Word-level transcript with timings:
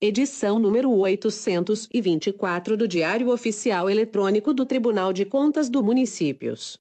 edição 0.00 0.58
número 0.58 0.90
824 0.90 2.76
do 2.76 2.86
Diário 2.86 3.30
Oficial 3.30 3.88
Eletrônico 3.88 4.52
do 4.52 4.66
Tribunal 4.66 5.10
de 5.10 5.24
Contas 5.24 5.70
do 5.70 5.82
Municípios. 5.82 6.78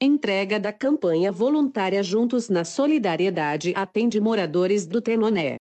Entrega 0.00 0.58
da 0.58 0.72
campanha 0.72 1.30
voluntária 1.30 2.02
Juntos 2.02 2.48
na 2.48 2.64
Solidariedade 2.64 3.74
atende 3.76 4.18
moradores 4.18 4.86
do 4.86 5.02
Tenoné. 5.02 5.56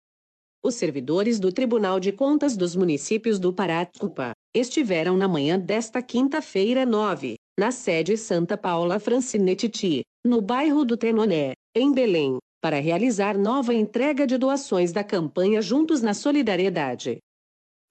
Os 0.63 0.75
servidores 0.75 1.41
do 1.41 1.51
Tribunal 1.51 1.99
de 1.99 2.13
Contas 2.13 2.55
dos 2.55 2.77
Municípios 2.77 3.39
do 3.39 3.53
Pará, 3.53 3.87
CUPA, 3.99 4.33
estiveram 4.55 5.17
na 5.17 5.27
manhã 5.27 5.59
desta 5.59 6.03
quinta-feira 6.03 6.85
9, 6.85 7.37
na 7.59 7.71
sede 7.71 8.17
Santa 8.19 8.59
Paula 8.59 8.99
Francinetiti, 8.99 10.03
no 10.23 10.43
bairro 10.43 10.85
do 10.85 10.99
Tenoné, 10.99 11.53
em 11.75 11.93
Belém, 11.93 12.39
para 12.65 12.81
realizar 12.81 13.37
nova 13.37 13.75
entrega 13.75 14.27
de 14.27 14.39
doações 14.39 14.91
da 14.91 15.05
campanha 15.05 15.61
Juntos 15.61 16.01
na 16.01 16.15
Solidariedade. 16.15 17.19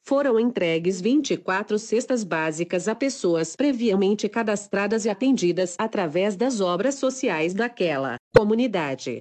Foram 0.04 0.39
entregues 0.39 1.00
24 1.00 1.78
cestas 1.78 2.24
básicas 2.24 2.88
a 2.88 2.96
pessoas 2.96 3.56
previamente 3.56 4.28
cadastradas 4.28 5.06
e 5.06 5.11
atendidas 5.11 5.75
através 5.78 6.36
das 6.36 6.60
obras 6.60 6.96
sociais 6.96 7.54
daquela 7.54 8.16
comunidade. 8.36 9.20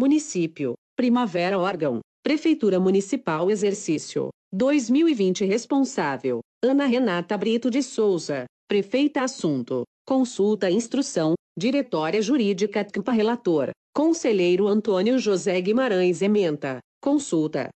Município, 0.00 0.72
Primavera 0.96 1.58
Órgão, 1.58 2.00
Prefeitura 2.22 2.80
Municipal 2.80 3.50
Exercício, 3.50 4.30
2020 4.50 5.44
Responsável, 5.44 6.40
Ana 6.64 6.86
Renata 6.86 7.36
Brito 7.36 7.70
de 7.70 7.82
Souza, 7.82 8.46
Prefeita 8.66 9.22
Assunto, 9.22 9.82
Consulta 10.06 10.70
Instrução, 10.70 11.34
Diretória 11.58 12.22
Jurídica 12.22 12.82
TCPA 12.82 13.12
Relator, 13.12 13.70
Conselheiro 13.96 14.66
Antônio 14.66 15.20
José 15.20 15.60
Guimarães 15.60 16.20
Ementa. 16.20 16.80
Consulta. 17.00 17.68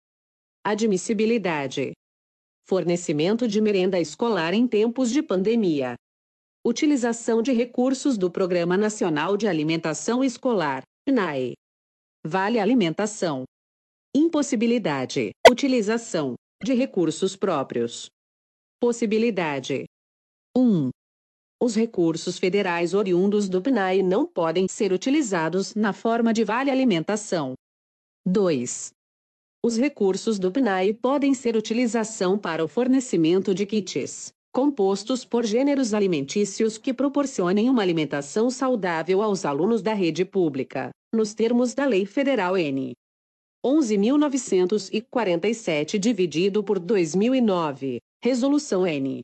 Admissibilidade. 0.67 1.93
Fornecimento 2.67 3.47
de 3.47 3.61
merenda 3.61 4.01
escolar 4.01 4.53
em 4.53 4.67
tempos 4.67 5.13
de 5.13 5.23
pandemia. 5.23 5.95
Utilização 6.67 7.41
de 7.41 7.53
recursos 7.53 8.19
do 8.19 8.29
Programa 8.33 8.77
Nacional 8.77 9.37
de 9.37 9.47
Alimentação 9.47 10.25
Escolar, 10.25 10.83
PNAE. 11.07 11.55
Vale 12.27 12.59
alimentação. 12.59 13.45
Impossibilidade. 14.13 15.31
Utilização 15.49 16.35
de 16.61 16.75
recursos 16.75 17.37
próprios. 17.37 18.09
Possibilidade. 18.81 19.85
1. 20.57 20.91
Os 21.61 21.75
recursos 21.75 22.39
federais 22.39 22.95
oriundos 22.95 23.49
do 23.49 23.61
PNAE 23.61 24.01
não 24.01 24.25
podem 24.25 24.69
ser 24.69 24.93
utilizados 24.93 25.75
na 25.75 25.93
forma 25.93 26.33
de 26.33 26.45
vale 26.45 26.71
alimentação. 26.71 27.55
2. 28.25 28.93
Os 29.65 29.77
recursos 29.77 30.39
do 30.39 30.53
PNAE 30.53 30.95
podem 30.95 31.35
ser 31.35 31.57
utilização 31.57 32.39
para 32.39 32.65
o 32.65 32.69
fornecimento 32.69 33.53
de 33.53 33.67
kits 33.67 34.33
compostos 34.53 35.25
por 35.25 35.45
gêneros 35.45 35.93
alimentícios 35.95 36.79
que 36.79 36.95
proporcionem 36.95 37.69
uma 37.71 37.83
alimentação 37.83 38.51
saudável 38.51 39.23
aos 39.23 39.45
alunos 39.45 39.83
da 39.83 39.95
rede 39.95 40.25
pública, 40.25 40.91
nos 41.13 41.35
termos 41.35 41.75
da 41.75 41.85
Lei 41.85 42.07
Federal 42.07 42.57
N. 42.57 42.93
11.947 43.65 45.99
dividido 45.99 46.65
por 46.65 46.79
2009, 46.79 47.99
Resolução 48.23 48.87
N. 48.87 49.23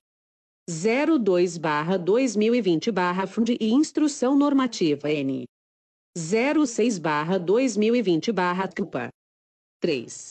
02/2020/FUND 0.71 3.57
e 3.61 3.73
Instrução 3.73 4.37
Normativa 4.37 5.11
N. 5.11 5.45
06/2020/CUPA. 6.17 9.09
3. 9.81 10.31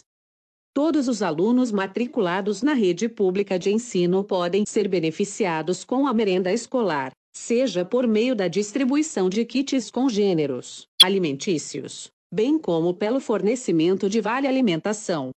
Todos 0.74 1.08
os 1.08 1.22
alunos 1.22 1.72
matriculados 1.72 2.64
na 2.64 2.74
rede 2.74 3.08
pública 3.08 3.60
de 3.60 3.72
ensino 3.72 4.24
podem 4.24 4.66
ser 4.66 4.88
beneficiados 4.88 5.84
com 5.84 6.08
a 6.08 6.14
merenda 6.14 6.52
escolar, 6.52 7.12
seja 7.36 7.86
por 7.86 8.08
meio 8.08 8.36
da 8.36 8.48
distribuição 8.48 9.30
de 9.30 9.46
kits 9.46 9.92
congêneros 9.92 10.88
alimentícios, 11.04 12.10
bem 12.34 12.58
como 12.58 12.96
pelo 12.96 13.20
fornecimento 13.20 14.10
de 14.10 14.20
vale 14.20 14.48
alimentação. 14.48 15.30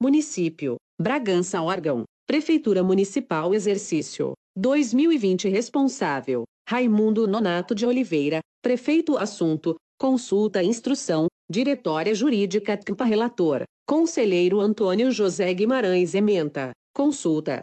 Município, 0.00 0.76
Bragança 1.00 1.60
Órgão, 1.60 2.04
Prefeitura 2.28 2.84
Municipal 2.84 3.52
Exercício, 3.52 4.34
2020 4.56 5.48
Responsável, 5.48 6.44
Raimundo 6.68 7.26
Nonato 7.26 7.74
de 7.74 7.84
Oliveira, 7.84 8.38
Prefeito 8.62 9.18
Assunto, 9.18 9.74
Consulta 9.98 10.62
Instrução, 10.62 11.26
Diretória 11.50 12.14
Jurídica 12.14 12.76
TCPA 12.76 13.04
Relator, 13.04 13.64
Conselheiro 13.90 14.60
Antônio 14.60 15.10
José 15.10 15.52
Guimarães 15.52 16.14
Ementa. 16.14 16.70
Consulta. 16.94 17.60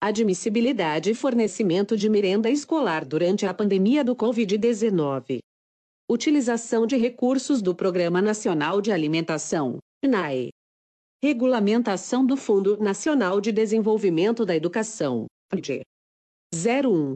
Admissibilidade 0.00 1.10
e 1.10 1.14
fornecimento 1.16 1.96
de 1.96 2.08
merenda 2.08 2.48
escolar 2.48 3.04
durante 3.04 3.44
a 3.44 3.52
pandemia 3.52 4.04
do 4.04 4.14
Covid-19. 4.14 5.40
Utilização 6.08 6.86
de 6.86 6.96
recursos 6.96 7.60
do 7.60 7.74
Programa 7.74 8.22
Nacional 8.22 8.80
de 8.80 8.92
Alimentação, 8.92 9.78
PNAE. 10.00 10.50
Regulamentação 11.20 12.24
do 12.24 12.36
Fundo 12.36 12.76
Nacional 12.76 13.40
de 13.40 13.50
Desenvolvimento 13.50 14.46
da 14.46 14.54
Educação, 14.54 15.26
FNDE. 15.52 15.82
01. 16.54 17.14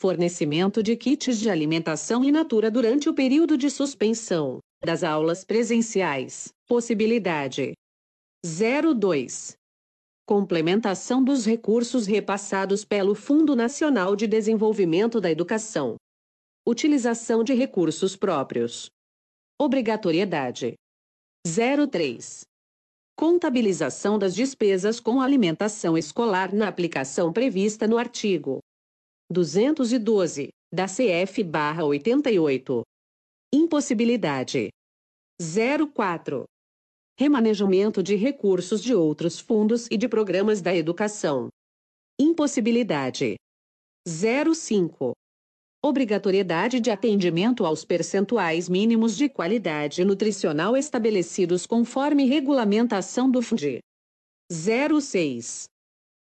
Fornecimento 0.00 0.82
de 0.82 0.96
kits 0.96 1.38
de 1.38 1.50
alimentação 1.50 2.24
in 2.24 2.30
natura 2.30 2.70
durante 2.70 3.10
o 3.10 3.14
período 3.14 3.58
de 3.58 3.68
suspensão 3.68 4.58
das 4.82 5.02
aulas 5.02 5.44
presenciais. 5.44 6.48
Possibilidade. 6.66 7.72
02. 8.44 9.56
Complementação 10.26 11.22
dos 11.24 11.44
recursos 11.44 12.06
repassados 12.06 12.84
pelo 12.84 13.14
Fundo 13.14 13.56
Nacional 13.56 14.14
de 14.14 14.26
Desenvolvimento 14.26 15.20
da 15.20 15.30
Educação. 15.30 15.96
Utilização 16.66 17.42
de 17.42 17.54
recursos 17.54 18.14
próprios. 18.14 18.90
Obrigatoriedade. 19.60 20.74
03. 21.44 22.42
Contabilização 23.16 24.18
das 24.18 24.34
despesas 24.34 25.00
com 25.00 25.20
alimentação 25.20 25.98
escolar 25.98 26.54
na 26.54 26.68
aplicação 26.68 27.32
prevista 27.32 27.88
no 27.88 27.98
artigo 27.98 28.60
212 29.30 30.50
da 30.72 30.86
CF/88. 30.86 32.82
Impossibilidade. 33.50 34.68
04 35.94 36.44
remanejamento 37.18 38.02
de 38.02 38.14
recursos 38.14 38.82
de 38.82 38.94
outros 38.94 39.40
fundos 39.40 39.88
e 39.90 39.96
de 39.96 40.06
programas 40.06 40.60
da 40.60 40.76
educação. 40.76 41.48
Impossibilidade. 42.20 43.36
05. 44.06 45.12
Obrigatoriedade 45.82 46.78
de 46.78 46.90
atendimento 46.90 47.64
aos 47.64 47.86
percentuais 47.86 48.68
mínimos 48.68 49.16
de 49.16 49.30
qualidade 49.30 50.04
nutricional 50.04 50.76
estabelecidos 50.76 51.66
conforme 51.66 52.26
regulamentação 52.26 53.30
do 53.30 53.40
FUND. 53.40 53.78
06. 54.52 55.64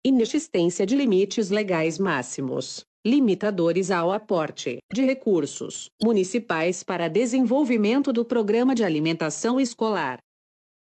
Inexistência 0.04 0.84
de 0.84 0.96
limites 0.96 1.48
legais 1.48 1.96
máximos, 1.96 2.84
limitadores 3.06 3.90
ao 3.90 4.10
aporte 4.10 4.78
de 4.92 5.02
recursos 5.04 5.90
municipais 6.02 6.82
para 6.82 7.08
desenvolvimento 7.08 8.12
do 8.12 8.24
programa 8.24 8.74
de 8.74 8.82
alimentação 8.82 9.60
escolar 9.60 10.18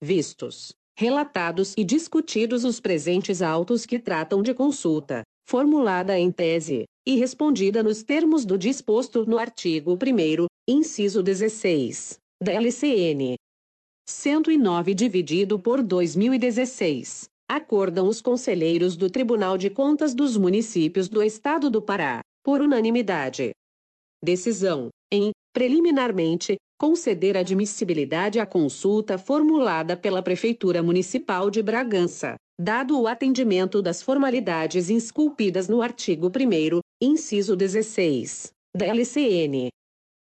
vistos, 0.02 0.74
relatados 0.98 1.74
e 1.78 1.84
discutidos 1.84 2.64
os 2.64 2.80
presentes 2.80 3.42
autos 3.42 3.86
que 3.86 4.00
tratam 4.00 4.42
de 4.42 4.54
consulta, 4.54 5.24
formulada 5.48 6.18
em 6.18 6.32
tese, 6.32 6.86
e 7.08 7.18
respondida 7.18 7.84
nos 7.84 8.04
termos 8.04 8.46
do 8.46 8.58
disposto 8.58 9.26
no 9.26 9.38
artigo 9.38 9.94
1 9.94 10.46
inciso 10.68 11.22
16, 11.22 12.18
da 12.42 12.54
LCN 12.54 13.36
109 14.08 14.94
dividido 14.94 15.60
por 15.60 15.84
2016. 15.84 17.30
Acordam 17.48 18.08
os 18.08 18.22
conselheiros 18.22 18.98
do 18.98 19.08
Tribunal 19.10 19.58
de 19.58 19.70
Contas 19.70 20.16
dos 20.16 20.36
Municípios 20.36 21.08
do 21.08 21.22
Estado 21.22 21.70
do 21.70 21.80
Pará, 21.80 22.22
por 22.44 22.60
unanimidade. 22.60 23.52
Decisão, 24.24 24.90
em, 25.14 25.30
preliminarmente, 25.54 26.56
conceder 26.80 27.38
admissibilidade 27.38 28.40
à 28.40 28.48
consulta 28.48 29.20
formulada 29.20 29.96
pela 29.96 30.24
Prefeitura 30.24 30.82
Municipal 30.82 31.52
de 31.52 31.62
Bragança, 31.62 32.36
dado 32.60 33.00
o 33.00 33.08
atendimento 33.08 33.80
das 33.82 34.02
formalidades 34.02 34.90
esculpidas 34.90 35.68
no 35.68 35.84
artigo 35.84 36.28
1 36.28 36.80
inciso 37.00 37.56
16, 37.56 38.50
da 38.76 38.88
LCN 38.88 39.70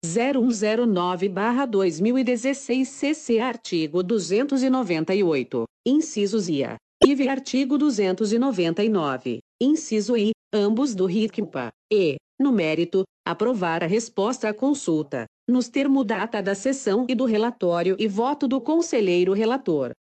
0109-2016 0.05 2.85
CC 2.85 3.39
artigo 3.39 4.03
298, 4.03 5.65
incisos 5.85 6.47
IA, 6.47 6.77
IV 7.01 7.29
artigo 7.29 7.77
299, 7.77 9.39
inciso 9.61 10.17
I, 10.17 10.31
ambos 10.53 10.93
do 10.93 11.05
RICMPA, 11.05 11.69
e, 11.91 12.17
no 12.37 12.51
mérito, 12.51 13.03
aprovar 13.25 13.81
a 13.83 13.87
resposta 13.87 14.49
à 14.49 14.53
consulta, 14.53 15.25
nos 15.47 15.69
termos 15.69 16.05
data 16.05 16.41
da 16.41 16.53
sessão 16.53 17.05
e 17.07 17.15
do 17.15 17.23
relatório 17.23 17.95
e 17.97 18.05
voto 18.07 18.49
do 18.49 18.59
conselheiro 18.59 19.31
relator. 19.33 19.91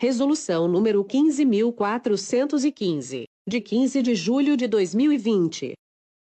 Resolução 0.00 0.66
número 0.66 1.04
15.415, 1.04 3.26
de 3.48 3.60
15 3.60 4.02
de 4.02 4.16
julho 4.16 4.56
de 4.56 4.66
2020. 4.66 5.74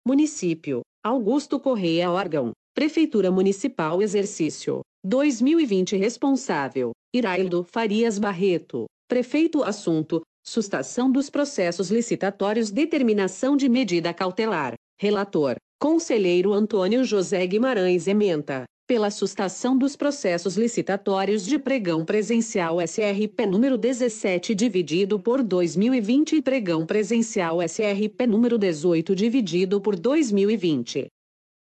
Município, 0.05 0.81
Augusto 1.01 1.57
Correia 1.57 2.11
órgão, 2.11 2.51
Prefeitura 2.73 3.31
Municipal 3.31 4.01
Exercício, 4.01 4.81
2020 5.05 5.95
Responsável, 5.95 6.91
Iraildo 7.13 7.65
Farias 7.65 8.17
Barreto, 8.17 8.85
Prefeito 9.05 9.63
Assunto, 9.63 10.21
Sustação 10.41 11.11
dos 11.11 11.29
processos 11.29 11.91
licitatórios 11.91 12.71
Determinação 12.71 13.57
de 13.57 13.67
medida 13.67 14.13
cautelar. 14.13 14.75
Relator. 14.97 15.57
Conselheiro 15.77 16.53
Antônio 16.53 17.03
José 17.03 17.45
Guimarães 17.45 18.07
Ementa. 18.07 18.63
Pela 18.87 19.11
sustação 19.11 19.77
dos 19.77 19.97
processos 19.97 20.55
licitatórios 20.55 21.45
de 21.45 21.59
pregão 21.59 22.05
presencial 22.05 22.79
SRP 22.79 23.45
número 23.45 23.77
17 23.77 24.55
dividido 24.55 25.19
por 25.19 25.43
2020 25.43 26.37
e 26.37 26.41
pregão 26.41 26.85
presencial 26.85 27.61
SRP 27.61 28.25
número 28.25 28.57
18 28.57 29.13
dividido 29.13 29.81
por 29.81 29.99
2020. 29.99 31.07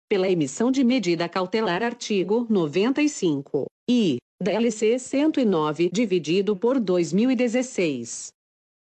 Pela 0.08 0.30
emissão 0.30 0.72
de 0.72 0.84
medida 0.84 1.28
cautelar 1.28 1.82
artigo 1.82 2.46
95 2.48 3.66
e 3.90 4.18
DLC 4.42 4.98
109 4.98 5.92
dividido 5.94 6.56
por 6.56 6.80
2016 6.80 8.30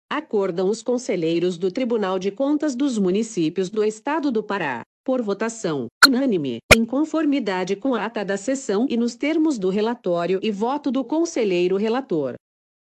acordam 0.07 0.69
os 0.69 0.83
conselheiros 0.83 1.57
do 1.57 1.71
Tribunal 1.71 2.19
de 2.19 2.29
Contas 2.29 2.75
dos 2.75 2.99
Municípios 2.99 3.67
do 3.67 3.83
Estado 3.83 4.31
do 4.31 4.43
Pará, 4.43 4.83
por 5.03 5.23
votação 5.23 5.87
unânime, 6.07 6.59
em 6.71 6.85
conformidade 6.85 7.75
com 7.75 7.95
a 7.95 8.05
ata 8.05 8.23
da 8.23 8.37
sessão 8.37 8.85
e 8.87 8.95
nos 8.95 9.15
termos 9.15 9.57
do 9.57 9.69
relatório 9.69 10.39
e 10.43 10.51
voto 10.51 10.91
do 10.91 11.03
conselheiro 11.03 11.77
relator. 11.77 12.35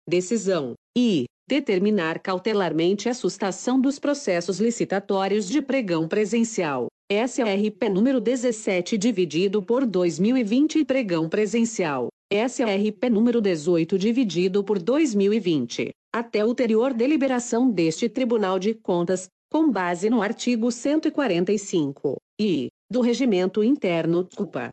Decisão: 0.09 0.75
I. 0.99 1.27
determinar 1.49 2.19
cautelarmente 2.19 3.09
a 3.09 3.15
sustação 3.15 3.81
dos 3.81 4.01
processos 4.01 4.59
licitatórios 4.59 5.49
de 5.49 5.63
pregão 5.63 6.09
presencial, 6.09 6.89
SRP 7.09 7.89
número 7.89 8.21
17 8.21 8.99
dividido 8.99 9.63
por 9.63 9.87
2020 9.87 10.81
e 10.81 10.85
pregão 10.85 11.29
presencial, 11.29 12.09
SRP 12.33 13.11
número 13.11 13.41
18 13.41 13.99
dividido 13.99 14.63
por 14.63 14.79
2020, 14.79 15.91
até 16.15 16.45
ulterior 16.45 16.95
deliberação 16.95 17.69
deste 17.69 18.09
Tribunal 18.09 18.57
de 18.57 18.73
Contas, 18.73 19.27
com 19.51 19.69
base 19.69 20.09
no 20.09 20.23
artigo 20.23 20.71
145 20.71 22.19
e 22.41 22.69
do 22.89 23.01
Regimento 23.01 23.65
Interno, 23.65 24.29
culpa. 24.37 24.71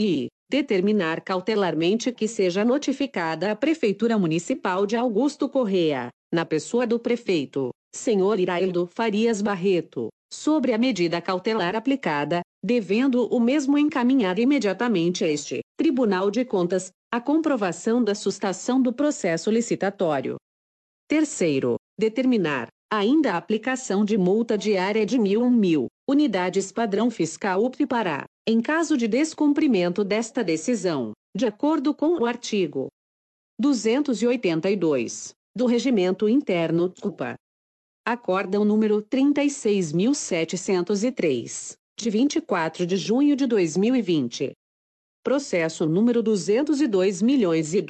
E 0.00 0.28
determinar 0.50 1.20
cautelarmente 1.20 2.10
que 2.10 2.26
seja 2.26 2.64
notificada 2.64 3.52
a 3.52 3.56
Prefeitura 3.56 4.18
Municipal 4.18 4.86
de 4.86 4.96
Augusto 4.96 5.46
Correia, 5.46 6.08
na 6.32 6.46
pessoa 6.46 6.86
do 6.86 6.98
prefeito, 6.98 7.68
senhor 7.94 8.40
Iraildo 8.40 8.86
Farias 8.86 9.42
Barreto, 9.42 10.08
sobre 10.32 10.72
a 10.72 10.78
medida 10.78 11.20
cautelar 11.20 11.74
aplicada, 11.74 12.40
devendo 12.62 13.26
o 13.26 13.40
mesmo 13.40 13.78
encaminhar 13.78 14.38
imediatamente 14.38 15.24
a 15.24 15.28
este 15.28 15.60
Tribunal 15.76 16.30
de 16.30 16.44
Contas 16.44 16.90
a 17.12 17.20
comprovação 17.20 18.02
da 18.02 18.14
sustação 18.14 18.80
do 18.82 18.92
processo 18.92 19.50
licitatório. 19.50 20.36
Terceiro, 21.08 21.76
determinar 21.98 22.68
ainda 22.90 23.32
a 23.32 23.36
aplicação 23.36 24.04
de 24.04 24.16
multa 24.16 24.56
diária 24.56 25.04
de 25.04 25.18
mil 25.18 25.42
um 25.42 25.50
mil 25.50 25.86
unidades 26.08 26.72
padrão 26.72 27.10
fiscal 27.10 27.64
UP 27.64 27.86
para 27.86 28.24
em 28.46 28.62
caso 28.62 28.96
de 28.96 29.06
descumprimento 29.06 30.02
desta 30.02 30.42
decisão, 30.42 31.12
de 31.36 31.46
acordo 31.46 31.94
com 31.94 32.18
o 32.18 32.26
artigo 32.26 32.88
282 33.60 35.34
do 35.54 35.66
Regimento 35.66 36.28
Interno 36.28 36.92
CUPA. 37.00 37.34
Acórdão 38.10 38.64
número 38.64 39.02
36703, 39.02 41.76
de 41.94 42.08
24 42.08 42.86
de 42.86 42.96
junho 42.96 43.36
de 43.36 43.46
2020. 43.46 44.52
Processo 45.22 45.84
número 45.84 46.22
202 46.22 47.20
milhões 47.20 47.74
e 47.74 47.82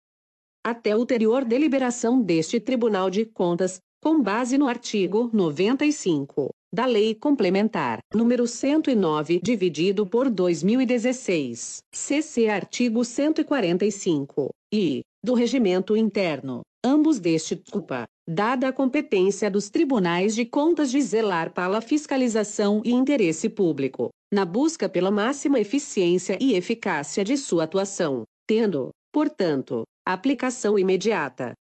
até 0.70 0.96
ulterior 0.96 1.44
deliberação 1.44 2.20
deste 2.20 2.60
Tribunal 2.60 3.10
de 3.10 3.24
Contas, 3.24 3.80
com 4.02 4.22
base 4.22 4.56
no 4.56 4.68
artigo 4.68 5.30
95 5.32 6.50
da 6.72 6.84
Lei 6.84 7.14
Complementar 7.14 7.98
número 8.14 8.46
109, 8.46 9.40
dividido 9.42 10.06
por 10.06 10.28
2016, 10.28 11.78
CC 11.94 12.48
artigo 12.48 13.04
145 13.04 14.50
e 14.72 15.00
do 15.24 15.34
Regimento 15.34 15.96
Interno, 15.96 16.60
ambos 16.84 17.18
deste 17.18 17.56
culpa, 17.56 18.04
dada 18.28 18.68
a 18.68 18.72
competência 18.72 19.50
dos 19.50 19.70
tribunais 19.70 20.34
de 20.34 20.44
contas 20.44 20.90
de 20.90 21.00
zelar 21.00 21.52
pela 21.52 21.80
fiscalização 21.80 22.82
e 22.84 22.92
interesse 22.92 23.48
público, 23.48 24.10
na 24.32 24.44
busca 24.44 24.88
pela 24.88 25.10
máxima 25.10 25.58
eficiência 25.58 26.38
e 26.40 26.54
eficácia 26.54 27.24
de 27.24 27.36
sua 27.36 27.64
atuação, 27.64 28.22
tendo, 28.46 28.90
portanto, 29.10 29.84
aplicação 30.12 30.78
imediata. 30.78 31.52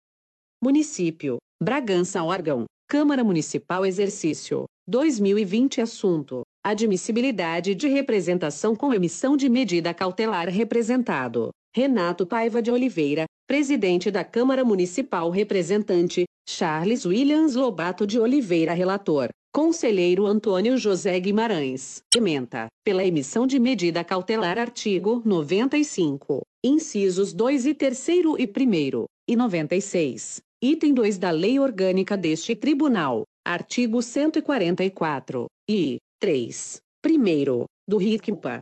Município, 0.61 1.37
Bragança 1.63 2.25
órgão, 2.25 2.65
Câmara 2.91 3.23
Municipal 3.23 3.87
Exercício 3.87 4.65
2020 4.89 5.81
Assunto: 5.81 6.43
Admissibilidade 6.67 7.77
de 7.77 7.87
representação 7.87 8.75
com 8.75 8.93
emissão 8.93 9.37
de 9.37 9.49
medida 9.49 9.95
cautelar 9.95 10.49
representado. 10.49 11.51
Renato 11.73 12.27
Paiva 12.27 12.61
de 12.61 12.73
Oliveira, 12.73 13.27
presidente 13.47 14.11
da 14.11 14.25
Câmara 14.25 14.65
Municipal 14.65 15.31
Representante, 15.31 16.25
Charles 16.49 17.07
Williams 17.07 17.55
Lobato 17.55 18.05
de 18.05 18.19
Oliveira 18.19 18.73
Relator, 18.73 19.29
Conselheiro 19.55 20.27
Antônio 20.27 20.77
José 20.77 21.21
Guimarães, 21.21 22.03
ementa, 22.17 22.67
pela 22.85 23.05
emissão 23.05 23.47
de 23.47 23.61
medida 23.61 24.03
cautelar 24.03 24.59
artigo 24.59 25.23
95, 25.25 26.43
incisos 26.65 27.33
2 27.33 27.67
e 27.67 27.75
3 27.75 28.09
e 28.09 28.23
1 28.27 29.05
e 29.29 29.37
96, 29.37 30.43
Item 30.61 30.93
2 30.93 31.19
da 31.19 31.31
Lei 31.31 31.61
Orgânica 31.61 32.17
deste 32.17 32.57
Tribunal, 32.57 33.23
artigo 33.47 34.03
144, 34.03 35.47
e 35.71 35.99
3. 36.19 36.81
Primeiro, 37.01 37.67
do 37.89 37.97
RICMPA. 37.97 38.59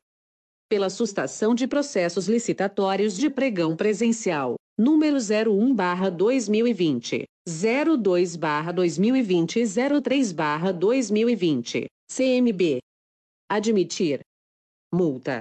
Pela 0.69 0.91
sustação 0.91 1.55
de 1.55 1.67
processos 1.67 2.29
licitatórios 2.29 3.17
de 3.17 3.31
pregão 3.31 3.75
presencial, 3.75 4.57
número 4.79 5.17
01-2020, 5.17 7.25
02-2020 7.49 9.57
e 9.57 9.62
03-2020, 9.62 11.87
CMB. 12.15 12.81
Admitir. 13.50 14.21
Multa. 14.93 15.41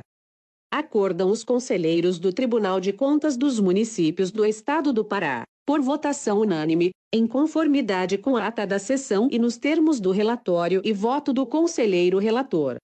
Acordam 0.72 1.30
os 1.30 1.44
conselheiros 1.44 2.18
do 2.18 2.32
Tribunal 2.32 2.80
de 2.80 2.94
Contas 2.94 3.36
dos 3.36 3.60
Municípios 3.60 4.32
do 4.32 4.46
Estado 4.46 4.94
do 4.94 5.04
Pará 5.04 5.44
por 5.66 5.82
votação 5.82 6.40
unânime, 6.40 6.92
em 7.14 7.26
conformidade 7.26 8.18
com 8.18 8.38
a 8.38 8.48
ata 8.48 8.68
da 8.68 8.78
sessão 8.78 9.28
e 9.32 9.40
nos 9.40 9.58
termos 9.58 10.00
do 10.00 10.12
relatório 10.12 10.82
e 10.84 10.94
voto 10.94 11.34
do 11.34 11.46
conselheiro 11.46 12.20
relator. 12.20 12.76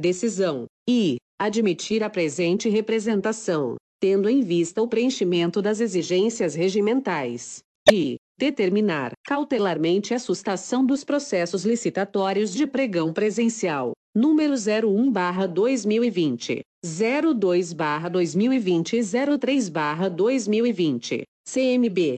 Decisão: 0.00 0.66
I. 0.88 1.16
Admitir 1.38 2.02
a 2.02 2.08
presente 2.08 2.70
representação, 2.70 3.76
tendo 4.00 4.26
em 4.28 4.40
vista 4.40 4.80
o 4.80 4.88
preenchimento 4.88 5.60
das 5.60 5.80
exigências 5.80 6.54
regimentais. 6.54 7.58
I. 7.92 8.16
Determinar 8.38 9.12
cautelarmente 9.26 10.14
a 10.14 10.18
sustação 10.18 10.84
dos 10.84 11.04
processos 11.04 11.64
licitatórios 11.64 12.52
de 12.52 12.66
pregão 12.66 13.12
presencial, 13.12 13.92
número 14.14 14.54
01/2020, 14.54 16.60
02/2020 16.84 18.94
e 18.94 19.02
03/2020, 19.02 21.22
CMB. 21.48 22.16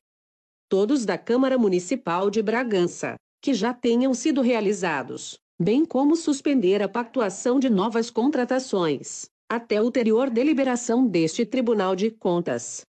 Todos 0.70 1.04
da 1.04 1.18
Câmara 1.18 1.58
Municipal 1.58 2.30
de 2.30 2.42
Bragança, 2.42 3.16
que 3.42 3.52
já 3.52 3.74
tenham 3.74 4.14
sido 4.14 4.40
realizados, 4.40 5.38
bem 5.60 5.84
como 5.84 6.16
suspender 6.16 6.82
a 6.82 6.88
pactuação 6.88 7.60
de 7.60 7.68
novas 7.68 8.10
contratações, 8.10 9.26
até 9.46 9.82
ulterior 9.82 10.30
deliberação 10.30 11.06
deste 11.06 11.44
Tribunal 11.44 11.94
de 11.94 12.10
Contas. 12.10 12.80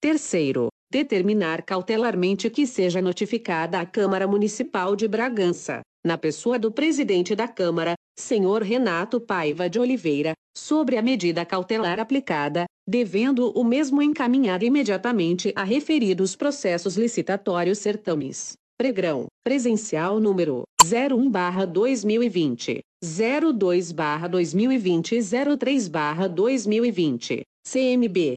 Terceiro, 0.00 0.68
determinar 0.90 1.62
cautelarmente 1.62 2.48
que 2.48 2.68
seja 2.68 3.02
notificada 3.02 3.80
à 3.80 3.84
Câmara 3.84 4.28
Municipal 4.28 4.94
de 4.94 5.08
Bragança, 5.08 5.82
na 6.04 6.18
pessoa 6.18 6.58
do 6.58 6.70
presidente 6.70 7.34
da 7.34 7.48
Câmara, 7.48 7.94
senhor 8.18 8.62
Renato 8.62 9.18
Paiva 9.20 9.70
de 9.70 9.80
Oliveira, 9.80 10.34
sobre 10.56 10.96
a 10.98 11.02
medida 11.02 11.44
cautelar 11.46 11.98
aplicada, 11.98 12.66
devendo 12.86 13.50
o 13.52 13.64
mesmo 13.64 14.02
encaminhar 14.02 14.62
imediatamente 14.62 15.50
a 15.56 15.64
referidos 15.64 16.36
processos 16.36 16.96
licitatórios 16.96 17.78
certames. 17.78 18.52
Pregrão, 18.76 19.28
presencial 19.42 20.20
número 20.20 20.64
01/2020, 20.84 22.80
02/2020 23.02 25.12
e 25.12 25.22
03/2020, 25.22 27.42
CMB. 27.64 28.34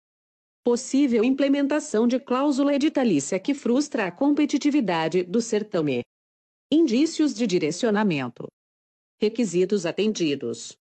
Possível 0.64 1.24
implementação 1.24 2.06
de 2.06 2.20
cláusula 2.20 2.72
editalícia 2.72 3.40
que 3.40 3.54
frustra 3.54 4.06
a 4.06 4.12
competitividade 4.12 5.24
do 5.24 5.42
certame. 5.42 6.04
Indícios 6.72 7.34
de 7.34 7.44
direcionamento. 7.44 8.46
Requisitos 9.20 9.84
atendidos. 9.84 10.76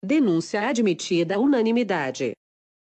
Denúncia 0.00 0.68
admitida 0.68 1.36
unanimidade. 1.36 2.34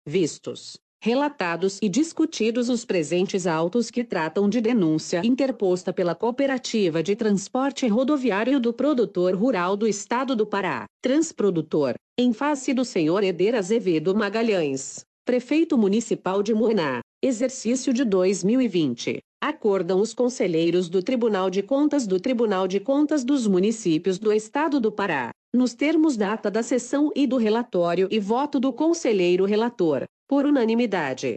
Vistos 0.07 0.77
relatados 1.07 1.79
e 1.81 1.89
discutidos 1.89 2.69
os 2.69 2.85
presentes 2.85 3.47
autos 3.47 3.93
que 3.93 4.03
tratam 4.03 4.49
de 4.49 4.61
denúncia 4.61 5.23
interposta 5.25 5.93
pela 5.93 6.17
Cooperativa 6.17 7.01
de 7.01 7.15
Transporte 7.15 7.87
Rodoviário 7.87 8.59
do 8.59 8.73
Produtor 8.73 9.33
Rural 9.37 9.77
do 9.77 9.87
Estado 9.87 10.35
do 10.35 10.45
Pará, 10.45 10.85
Transprodutor, 11.01 11.95
em 12.19 12.33
face 12.33 12.75
do 12.75 12.85
senhor 12.85 13.23
Eder 13.23 13.55
Azevedo 13.55 14.17
Magalhães, 14.17 15.05
Prefeito 15.25 15.79
Municipal 15.79 16.43
de 16.43 16.53
Moiná, 16.53 16.99
exercício 17.23 17.93
de 17.93 18.05
2020. 18.05 19.21
Acordam 19.41 20.01
os 20.01 20.13
conselheiros 20.13 20.89
do 20.89 21.01
Tribunal 21.05 21.49
de 21.49 21.63
Contas 21.63 22.05
do 22.05 22.19
Tribunal 22.19 22.67
de 22.67 22.81
Contas 22.81 23.23
dos 23.23 23.47
Municípios 23.47 24.19
do 24.19 24.33
Estado 24.33 24.81
do 24.81 24.91
Pará, 24.91 25.31
nos 25.55 25.73
termos 25.73 26.17
da 26.17 26.33
ata 26.33 26.51
da 26.51 26.65
sessão 26.65 27.13
e 27.15 27.29
do 27.29 27.37
relatório 27.37 28.09
e 28.11 28.19
voto 28.19 28.59
do 28.59 28.73
conselheiro 28.73 29.45
relator, 29.45 30.05
por 30.29 30.47
unanimidade. 30.47 31.37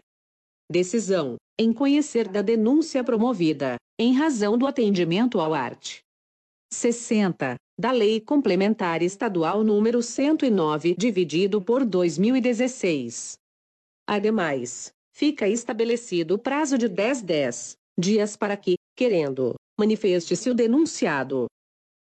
Decisão: 0.72 1.38
em 1.60 1.74
conhecer 1.74 2.28
da 2.28 2.42
denúncia 2.42 3.04
promovida, 3.04 3.76
em 4.00 4.14
razão 4.14 4.58
do 4.58 4.66
atendimento 4.66 5.40
ao 5.40 5.54
art. 5.54 6.00
60 6.72 7.56
da 7.80 7.92
Lei 7.92 8.20
Complementar 8.20 9.02
Estadual 9.02 9.64
número 9.64 10.04
109, 10.04 10.96
dividido 10.96 11.62
por 11.62 11.86
2016. 11.86 13.38
Ademais, 14.08 14.92
fica 15.14 15.48
estabelecido 15.48 16.36
o 16.36 16.40
prazo 16.40 16.78
de 16.78 16.88
10 16.88 17.22
10 17.22 17.78
dias 17.98 18.36
para 18.36 18.56
que, 18.56 18.76
querendo, 18.96 19.56
manifeste-se 19.80 20.50
o 20.50 20.54
denunciado. 20.54 21.48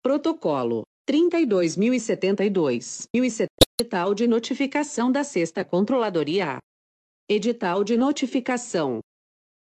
Protocolo 0.02 0.84
32.072. 1.08 3.04
Edital 3.78 4.14
de 4.14 4.26
notificação 4.26 5.12
da 5.12 5.22
Sexta 5.22 5.62
Controladoria. 5.62 6.56
Edital 7.28 7.84
de 7.84 7.94
notificação. 7.96 9.00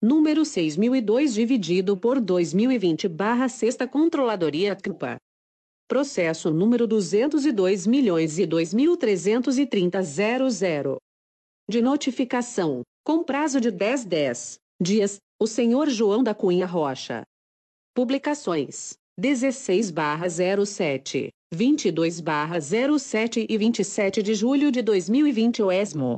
Número 0.01 0.45
6002 0.45 1.33
dividido 1.33 1.97
por 1.97 2.21
2020 2.21 3.09
barra 3.09 3.49
Sexta 3.49 3.85
Controladoria 3.87 4.75
CUPA. 4.75 5.17
Processo 5.89 6.51
número 6.51 6.87
202 6.87 7.85
milhões 7.85 8.39
e 8.39 8.47
2.330.00. 8.47 10.95
De 11.69 11.81
notificação, 11.81 12.81
com 13.03 13.21
prazo 13.23 13.59
de 13.59 13.71
10 13.71 14.05
10 14.05 14.55
dias, 14.81 15.17
o 15.41 15.47
senhor 15.47 15.89
João 15.89 16.23
da 16.23 16.33
Cunha 16.33 16.65
Rocha. 16.65 17.23
Publicações: 17.93 18.93
16 19.17 19.93
07 20.65 21.29
22/07 21.53 23.45
e 23.47 23.57
27 23.57 24.21
de 24.21 24.33
julho 24.33 24.69
de 24.69 24.81
2020 24.81 25.63
o 25.63 25.71
ESMO. 25.71 26.17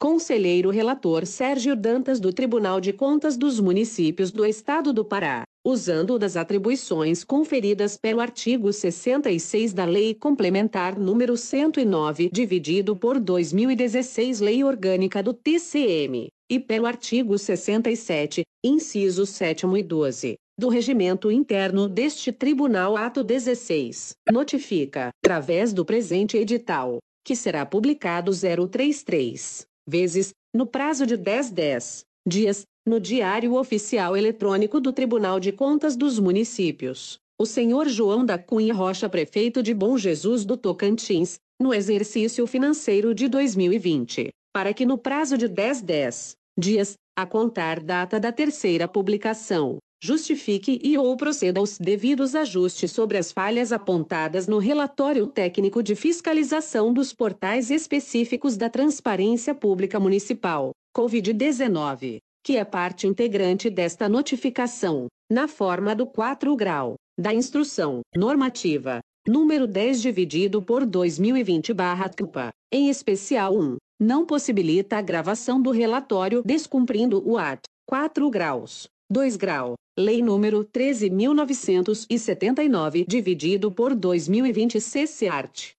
Conselheiro 0.00 0.70
Relator 0.70 1.24
Sérgio 1.24 1.76
Dantas 1.76 2.18
do 2.18 2.32
Tribunal 2.32 2.80
de 2.80 2.92
Contas 2.92 3.36
dos 3.36 3.60
Municípios 3.60 4.32
do 4.32 4.44
Estado 4.44 4.92
do 4.92 5.04
Pará, 5.04 5.44
usando 5.64 6.18
das 6.18 6.36
atribuições 6.36 7.22
conferidas 7.22 7.96
pelo 7.96 8.20
artigo 8.20 8.72
66 8.72 9.72
da 9.72 9.84
Lei 9.84 10.12
Complementar 10.12 10.98
número 10.98 11.36
109, 11.36 12.28
dividido 12.32 12.96
por 12.96 13.20
2016 13.20 14.40
Lei 14.40 14.64
Orgânica 14.64 15.22
do 15.22 15.32
TCM, 15.32 16.26
e 16.50 16.58
pelo 16.58 16.86
artigo 16.86 17.38
67, 17.38 18.42
incisos 18.64 19.30
7 19.30 19.64
e 19.76 19.82
12 19.84 20.36
do 20.58 20.68
regimento 20.70 21.30
interno 21.30 21.86
deste 21.86 22.32
Tribunal 22.32 22.96
Ato 22.96 23.22
16, 23.22 24.14
notifica, 24.32 25.10
através 25.22 25.72
do 25.72 25.84
presente 25.84 26.38
edital, 26.38 26.98
que 27.22 27.36
será 27.36 27.66
publicado 27.66 28.32
033 28.32 29.66
vezes, 29.86 30.32
no 30.54 30.66
prazo 30.66 31.06
de 31.06 31.16
10 31.16 31.50
10 31.50 32.04
dias, 32.26 32.62
no 32.86 32.98
Diário 32.98 33.54
Oficial 33.54 34.16
Eletrônico 34.16 34.80
do 34.80 34.92
Tribunal 34.92 35.38
de 35.38 35.52
Contas 35.52 35.94
dos 35.94 36.18
Municípios, 36.18 37.18
o 37.38 37.44
senhor 37.44 37.86
João 37.86 38.24
da 38.24 38.38
Cunha 38.38 38.72
Rocha, 38.72 39.08
prefeito 39.10 39.62
de 39.62 39.74
Bom 39.74 39.98
Jesus 39.98 40.44
do 40.44 40.56
Tocantins, 40.56 41.38
no 41.60 41.74
exercício 41.74 42.46
financeiro 42.46 43.14
de 43.14 43.28
2020, 43.28 44.30
para 44.54 44.72
que 44.72 44.86
no 44.86 44.96
prazo 44.96 45.36
de 45.36 45.48
10 45.48 45.82
10 45.82 46.36
dias, 46.58 46.94
a 47.14 47.26
contar 47.26 47.80
data 47.80 48.18
da 48.18 48.32
terceira 48.32 48.88
publicação, 48.88 49.78
justifique 50.02 50.80
e 50.82 50.96
ou 50.96 51.16
proceda 51.16 51.60
aos 51.60 51.78
devidos 51.78 52.34
ajustes 52.34 52.92
sobre 52.92 53.18
as 53.18 53.32
falhas 53.32 53.72
apontadas 53.72 54.46
no 54.46 54.58
relatório 54.58 55.26
técnico 55.26 55.82
de 55.82 55.94
fiscalização 55.94 56.92
dos 56.92 57.12
portais 57.12 57.70
específicos 57.70 58.56
da 58.56 58.68
Transparência 58.68 59.54
Pública 59.54 59.98
Municipal, 59.98 60.70
COVID-19, 60.96 62.18
que 62.44 62.56
é 62.56 62.64
parte 62.64 63.06
integrante 63.06 63.70
desta 63.70 64.08
notificação, 64.08 65.06
na 65.30 65.48
forma 65.48 65.94
do 65.94 66.06
4 66.06 66.54
grau 66.54 66.94
da 67.18 67.32
Instrução 67.32 68.00
Normativa 68.14 69.00
número 69.26 69.66
10 69.66 70.00
dividido 70.00 70.62
por 70.62 70.86
2020/CUPA, 70.86 72.50
Em 72.72 72.88
especial 72.88 73.56
1. 73.56 73.76
Não 74.00 74.24
possibilita 74.24 74.98
a 74.98 75.02
gravação 75.02 75.60
do 75.60 75.70
relatório 75.70 76.42
descumprindo 76.44 77.22
o 77.28 77.36
art. 77.36 77.62
4 77.88 78.28
graus. 78.30 78.86
2 79.08 79.36
grau. 79.36 79.76
Lei 79.96 80.20
número 80.20 80.64
13.979, 80.64 83.06
dividido 83.06 83.70
por 83.70 83.94
2020 83.94 84.80
CC 84.80 85.28
Art. 85.28 85.74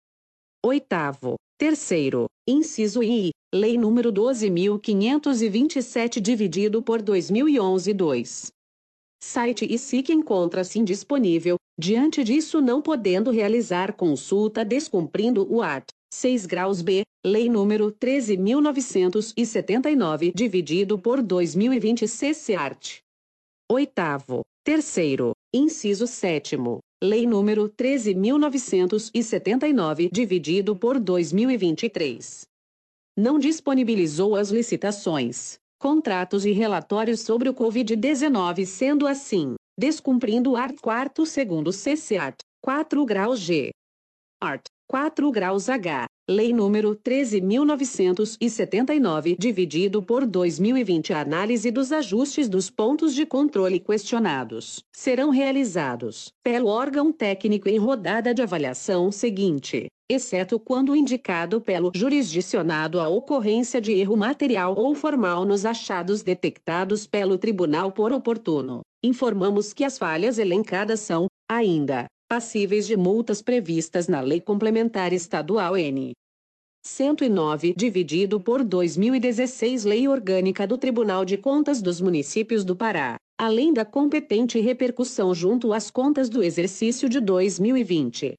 Oitavo. 0.65 1.35
Terceiro. 1.59 2.27
Inciso 2.47 3.03
I. 3.03 3.31
Lei 3.53 3.77
número 3.77 4.13
12.527, 4.13 6.21
dividido 6.21 6.81
por 6.81 7.01
2011 7.01 7.93
2. 7.93 8.53
Site 9.21 9.67
e 9.69 9.77
SIC 9.77 10.13
encontra-se 10.13 10.79
indisponível, 10.79 11.57
diante 11.77 12.23
disso 12.23 12.61
não 12.61 12.81
podendo 12.81 13.29
realizar 13.29 13.91
consulta 13.93 14.63
descumprindo 14.63 15.45
o 15.53 15.61
art. 15.61 15.89
6 16.13 16.45
graus 16.45 16.81
B, 16.81 17.03
Lei 17.25 17.49
número 17.49 17.91
13.979, 17.91 20.31
dividido 20.33 20.97
por 20.97 21.21
2020 21.21 22.07
CC. 22.07 22.55
Oitavo. 23.69 24.43
Terceiro. 24.63 25.33
Inciso 25.53 26.07
sétimo. 26.07 26.79
Lei 27.03 27.27
número 27.27 27.67
13.979, 27.67 30.09
dividido 30.09 30.73
por 30.73 30.97
2023. 30.97 32.43
Não 33.17 33.37
disponibilizou 33.37 34.37
as 34.37 34.51
licitações, 34.51 35.59
contratos 35.77 36.45
e 36.45 36.53
relatórios 36.53 37.19
sobre 37.19 37.49
o 37.49 37.53
Covid-19, 37.53 38.65
sendo 38.65 39.05
assim, 39.05 39.55
descumprindo 39.77 40.51
o 40.51 40.55
art. 40.55 40.77
4 40.81 41.25
segundo 41.25 41.73
CC 41.73 42.15
Art. 42.15 42.39
4 42.63 43.05
graus 43.05 43.37
G. 43.37 43.71
Art. 44.41 44.63
4 44.89 45.29
graus 45.31 45.67
H. 45.67 46.05
Lei 46.29 46.53
número 46.53 46.95
13.979, 46.95 49.35
dividido 49.37 50.01
por 50.01 50.25
2020. 50.25 51.11
A 51.11 51.19
análise 51.19 51.69
dos 51.69 51.91
ajustes 51.91 52.47
dos 52.47 52.69
pontos 52.69 53.13
de 53.13 53.25
controle 53.25 53.81
questionados 53.81 54.81
serão 54.95 55.29
realizados 55.29 56.31
pelo 56.41 56.67
órgão 56.67 57.11
técnico 57.11 57.67
em 57.67 57.77
rodada 57.77 58.33
de 58.33 58.41
avaliação 58.41 59.11
seguinte, 59.11 59.87
exceto 60.09 60.57
quando 60.57 60.95
indicado 60.95 61.59
pelo 61.59 61.91
jurisdicionado 61.93 63.01
a 63.01 63.09
ocorrência 63.09 63.81
de 63.81 63.91
erro 63.91 64.15
material 64.15 64.73
ou 64.77 64.95
formal 64.95 65.43
nos 65.43 65.65
achados 65.65 66.23
detectados 66.23 67.05
pelo 67.05 67.37
tribunal 67.37 67.91
por 67.91 68.13
oportuno. 68.13 68.83
Informamos 69.03 69.73
que 69.73 69.83
as 69.83 69.97
falhas 69.97 70.37
elencadas 70.37 71.01
são, 71.01 71.27
ainda, 71.49 72.07
passíveis 72.27 72.85
de 72.85 72.97
multas 72.97 73.41
previstas 73.41 74.07
na 74.07 74.19
Lei 74.19 74.41
Complementar 74.41 75.13
Estadual 75.13 75.77
N. 75.77 76.11
109, 76.85 77.73
dividido 77.75 78.39
por 78.39 78.63
2016 78.63 79.85
Lei 79.85 80.07
Orgânica 80.07 80.67
do 80.67 80.77
Tribunal 80.77 81.23
de 81.23 81.37
Contas 81.37 81.81
dos 81.81 82.01
Municípios 82.01 82.65
do 82.65 82.75
Pará, 82.75 83.15
além 83.39 83.73
da 83.73 83.85
competente 83.85 84.59
repercussão 84.59 85.33
junto 85.33 85.73
às 85.73 85.89
contas 85.89 86.29
do 86.29 86.43
exercício 86.43 87.07
de 87.07 87.19
2020. 87.19 88.33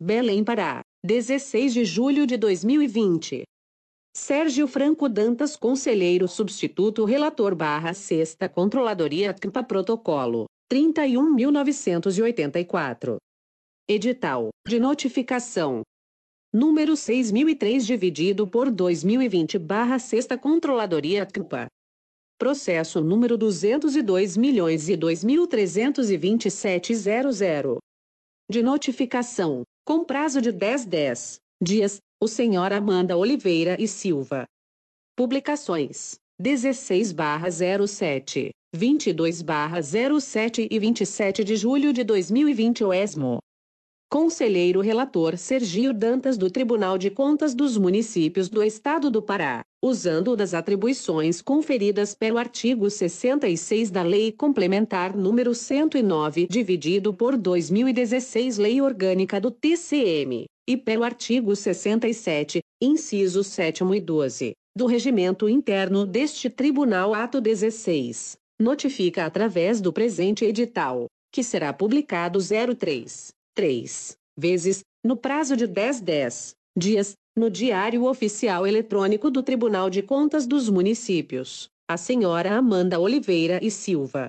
Belém, 0.00 0.42
Pará, 0.42 0.80
16 1.04 1.74
de 1.74 1.84
julho 1.84 2.26
de 2.26 2.36
2020. 2.36 3.44
Sérgio 4.16 4.66
Franco 4.66 5.08
Dantas, 5.08 5.56
Conselheiro 5.56 6.28
Substituto 6.28 7.04
Relator 7.04 7.54
barra 7.54 7.94
Sexta 7.94 8.48
Controladoria 8.48 9.32
CMPA 9.32 9.62
Protocolo 9.62 10.46
31.984. 10.70 13.16
Edital 13.88 14.50
de 14.66 14.78
notificação. 14.78 15.80
Número 16.52 16.94
6003 16.96 17.86
dividido 17.86 18.46
por 18.46 18.70
2020 18.70 19.58
barra 19.58 19.98
Sexta 19.98 20.36
Controladoria 20.36 21.24
CMPA. 21.24 21.66
Processo 22.38 23.00
número 23.00 23.38
202 23.38 24.36
milhões 24.36 24.88
e 24.88 24.96
De 28.50 28.62
notificação, 28.62 29.62
com 29.84 30.04
prazo 30.04 30.42
de 30.42 30.52
10 30.52 30.84
10 30.84 31.38
dias, 31.62 31.98
o 32.20 32.28
senhor 32.28 32.72
Amanda 32.72 33.16
Oliveira 33.16 33.80
e 33.80 33.88
Silva. 33.88 34.44
Publicações: 35.16 36.16
16 36.38 37.12
barra 37.12 37.48
07. 37.50 38.50
22/07 38.74 40.66
e 40.70 40.78
27 40.78 41.44
de 41.44 41.56
julho 41.56 41.92
de 41.92 42.02
2020 42.02 42.84
o 42.84 42.92
ESMO. 42.92 43.38
Conselheiro 44.10 44.80
Relator 44.80 45.36
Sergio 45.36 45.92
Dantas 45.94 46.36
do 46.36 46.50
Tribunal 46.50 46.98
de 46.98 47.10
Contas 47.10 47.54
dos 47.54 47.78
Municípios 47.78 48.48
do 48.48 48.62
Estado 48.62 49.10
do 49.10 49.22
Pará, 49.22 49.62
usando 49.82 50.36
das 50.36 50.52
atribuições 50.52 51.40
conferidas 51.40 52.14
pelo 52.14 52.38
artigo 52.38 52.90
66 52.90 53.90
da 53.90 54.02
Lei 54.02 54.32
Complementar 54.32 55.16
número 55.16 55.54
109, 55.54 56.46
dividido 56.46 57.14
por 57.14 57.36
2016 57.36 58.58
Lei 58.58 58.82
Orgânica 58.82 59.40
do 59.40 59.50
TCM, 59.50 60.44
e 60.68 60.76
pelo 60.76 61.04
artigo 61.04 61.56
67, 61.56 62.60
incisos 62.82 63.46
7 63.46 63.82
e 63.94 64.00
12, 64.00 64.52
do 64.74 64.86
Regimento 64.86 65.48
Interno 65.48 66.06
deste 66.06 66.48
Tribunal 66.48 67.12
Ato 67.12 67.40
16 67.40 68.38
notifica 68.58 69.26
através 69.26 69.80
do 69.80 69.92
presente 69.92 70.44
edital, 70.44 71.06
que 71.30 71.42
será 71.42 71.72
publicado 71.72 72.38
03, 72.40 73.28
3 73.54 74.16
vezes, 74.38 74.80
no 75.04 75.16
prazo 75.16 75.56
de 75.56 75.66
10 75.66 76.00
10 76.00 76.54
dias, 76.74 77.12
no 77.36 77.50
Diário 77.50 78.04
Oficial 78.04 78.66
Eletrônico 78.66 79.30
do 79.30 79.42
Tribunal 79.42 79.90
de 79.90 80.02
Contas 80.02 80.46
dos 80.46 80.70
Municípios, 80.70 81.68
a 81.86 81.98
senhora 81.98 82.54
Amanda 82.54 82.98
Oliveira 82.98 83.58
e 83.62 83.70
Silva. 83.70 84.28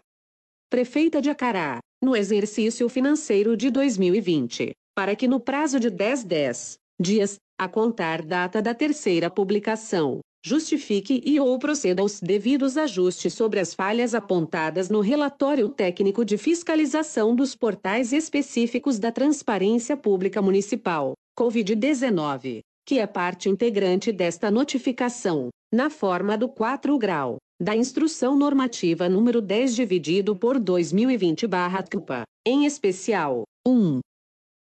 Prefeita 0.69 1.21
de 1.21 1.29
Acará, 1.29 1.79
no 2.03 2.17
exercício 2.17 2.89
financeiro 2.89 3.55
de 3.55 3.69
2020, 3.69 4.71
para 4.93 5.15
que 5.15 5.27
no 5.27 5.39
prazo 5.39 5.79
de 5.79 5.89
10 5.89 6.25
10 6.25 6.75
dias, 6.99 7.37
a 7.57 7.69
contar 7.69 8.21
data 8.23 8.61
da 8.61 8.73
terceira 8.73 9.29
publicação, 9.29 10.19
justifique 10.43 11.21
e 11.25 11.39
ou 11.39 11.57
proceda 11.57 12.01
aos 12.01 12.19
devidos 12.19 12.77
ajustes 12.77 13.33
sobre 13.33 13.59
as 13.61 13.73
falhas 13.73 14.13
apontadas 14.13 14.89
no 14.89 14.99
relatório 14.99 15.69
técnico 15.69 16.25
de 16.25 16.37
fiscalização 16.37 17.33
dos 17.33 17.55
portais 17.55 18.11
específicos 18.11 18.99
da 18.99 19.11
Transparência 19.11 19.95
Pública 19.95 20.41
Municipal, 20.41 21.13
COVID-19, 21.39 22.59
que 22.85 22.99
é 22.99 23.07
parte 23.07 23.47
integrante 23.47 24.11
desta 24.11 24.51
notificação, 24.51 25.47
na 25.71 25.89
forma 25.89 26.37
do 26.37 26.49
4 26.49 26.97
grau 26.97 27.37
da 27.61 27.73
Instrução 27.75 28.35
Normativa 28.35 29.07
número 29.07 29.41
10 29.41 29.73
dividido 29.73 30.35
por 30.35 30.59
2020/CPA, 30.59 32.23
em 32.45 32.65
especial, 32.65 33.43
1. 33.65 34.01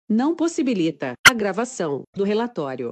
Não 0.07 0.35
possibilita 0.35 1.13
a 1.27 1.33
gravação 1.33 2.03
do 2.15 2.23
relatório 2.23 2.91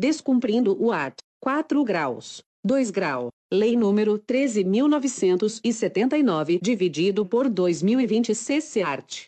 descumprindo 0.00 0.76
o 0.80 0.92
ato 0.92 1.27
4 1.40 1.84
graus, 1.84 2.42
2 2.64 2.90
grau, 2.90 3.28
Lei 3.52 3.76
número 3.76 4.18
13.979, 4.18 6.58
dividido 6.60 7.24
por 7.24 7.48
2020 7.48 8.34
CC 8.34 8.82
Art. 8.82 9.26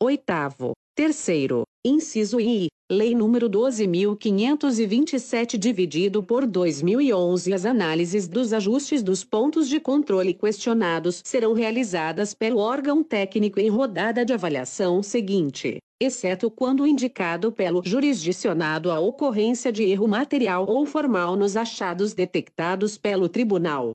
Oitavo, 0.00 0.70
terceiro, 0.96 1.64
inciso 1.84 2.38
I, 2.40 2.68
Lei 2.90 3.14
número 3.14 3.50
12.527, 3.50 5.58
dividido 5.58 6.22
por 6.22 6.46
2011. 6.46 7.52
As 7.52 7.66
análises 7.66 8.28
dos 8.28 8.52
ajustes 8.52 9.02
dos 9.02 9.24
pontos 9.24 9.68
de 9.68 9.80
controle 9.80 10.32
questionados 10.32 11.20
serão 11.24 11.54
realizadas 11.54 12.34
pelo 12.34 12.58
órgão 12.58 13.02
técnico 13.02 13.58
em 13.58 13.68
rodada 13.68 14.24
de 14.24 14.32
avaliação 14.32 15.02
seguinte 15.02 15.80
exceto 16.04 16.50
quando 16.50 16.86
indicado 16.86 17.52
pelo 17.52 17.82
jurisdicionado 17.84 18.90
a 18.90 18.98
ocorrência 18.98 19.72
de 19.72 19.84
erro 19.84 20.08
material 20.08 20.66
ou 20.68 20.84
formal 20.84 21.36
nos 21.36 21.56
achados 21.56 22.12
detectados 22.12 22.98
pelo 22.98 23.28
tribunal. 23.28 23.92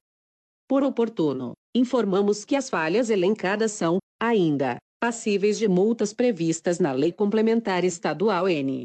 Por 0.68 0.84
oportuno, 0.84 1.54
informamos 1.76 2.44
que 2.44 2.56
as 2.56 2.70
falhas 2.70 3.10
elencadas 3.10 3.72
são, 3.72 3.98
ainda, 4.22 4.78
passíveis 5.00 5.58
de 5.58 5.68
multas 5.68 6.14
previstas 6.14 6.80
na 6.80 6.92
Lei 6.92 7.12
Complementar 7.12 7.84
Estadual 7.84 8.50
N. 8.50 8.84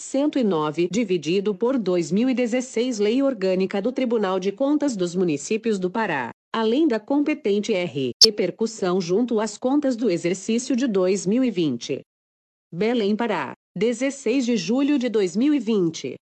109, 0.00 0.88
dividido 0.90 1.54
por 1.54 1.78
2016 1.78 2.98
Lei 2.98 3.22
Orgânica 3.22 3.82
do 3.82 3.92
Tribunal 3.92 4.40
de 4.40 4.50
Contas 4.50 4.96
dos 4.96 5.14
Municípios 5.14 5.78
do 5.78 5.90
Pará, 5.90 6.30
além 6.54 6.88
da 6.88 6.98
competente 6.98 7.74
R. 7.74 8.12
Repercussão 8.22 9.00
junto 9.00 9.40
às 9.40 9.58
contas 9.58 9.96
do 9.96 10.10
exercício 10.10 10.74
de 10.74 10.86
2020. 10.86 12.00
Belém 12.72 13.16
Pará, 13.16 13.54
16 13.76 14.46
de 14.46 14.56
julho 14.56 14.96
de 14.96 15.08
2020. 15.08 16.14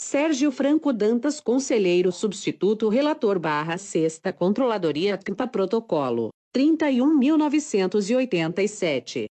Sérgio 0.00 0.52
Franco 0.52 0.92
Dantas 0.92 1.40
Conselheiro 1.40 2.12
Substituto 2.12 2.88
Relator 2.88 3.40
barra 3.40 3.76
Sexta 3.76 4.32
Controladoria 4.32 5.18
CMPA 5.18 5.48
Protocolo, 5.48 6.28
31.987. 6.56 9.24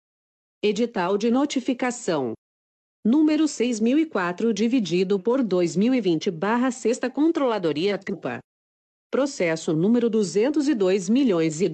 Edital 0.64 1.18
de 1.18 1.30
Notificação. 1.30 2.32
número 3.04 3.46
6004 3.46 4.54
dividido 4.54 5.20
por 5.20 5.42
2020 5.42 6.30
barra 6.30 6.70
Sexta 6.70 7.10
Controladoria 7.10 7.98
CMPA. 7.98 8.38
Processo 9.10 9.74
número 9.74 10.08
202 10.08 11.10
milhões 11.10 11.60
e 11.60 11.68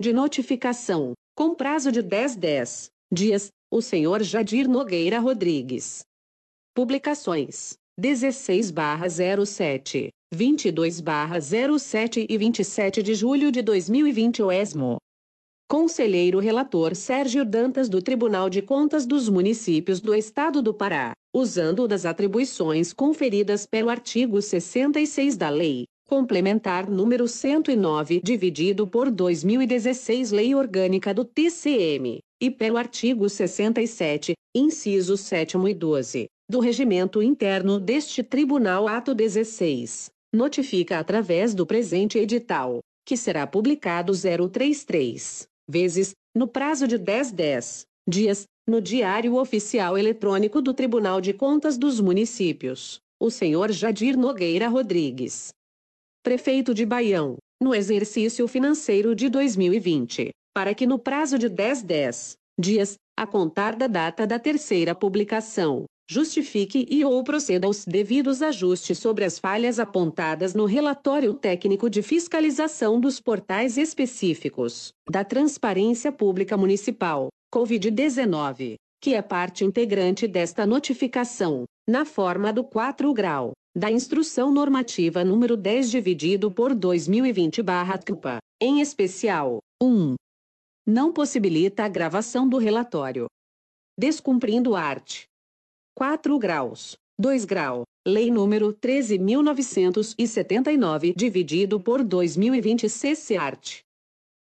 De 0.00 0.14
notificação, 0.14 1.12
com 1.36 1.54
prazo 1.54 1.92
de 1.92 2.00
10 2.00 2.36
10 2.36 2.90
dias, 3.12 3.48
o 3.70 3.82
senhor 3.82 4.22
Jadir 4.22 4.66
Nogueira 4.66 5.18
Rodrigues. 5.18 6.00
Publicações: 6.74 7.74
16 7.98 8.72
07, 9.46 10.08
22 10.32 11.02
07 11.82 12.26
e 12.26 12.38
27 12.38 13.02
de 13.02 13.14
julho 13.14 13.52
de 13.52 13.60
2020 13.60 14.42
o 14.42 14.50
ESMO. 14.50 14.96
Conselheiro 15.68 16.38
Relator 16.38 16.96
Sérgio 16.96 17.44
Dantas 17.44 17.90
do 17.90 18.00
Tribunal 18.00 18.48
de 18.48 18.62
Contas 18.62 19.04
dos 19.04 19.28
Municípios 19.28 20.00
do 20.00 20.14
Estado 20.14 20.62
do 20.62 20.72
Pará, 20.72 21.12
usando 21.30 21.86
das 21.86 22.06
atribuições 22.06 22.94
conferidas 22.94 23.66
pelo 23.66 23.90
artigo 23.90 24.40
66 24.40 25.36
da 25.36 25.50
Lei 25.50 25.84
Complementar 26.10 26.90
número 26.90 27.28
109, 27.28 28.20
dividido 28.20 28.84
por 28.84 29.12
2016 29.12 30.32
Lei 30.32 30.56
Orgânica 30.56 31.14
do 31.14 31.24
TCM, 31.24 32.18
e 32.42 32.50
pelo 32.50 32.76
artigo 32.76 33.28
67, 33.28 34.34
incisos 34.52 35.20
7 35.20 35.56
e 35.68 35.72
12, 35.72 36.26
do 36.50 36.58
Regimento 36.58 37.22
Interno 37.22 37.78
deste 37.78 38.24
Tribunal 38.24 38.88
Ato 38.88 39.14
16, 39.14 40.10
notifica 40.34 40.98
através 40.98 41.54
do 41.54 41.64
presente 41.64 42.18
edital, 42.18 42.80
que 43.06 43.16
será 43.16 43.46
publicado 43.46 44.12
033 44.12 45.46
vezes, 45.68 46.10
no 46.36 46.48
prazo 46.48 46.88
de 46.88 46.98
10 46.98 47.30
10 47.30 47.86
dias, 48.08 48.46
no 48.68 48.80
Diário 48.80 49.36
Oficial 49.36 49.96
Eletrônico 49.96 50.60
do 50.60 50.74
Tribunal 50.74 51.20
de 51.20 51.32
Contas 51.32 51.78
dos 51.78 52.00
Municípios, 52.00 52.98
o 53.20 53.30
senhor 53.30 53.70
Jadir 53.70 54.18
Nogueira 54.18 54.66
Rodrigues. 54.66 55.52
Prefeito 56.22 56.74
de 56.74 56.84
Baião, 56.84 57.38
no 57.58 57.74
exercício 57.74 58.46
financeiro 58.46 59.14
de 59.14 59.30
2020, 59.30 60.28
para 60.54 60.74
que 60.74 60.86
no 60.86 60.98
prazo 60.98 61.38
de 61.38 61.48
10 61.48 61.82
10 61.82 62.34
dias, 62.60 62.96
a 63.18 63.26
contar 63.26 63.74
da 63.74 63.86
data 63.86 64.26
da 64.26 64.38
terceira 64.38 64.94
publicação, 64.94 65.86
justifique 66.10 66.86
e 66.90 67.02
ou 67.06 67.24
proceda 67.24 67.66
aos 67.66 67.86
devidos 67.86 68.42
ajustes 68.42 68.98
sobre 68.98 69.24
as 69.24 69.38
falhas 69.38 69.78
apontadas 69.78 70.52
no 70.52 70.66
relatório 70.66 71.32
técnico 71.32 71.88
de 71.88 72.02
fiscalização 72.02 73.00
dos 73.00 73.18
portais 73.18 73.78
específicos 73.78 74.92
da 75.10 75.24
Transparência 75.24 76.12
Pública 76.12 76.54
Municipal, 76.54 77.28
COVID-19, 77.50 78.74
que 79.00 79.14
é 79.14 79.22
parte 79.22 79.64
integrante 79.64 80.28
desta 80.28 80.66
notificação, 80.66 81.64
na 81.88 82.04
forma 82.04 82.52
do 82.52 82.62
4 82.62 83.10
grau 83.14 83.52
da 83.76 83.90
Instrução 83.90 84.50
Normativa 84.50 85.24
número 85.24 85.56
10 85.56 85.90
dividido 85.90 86.50
por 86.50 86.74
2020/CPA, 86.74 88.38
em 88.60 88.80
especial, 88.80 89.58
1. 89.82 90.14
Não 90.86 91.12
possibilita 91.12 91.84
a 91.84 91.88
gravação 91.88 92.48
do 92.48 92.58
relatório. 92.58 93.26
Descumprindo 93.98 94.74
art. 94.74 95.24
4 95.96 96.38
graus, 96.38 96.96
2 97.18 97.44
grau, 97.44 97.84
Lei 98.06 98.30
número 98.30 98.72
13.979, 98.72 101.14
dividido 101.14 101.78
por 101.78 102.02
2020 102.02 102.88
CC 102.88 103.36
Art. 103.36 103.80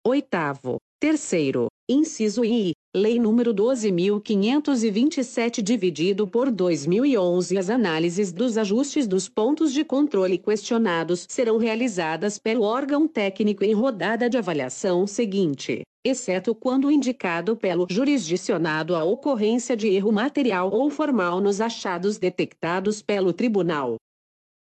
Oitavo, 0.05 0.79
terceiro, 0.99 1.69
inciso 1.89 2.45
I, 2.45 2.73
Lei 2.97 3.19
número 3.19 3.53
12.527, 3.53 5.61
dividido 5.61 6.29
por 6.29 6.49
2011. 6.51 7.59
As 7.59 7.69
análises 7.69 8.33
dos 8.33 8.57
ajustes 8.57 9.09
dos 9.09 9.29
pontos 9.29 9.73
de 9.73 9.85
controle 9.85 10.39
questionados 10.39 11.27
serão 11.29 11.59
realizadas 11.59 12.39
pelo 12.39 12.63
órgão 12.63 13.09
técnico 13.09 13.65
em 13.65 13.73
rodada 13.73 14.31
de 14.31 14.39
avaliação 14.39 15.05
seguinte 15.07 15.83
exceto 16.07 16.55
quando 16.55 16.91
indicado 16.91 17.57
pelo 17.57 17.87
jurisdicionado 17.89 18.95
a 18.95 19.03
ocorrência 19.03 19.75
de 19.75 19.89
erro 19.89 20.13
material 20.13 20.71
ou 20.71 20.91
formal 20.91 21.41
nos 21.41 21.63
achados 21.63 22.19
detectados 22.19 23.01
pelo 23.01 23.33
tribunal. 23.33 23.97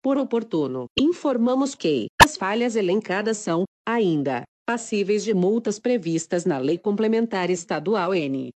Por 0.03 0.17
oportuno, 0.17 0.87
informamos 0.99 1.75
que 1.75 2.07
as 2.21 2.35
falhas 2.35 2.75
elencadas 2.75 3.37
são, 3.37 3.63
ainda, 3.87 4.43
passíveis 4.69 5.23
de 5.23 5.33
multas 5.33 5.79
previstas 5.79 6.45
na 6.45 6.59
Lei 6.59 6.77
Complementar 6.77 7.49
Estadual 7.49 8.13
N. 8.13 8.51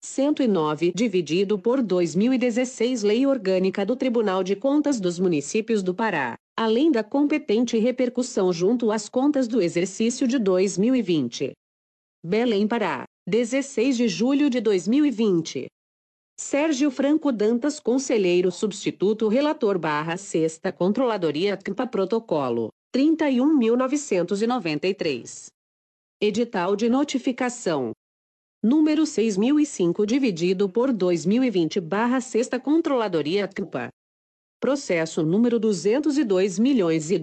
109, 0.00 0.92
dividido 0.94 1.58
por 1.58 1.82
2016 1.82 3.02
Lei 3.02 3.26
Orgânica 3.26 3.84
do 3.84 3.96
Tribunal 3.96 4.44
de 4.44 4.54
Contas 4.54 5.00
dos 5.00 5.18
Municípios 5.18 5.82
do 5.82 5.92
Pará, 5.92 6.36
além 6.56 6.92
da 6.92 7.02
competente 7.02 7.76
repercussão 7.78 8.52
junto 8.52 8.92
às 8.92 9.08
contas 9.08 9.48
do 9.48 9.60
exercício 9.60 10.28
de 10.28 10.38
2020. 10.38 11.50
Belém 12.24 12.68
Pará, 12.68 13.02
16 13.28 13.96
de 13.96 14.06
julho 14.06 14.48
de 14.48 14.60
2020. 14.60 15.66
Sérgio 16.38 16.92
Franco 16.92 17.32
Dantas 17.32 17.80
Conselheiro 17.80 18.52
Substituto 18.52 19.26
Relator 19.26 19.80
barra 19.80 20.16
Sexta 20.16 20.70
Controladoria 20.70 21.56
CMPA 21.56 21.88
Protocolo, 21.88 22.70
31.993. 22.94 25.46
Edital 26.20 26.74
de 26.74 26.88
Notificação. 26.88 27.92
Número 28.60 29.06
6005 29.06 30.04
dividido 30.04 30.68
por 30.68 30.92
2020 30.92 31.80
barra 31.80 32.20
Sexta 32.20 32.58
Controladoria 32.58 33.46
CMPA. 33.46 33.90
Processo 34.60 35.22
número 35.22 35.60
202 35.60 36.58
milhões 36.58 37.12
e 37.12 37.18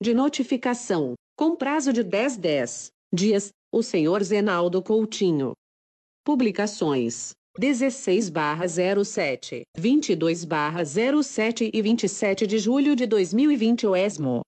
De 0.00 0.14
notificação 0.14 1.14
com 1.36 1.56
prazo 1.56 1.92
de 1.92 2.04
10 2.04 2.36
10 2.36 2.92
dias, 3.12 3.50
o 3.72 3.82
senhor 3.82 4.22
Zenaldo 4.22 4.80
Coutinho. 4.80 5.54
Publicações 6.24 7.32
16/07, 7.58 9.62
22/07 9.76 11.70
e 11.72 11.82
27 11.82 12.46
de 12.46 12.58
julho 12.58 12.94
de 12.94 13.06
2020 13.06 13.86
o 13.86 13.96
ESMO. 13.96 14.42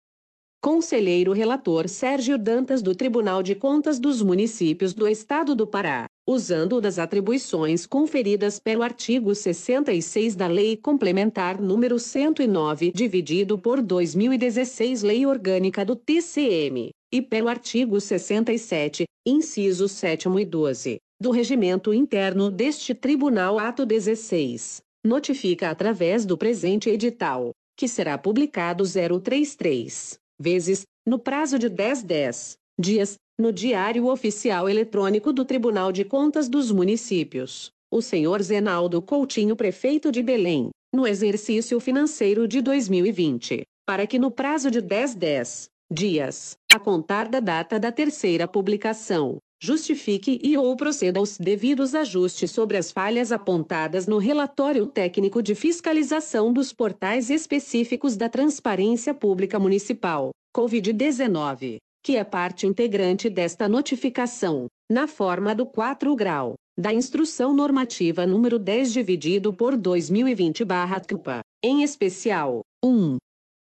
Conselheiro 0.62 1.32
Relator 1.32 1.88
Sérgio 1.88 2.38
Dantas 2.38 2.82
do 2.82 2.94
Tribunal 2.94 3.42
de 3.42 3.56
Contas 3.56 3.98
dos 3.98 4.22
Municípios 4.22 4.94
do 4.94 5.08
Estado 5.08 5.56
do 5.56 5.66
Pará, 5.66 6.06
usando 6.28 6.82
das 6.82 7.00
atribuições 7.00 7.86
conferidas 7.86 8.60
pelo 8.60 8.84
artigo 8.84 9.34
66 9.34 10.36
da 10.36 10.48
Lei 10.48 10.76
Complementar 10.76 11.62
número 11.62 11.98
109, 11.98 12.92
dividido 12.92 13.58
por 13.58 13.82
2016 13.82 15.02
Lei 15.02 15.26
Orgânica 15.26 15.86
do 15.86 15.96
TCM, 15.96 16.90
e 17.10 17.22
pelo 17.22 17.48
artigo 17.48 18.02
67, 18.02 19.06
incisos 19.26 19.94
7 19.94 20.28
e 20.28 20.46
12, 20.46 20.98
do 21.22 21.32
Regimento 21.32 21.94
Interno 21.94 22.50
deste 22.50 22.96
Tribunal 22.96 23.60
Ato 23.60 23.86
16, 23.86 24.82
notifica 25.06 25.70
através 25.70 26.26
do 26.26 26.38
presente 26.38 26.90
edital, 26.90 27.52
que 27.78 27.90
será 27.90 28.18
publicado 28.18 28.86
033 28.86 30.18
vezes, 30.40 30.84
no 31.06 31.20
prazo 31.20 31.60
de 31.60 31.68
10 31.68 32.04
10 32.04 32.58
dias, 32.80 33.16
no 33.38 33.52
Diário 33.52 34.08
Oficial 34.08 34.70
Eletrônico 34.70 35.34
do 35.34 35.44
Tribunal 35.44 35.92
de 35.92 36.06
Contas 36.06 36.48
dos 36.48 36.72
Municípios, 36.72 37.70
o 37.92 38.02
senhor 38.02 38.42
Zenaldo 38.42 39.02
Coutinho, 39.02 39.58
prefeito 39.58 40.14
de 40.14 40.24
Belém, 40.24 40.70
no 40.94 41.06
exercício 41.06 41.82
financeiro 41.82 42.48
de 42.48 42.62
2020, 42.62 43.64
para 43.86 44.08
que 44.08 44.18
no 44.18 44.32
prazo 44.32 44.72
de 44.72 44.80
10 44.80 45.16
10 45.16 45.70
dias, 45.92 46.56
a 46.72 46.80
contar 46.80 47.28
da 47.28 47.42
data 47.42 47.78
da 47.78 47.92
terceira 47.92 48.48
publicação, 48.48 49.38
justifique 49.62 50.40
e 50.42 50.58
ou 50.58 50.76
proceda 50.76 51.20
aos 51.20 51.38
devidos 51.38 51.94
ajustes 51.94 52.52
sobre 52.52 52.78
as 52.78 52.92
falhas 52.92 53.32
apontadas 53.32 54.08
no 54.08 54.18
relatório 54.18 54.86
técnico 54.88 55.42
de 55.44 55.54
fiscalização 55.56 56.54
dos 56.54 56.72
portais 56.72 57.30
específicos 57.30 58.16
da 58.16 58.30
Transparência 58.30 59.14
Pública 59.14 59.60
Municipal, 59.60 60.32
COVID-19 60.56 61.80
que 62.02 62.16
é 62.16 62.24
parte 62.24 62.66
integrante 62.66 63.30
desta 63.30 63.68
notificação, 63.68 64.68
na 64.90 65.08
forma 65.08 65.54
do 65.54 65.66
4 65.66 66.16
grau, 66.16 66.56
da 66.78 66.94
Instrução 66.94 67.54
Normativa 67.54 68.26
número 68.26 68.58
10 68.58 68.94
dividido 68.94 69.54
por 69.54 69.76
2020-CPA, 69.76 71.42
em 71.64 71.84
especial, 71.84 72.62
1. 72.84 73.18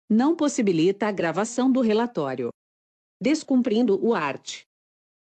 Não 0.09 0.37
possibilita 0.37 1.07
a 1.07 1.13
gravação 1.13 1.73
do 1.73 1.81
relatório. 1.81 2.51
Descumprindo 3.23 3.99
o 4.05 4.15
art. 4.15 4.63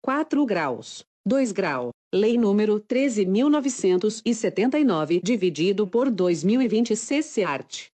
4 0.01 0.45
graus, 0.45 1.03
2 1.27 1.51
grau, 1.51 1.89
Lei 2.13 2.37
número 2.37 2.79
13.979 2.79 5.21
dividido 5.21 5.85
por 5.85 6.09
2020 6.09 6.95
CC 6.95 7.43
art. 7.43 7.87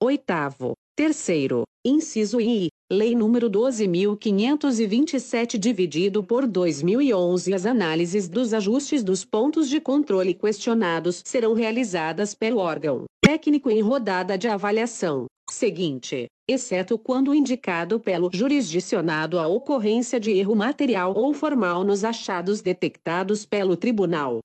Oitavo, 0.00 0.74
Terceiro, 0.96 1.64
inciso 1.84 2.40
I, 2.40 2.68
Lei 2.90 3.14
número 3.14 3.50
12.527 3.50 5.58
dividido 5.58 6.22
por 6.22 6.46
2011 6.46 7.52
As 7.52 7.66
análises 7.66 8.26
dos 8.28 8.54
ajustes 8.54 9.02
dos 9.02 9.24
pontos 9.24 9.68
de 9.68 9.80
controle 9.80 10.34
questionados 10.34 11.20
serão 11.24 11.54
realizadas 11.54 12.32
pelo 12.34 12.58
órgão 12.58 13.06
técnico 13.24 13.70
em 13.70 13.80
rodada 13.80 14.36
de 14.36 14.48
avaliação. 14.48 15.26
Seguinte, 15.50 16.26
exceto 16.52 16.98
quando 16.98 17.34
indicado 17.34 17.98
pelo 17.98 18.30
jurisdicionado 18.32 19.38
a 19.38 19.46
ocorrência 19.46 20.20
de 20.20 20.30
erro 20.30 20.54
material 20.54 21.14
ou 21.16 21.32
formal 21.34 21.84
nos 21.84 22.04
achados 22.04 22.60
detectados 22.60 23.44
pelo 23.44 23.76
tribunal. 23.76 24.40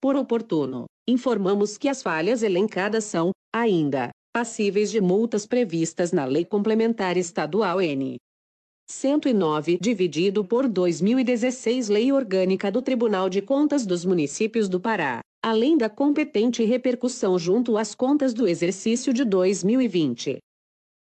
Por 0.00 0.16
oportuno, 0.16 0.86
informamos 1.06 1.76
que 1.76 1.88
as 1.88 2.02
falhas 2.02 2.42
elencadas 2.42 3.04
são, 3.04 3.30
ainda, 3.54 4.10
passíveis 4.32 4.90
de 4.90 5.00
multas 5.00 5.46
previstas 5.46 6.10
na 6.10 6.24
Lei 6.24 6.44
Complementar 6.44 7.16
Estadual 7.16 7.80
N. 7.80 8.16
109, 8.90 9.78
dividido 9.80 10.44
por 10.44 10.68
2016 10.68 11.88
Lei 11.88 12.12
Orgânica 12.12 12.70
do 12.70 12.82
Tribunal 12.82 13.28
de 13.28 13.40
Contas 13.40 13.86
dos 13.86 14.04
Municípios 14.04 14.68
do 14.68 14.80
Pará, 14.80 15.20
além 15.42 15.76
da 15.76 15.88
competente 15.88 16.64
repercussão 16.64 17.38
junto 17.38 17.76
às 17.76 17.94
contas 17.94 18.34
do 18.34 18.46
exercício 18.46 19.12
de 19.12 19.24
2020. 19.24 20.38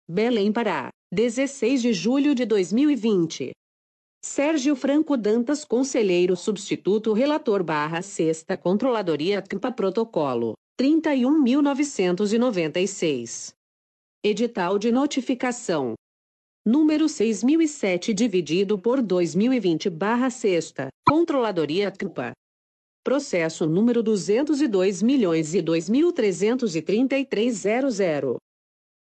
Belém, 0.09 0.51
Pará, 0.51 0.89
16 1.13 1.81
de 1.81 1.93
julho 1.93 2.35
de 2.35 2.45
2020. 2.45 3.51
Sérgio 4.23 4.75
Franco 4.75 5.15
Dantas, 5.15 5.63
Conselheiro 5.65 6.35
Substituto 6.35 7.13
Relator 7.13 7.63
barra 7.63 8.01
Sexta 8.01 8.57
Controladoria 8.57 9.41
CMPA 9.41 9.71
Protocolo 9.71 10.55
31.996. 10.79 13.53
Edital 14.23 14.77
de 14.77 14.91
notificação. 14.91 15.95
Número 16.65 17.09
6007 17.09 18.13
dividido 18.13 18.77
por 18.77 19.01
2020 19.01 19.89
barra 19.89 20.29
sexta. 20.29 20.89
Controladoria 21.07 21.89
CMPA. 21.89 22.33
Processo 23.03 23.65
número 23.65 24.03
202 24.03 25.01
milhões 25.01 25.53
2.333.00. 25.53 28.37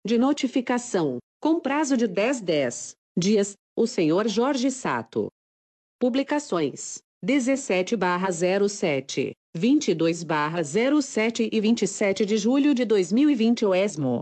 De 0.06 0.16
notificação. 0.16 1.18
Com 1.40 1.61
prazo 1.61 1.96
de 1.96 2.06
10 2.06 2.40
10 2.40 2.94
dias, 3.18 3.54
o 3.76 3.87
senhor 3.87 4.28
Jorge 4.28 4.70
Sato. 4.70 5.28
Publicações. 6.00 6.98
17 7.22 7.96
barra 7.96 8.28
07. 8.30 9.32
22/07 9.56 11.48
e 11.52 11.61
27 11.61 12.24
de 12.24 12.37
julho 12.37 12.74
de 12.74 12.84
2020 12.84 13.64
o 13.66 13.74
ESMO. 13.74 14.20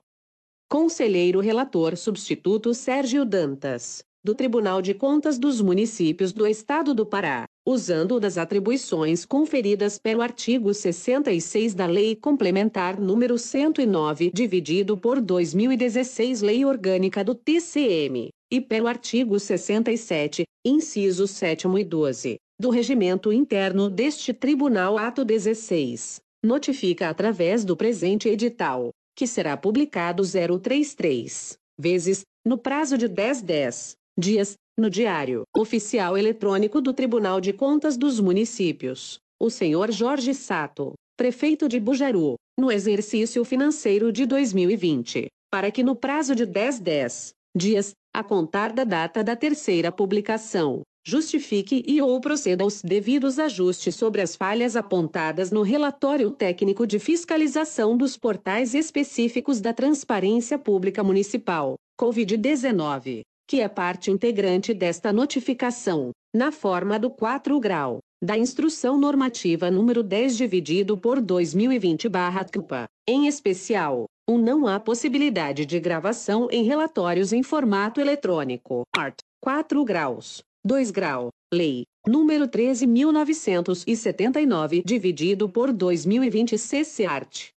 Conselheiro 0.71 1.41
Relator 1.41 1.97
Substituto 1.97 2.73
Sérgio 2.73 3.25
Dantas, 3.25 4.03
do 4.25 4.35
Tribunal 4.35 4.81
de 4.81 4.95
Contas 4.95 5.39
dos 5.39 5.61
Municípios 5.61 6.33
do 6.33 6.47
Estado 6.47 6.95
do 6.95 7.05
Pará, 7.05 7.45
usando 7.67 8.21
das 8.21 8.39
atribuições 8.39 9.25
conferidas 9.25 9.99
pelo 9.99 10.23
artigo 10.23 10.73
66 10.73 11.75
da 11.75 11.87
Lei 11.87 12.15
Complementar 12.15 13.01
número 13.01 13.37
109, 13.37 14.31
dividido 14.33 14.97
por 14.97 15.21
2016 15.21 16.43
Lei 16.43 16.65
Orgânica 16.65 17.25
do 17.25 17.35
TCM, 17.35 18.29
e 18.53 18.61
pelo 18.61 18.87
artigo 18.87 19.41
67, 19.41 20.45
incisos 20.65 21.33
7 21.33 21.67
e 21.67 21.85
12 21.85 22.37
do 22.59 22.71
regimento 22.71 23.31
interno 23.33 23.91
deste 23.91 24.33
Tribunal 24.33 24.97
Ato 24.97 25.25
16, 25.25 26.21
notifica 26.43 27.11
através 27.11 27.67
do 27.67 27.77
presente 27.77 28.31
edital, 28.31 28.91
que 29.15 29.27
será 29.27 29.57
publicado 29.57 30.23
033 30.23 31.59
vezes, 31.79 32.23
no 32.45 32.57
prazo 32.57 32.97
de 32.97 33.09
10 33.09 33.43
10 33.43 33.97
dias, 34.19 34.55
no 34.79 34.91
Diário 34.91 35.45
Oficial 35.57 36.19
Eletrônico 36.19 36.83
do 36.83 36.93
Tribunal 36.93 37.41
de 37.41 37.53
Contas 37.53 37.97
dos 37.97 38.21
Municípios, 38.21 39.19
o 39.41 39.49
senhor 39.49 39.91
Jorge 39.91 40.35
Sato, 40.35 40.93
prefeito 41.17 41.67
de 41.67 41.81
Bujaru, 41.81 42.35
no 42.59 42.71
exercício 42.71 43.43
financeiro 43.43 44.13
de 44.13 44.27
2020, 44.27 45.29
para 45.51 45.71
que 45.71 45.83
no 45.83 45.97
prazo 45.97 46.35
de 46.35 46.45
10 46.45 46.81
10 46.81 47.31
dias, 47.57 47.93
a 48.15 48.23
contar 48.23 48.71
da 48.71 48.85
data 48.85 49.25
da 49.25 49.35
terceira 49.35 49.91
publicação, 49.91 50.83
justifique 51.07 51.83
e 51.87 52.03
ou 52.03 52.21
proceda 52.21 52.63
aos 52.63 52.83
devidos 52.83 53.39
ajustes 53.39 53.95
sobre 53.95 54.21
as 54.21 54.37
falhas 54.37 54.77
apontadas 54.77 55.51
no 55.51 55.63
relatório 55.63 56.31
técnico 56.31 56.87
de 56.87 56.99
fiscalização 56.99 57.97
dos 57.97 58.19
portais 58.19 58.75
específicos 58.75 59.59
da 59.59 59.73
Transparência 59.73 60.59
Pública 60.59 61.03
Municipal, 61.03 61.77
COVID-19, 61.99 63.23
que 63.47 63.61
é 63.61 63.69
parte 63.69 64.11
integrante 64.11 64.75
desta 64.75 65.13
notificação, 65.13 66.11
na 66.35 66.51
forma 66.51 66.99
do 66.99 67.11
4 67.11 67.61
grau 67.61 68.01
da 68.23 68.37
Instrução 68.37 68.99
Normativa 68.99 69.71
número 69.71 70.03
10 70.03 70.37
dividido 70.37 70.97
por 70.97 71.21
2020/CUPA, 71.21 72.87
em 73.07 73.27
especial, 73.27 74.07
um 74.29 74.39
não 74.39 74.67
há 74.67 74.81
possibilidade 74.81 75.67
de 75.67 75.79
gravação 75.79 76.49
em 76.51 76.65
relatórios 76.65 77.33
em 77.33 77.43
formato 77.43 78.01
eletrônico. 78.01 78.85
Art. 78.97 79.19
4 79.41 79.85
graus. 79.85 80.43
2 80.65 80.91
grau, 80.91 81.29
Lei, 81.55 81.85
número 82.05 82.49
13.979, 82.49 84.83
dividido 84.85 85.49
por 85.49 85.73
2020 85.73 86.59
CC 86.59 87.05
Art. 87.05 87.51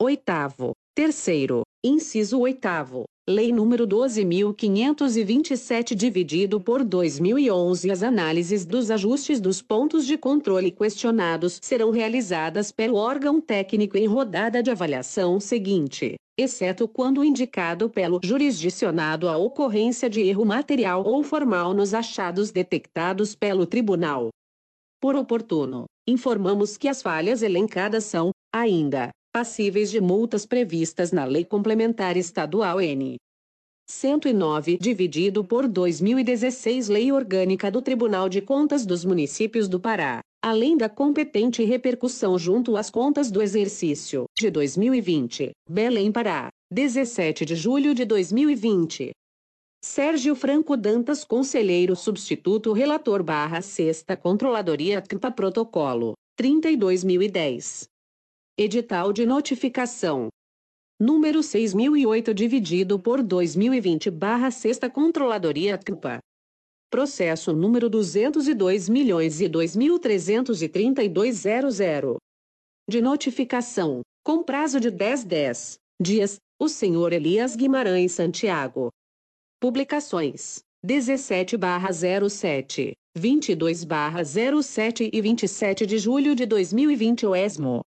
Oitavo, 0.00 0.70
terceiro, 0.94 1.62
inciso 1.82 2.38
oitavo, 2.38 3.04
Lei 3.28 3.52
número 3.52 3.88
12.527 3.88 5.96
dividido 5.96 6.60
por 6.60 6.84
2011 6.84 7.90
As 7.90 8.04
análises 8.04 8.64
dos 8.64 8.88
ajustes 8.88 9.40
dos 9.40 9.60
pontos 9.60 10.06
de 10.06 10.16
controle 10.16 10.70
questionados 10.70 11.58
serão 11.60 11.90
realizadas 11.90 12.70
pelo 12.70 12.94
órgão 12.94 13.40
técnico 13.40 13.98
em 13.98 14.06
rodada 14.06 14.62
de 14.62 14.70
avaliação 14.70 15.40
seguinte, 15.40 16.14
exceto 16.38 16.86
quando 16.86 17.24
indicado 17.24 17.90
pelo 17.90 18.20
jurisdicionado 18.22 19.28
a 19.28 19.36
ocorrência 19.36 20.08
de 20.08 20.20
erro 20.20 20.44
material 20.44 21.02
ou 21.04 21.24
formal 21.24 21.74
nos 21.74 21.94
achados 21.94 22.52
detectados 22.52 23.34
pelo 23.34 23.66
tribunal. 23.66 24.28
Por 25.00 25.16
oportuno, 25.16 25.86
informamos 26.06 26.76
que 26.76 26.86
as 26.86 27.02
falhas 27.02 27.42
elencadas 27.42 28.04
são, 28.04 28.30
ainda, 28.54 29.10
passíveis 29.36 29.90
de 29.90 30.00
multas 30.00 30.46
previstas 30.46 31.12
na 31.12 31.26
Lei 31.26 31.44
Complementar 31.44 32.16
Estadual 32.16 32.80
N. 32.80 33.16
109, 33.86 34.78
dividido 34.78 35.44
por 35.44 35.68
2016 35.68 36.88
Lei 36.88 37.12
Orgânica 37.12 37.70
do 37.70 37.82
Tribunal 37.82 38.30
de 38.30 38.40
Contas 38.40 38.86
dos 38.86 39.04
Municípios 39.04 39.68
do 39.68 39.78
Pará, 39.78 40.20
além 40.42 40.74
da 40.74 40.88
competente 40.88 41.62
repercussão 41.62 42.38
junto 42.38 42.78
às 42.78 42.88
contas 42.88 43.30
do 43.30 43.42
exercício 43.42 44.24
de 44.34 44.50
2020, 44.50 45.50
Belém 45.68 46.10
Pará, 46.10 46.48
17 46.72 47.44
de 47.44 47.56
julho 47.56 47.94
de 47.94 48.06
2020. 48.06 49.10
Sérgio 49.84 50.34
Franco 50.34 50.78
Dantas 50.78 51.24
Conselheiro 51.24 51.94
Substituto 51.94 52.72
Relator 52.72 53.22
barra 53.22 53.60
Sexta 53.60 54.16
Controladoria 54.16 55.02
CMPA 55.02 55.30
Protocolo, 55.30 56.14
32.010. 56.40 57.86
Edital 58.58 59.12
de 59.12 59.26
notificação. 59.26 60.30
Número 60.98 61.42
6008 61.42 62.32
dividido 62.32 62.98
por 62.98 63.22
2020 63.22 64.10
barra 64.10 64.50
Sexta 64.50 64.88
Controladoria 64.88 65.76
CMPA. 65.76 66.20
Processo 66.90 67.52
número 67.52 67.90
202 67.90 68.88
milhões 68.88 69.42
e 69.42 69.48
2.332.00. 69.50 72.16
De 72.88 73.02
notificação, 73.02 74.00
com 74.24 74.42
prazo 74.42 74.80
de 74.80 74.90
10 74.90 75.24
10 75.24 75.76
dias, 76.00 76.38
o 76.58 76.66
senhor 76.66 77.12
Elias 77.12 77.54
Guimarães 77.54 78.12
Santiago. 78.12 78.88
Publicações: 79.60 80.60
17 80.82 81.58
07, 82.30 82.94
22 83.14 83.84
07 84.64 85.10
e 85.12 85.20
27 85.20 85.84
de 85.84 85.98
julho 85.98 86.34
de 86.34 86.46
2020 86.46 87.26
o 87.26 87.36
ESMO. 87.36 87.82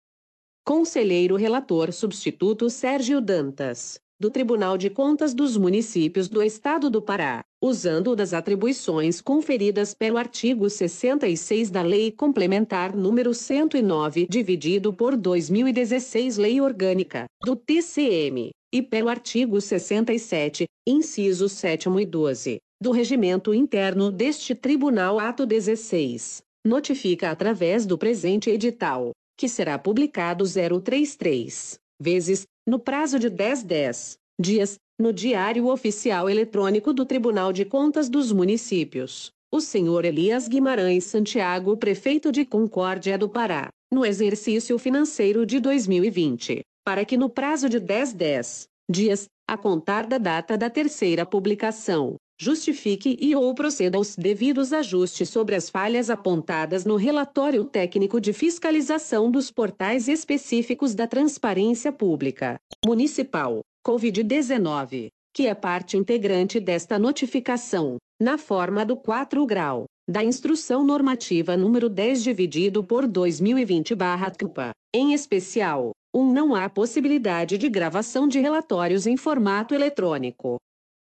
Conselheiro 0.70 1.36
Relator 1.36 1.91
Substituto 1.91 2.70
Sérgio 2.70 3.20
Dantas, 3.20 3.99
do 4.20 4.30
Tribunal 4.30 4.78
de 4.78 4.88
Contas 4.88 5.34
dos 5.34 5.57
Municípios 5.57 6.30
do 6.30 6.43
Estado 6.43 6.91
do 6.91 7.01
Pará, 7.01 7.43
usando 7.59 8.15
das 8.15 8.36
atribuições 8.36 9.20
conferidas 9.20 9.95
pelo 9.95 10.20
artigo 10.20 10.70
66 10.70 11.72
da 11.72 11.82
Lei 11.82 12.11
Complementar 12.11 12.95
número 12.95 13.34
109, 13.34 14.28
dividido 14.30 14.93
por 14.93 15.17
2016 15.17 16.38
Lei 16.38 16.61
Orgânica, 16.61 17.26
do 17.43 17.55
TCM, 17.55 18.51
e 18.72 18.84
pelo 18.84 19.09
artigo 19.09 19.59
67, 19.59 20.65
incisos 20.88 21.53
7 21.53 21.89
e 21.99 22.05
12, 22.05 22.59
do 22.80 22.91
Regimento 22.91 23.55
Interno 23.55 24.11
deste 24.11 24.53
Tribunal 24.53 25.20
Ato 25.20 25.47
16, 25.47 26.43
notifica 26.63 27.32
através 27.32 27.88
do 27.88 27.97
presente 27.97 28.51
edital 28.51 29.13
que 29.39 29.47
será 29.47 29.79
publicado 29.79 30.43
033 30.43 31.79
vezes, 31.97 32.45
no 32.67 32.77
prazo 32.77 33.17
de 33.17 33.29
10 33.29 33.63
10 33.63 34.17
dias, 34.37 34.75
no 34.99 35.13
Diário 35.13 35.67
Oficial 35.67 36.29
Eletrônico 36.29 36.91
do 36.91 37.05
Tribunal 37.05 37.53
de 37.53 37.63
Contas 37.63 38.09
dos 38.09 38.33
Municípios, 38.33 39.31
o 39.49 39.61
senhor 39.61 40.03
Elias 40.03 40.49
Guimarães 40.49 41.05
Santiago, 41.05 41.77
prefeito 41.77 42.33
de 42.33 42.43
Concórdia 42.43 43.17
do 43.17 43.29
Pará, 43.29 43.69
no 43.89 44.05
exercício 44.05 44.77
financeiro 44.77 45.45
de 45.45 45.61
2020, 45.61 46.59
para 46.85 47.05
que 47.05 47.15
no 47.15 47.29
prazo 47.29 47.69
de 47.69 47.79
10, 47.79 48.11
10 48.11 48.67
dias, 48.91 49.25
a 49.47 49.57
contar 49.57 50.05
da 50.05 50.17
data 50.17 50.57
da 50.57 50.69
terceira 50.69 51.25
publicação, 51.25 52.17
justifique 52.39 53.17
e 53.19 53.35
ou 53.35 53.53
proceda 53.53 53.97
aos 53.97 54.15
devidos 54.15 54.71
ajustes 54.71 55.27
sobre 55.27 55.55
as 55.55 55.69
falhas 55.69 56.09
apontadas 56.09 56.85
no 56.85 56.95
relatório 56.95 57.65
técnico 57.65 58.21
de 58.21 58.31
fiscalização 58.31 59.29
dos 59.29 59.51
portais 59.51 60.07
específicos 60.07 60.95
da 60.95 61.05
Transparência 61.05 61.91
Pública 61.91 62.57
Municipal 62.85 63.59
Covid-19, 63.85 65.09
que 65.33 65.47
é 65.47 65.53
parte 65.53 65.97
integrante 65.97 66.59
desta 66.59 66.97
notificação, 66.97 67.97
na 68.21 68.37
forma 68.37 68.85
do 68.85 68.95
4 68.95 69.45
grau, 69.45 69.85
da 70.09 70.23
Instrução 70.23 70.83
Normativa 70.83 71.57
número 71.57 71.89
10 71.89 72.23
dividido 72.23 72.83
por 72.83 73.05
2020-CUPA. 73.05 74.71
Em 74.95 75.13
especial, 75.13 75.91
1. 76.15 76.19
Um, 76.19 76.33
não 76.33 76.55
há 76.55 76.67
possibilidade 76.67 77.57
de 77.57 77.69
gravação 77.69 78.27
de 78.27 78.39
relatórios 78.39 79.05
em 79.05 79.15
formato 79.15 79.75
eletrônico. 79.75 80.57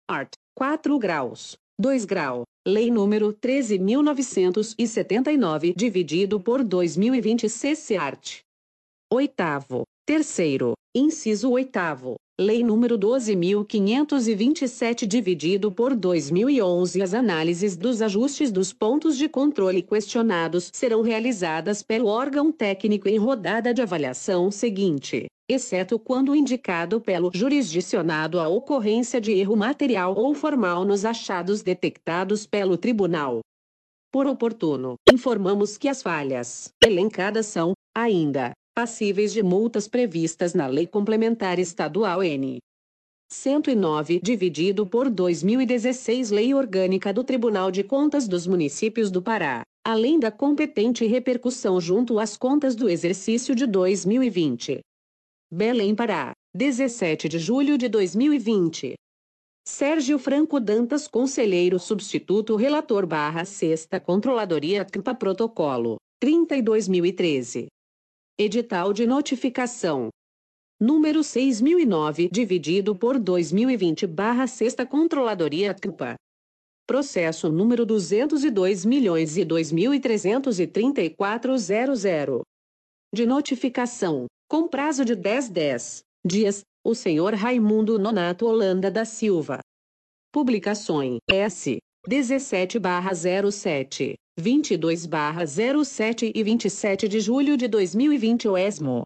Art. 0.08 0.32
4 0.54 0.98
graus. 0.98 1.56
2 1.78 2.04
grau. 2.04 2.42
Lei 2.66 2.90
número 2.90 3.32
13.979 3.32 5.74
dividido 5.74 6.38
por 6.40 6.62
2020 6.62 7.48
CC 7.48 7.96
Art. 7.96 8.40
Oitavo. 9.10 9.84
Terceiro. 10.06 10.74
Inciso 10.94 11.50
oitavo. 11.50 12.16
Lei 12.42 12.64
número 12.64 12.98
12.527 12.98 15.06
dividido 15.06 15.70
por 15.70 15.94
2011 15.94 17.02
As 17.02 17.12
análises 17.12 17.76
dos 17.76 18.00
ajustes 18.00 18.50
dos 18.50 18.72
pontos 18.72 19.18
de 19.18 19.28
controle 19.28 19.82
questionados 19.82 20.70
serão 20.72 21.02
realizadas 21.02 21.82
pelo 21.82 22.06
órgão 22.06 22.50
técnico 22.50 23.10
em 23.10 23.18
rodada 23.18 23.74
de 23.74 23.82
avaliação 23.82 24.50
seguinte, 24.50 25.26
exceto 25.50 25.98
quando 25.98 26.34
indicado 26.34 26.98
pelo 26.98 27.30
jurisdicionado 27.30 28.40
a 28.40 28.48
ocorrência 28.48 29.20
de 29.20 29.32
erro 29.32 29.54
material 29.54 30.14
ou 30.16 30.34
formal 30.34 30.86
nos 30.86 31.04
achados 31.04 31.60
detectados 31.60 32.46
pelo 32.46 32.78
tribunal. 32.78 33.40
Por 34.10 34.26
oportuno, 34.26 34.94
informamos 35.12 35.76
que 35.76 35.88
as 35.88 36.02
falhas 36.02 36.70
elencadas 36.82 37.44
são, 37.44 37.74
ainda, 37.94 38.52
passíveis 38.74 39.32
de 39.32 39.42
multas 39.42 39.86
previstas 39.88 40.54
na 40.54 40.66
Lei 40.66 40.86
Complementar 40.86 41.58
Estadual 41.58 42.22
N. 42.22 42.58
109, 43.32 44.20
dividido 44.20 44.84
por 44.86 45.08
2016 45.08 46.30
Lei 46.30 46.52
Orgânica 46.52 47.12
do 47.12 47.22
Tribunal 47.22 47.70
de 47.70 47.84
Contas 47.84 48.26
dos 48.26 48.46
Municípios 48.46 49.10
do 49.10 49.22
Pará, 49.22 49.62
além 49.86 50.18
da 50.18 50.32
competente 50.32 51.06
repercussão 51.06 51.80
junto 51.80 52.18
às 52.18 52.36
contas 52.36 52.74
do 52.74 52.88
exercício 52.88 53.54
de 53.54 53.66
2020. 53.66 54.80
Belém, 55.52 55.94
Pará, 55.94 56.32
17 56.54 57.28
de 57.28 57.38
julho 57.38 57.78
de 57.78 57.88
2020. 57.88 58.94
Sérgio 59.64 60.18
Franco 60.18 60.58
Dantas, 60.58 61.06
Conselheiro 61.06 61.78
Substituto 61.78 62.56
Relator 62.56 63.06
barra 63.06 63.44
Sexta 63.44 64.00
Controladoria 64.00 64.84
CMPA 64.84 65.14
Protocolo, 65.14 65.96
32.013. 66.20 67.68
Edital 68.38 68.92
de 68.92 69.06
notificação. 69.06 70.08
Número 70.80 71.22
6009, 71.22 72.28
dividido 72.32 72.96
por 72.96 73.18
2020 73.18 74.06
barra 74.06 74.46
Sexta 74.46 74.86
Controladoria 74.86 75.74
CMPA. 75.74 76.14
Processo 76.86 77.50
número 77.52 77.84
202 77.84 78.84
milhões 78.84 79.36
e 79.36 79.44
De 83.12 83.26
notificação, 83.26 84.26
com 84.48 84.66
prazo 84.66 85.04
de 85.04 85.14
10 85.14 85.50
10 85.50 86.00
dias, 86.24 86.62
o 86.84 86.94
senhor 86.94 87.34
Raimundo 87.34 87.98
Nonato 87.98 88.46
Holanda 88.46 88.90
da 88.90 89.04
Silva. 89.04 89.60
Publicações 90.32 91.18
S. 91.30 91.78
17 92.08 92.78
barra 92.78 93.12
07. 93.14 94.14
22/07 94.40 96.32
e 96.34 96.42
27 96.42 97.06
de 97.06 97.20
julho 97.20 97.56
de 97.56 97.68
2020 97.68 98.48
o 98.48 98.56
ESMO. 98.56 99.02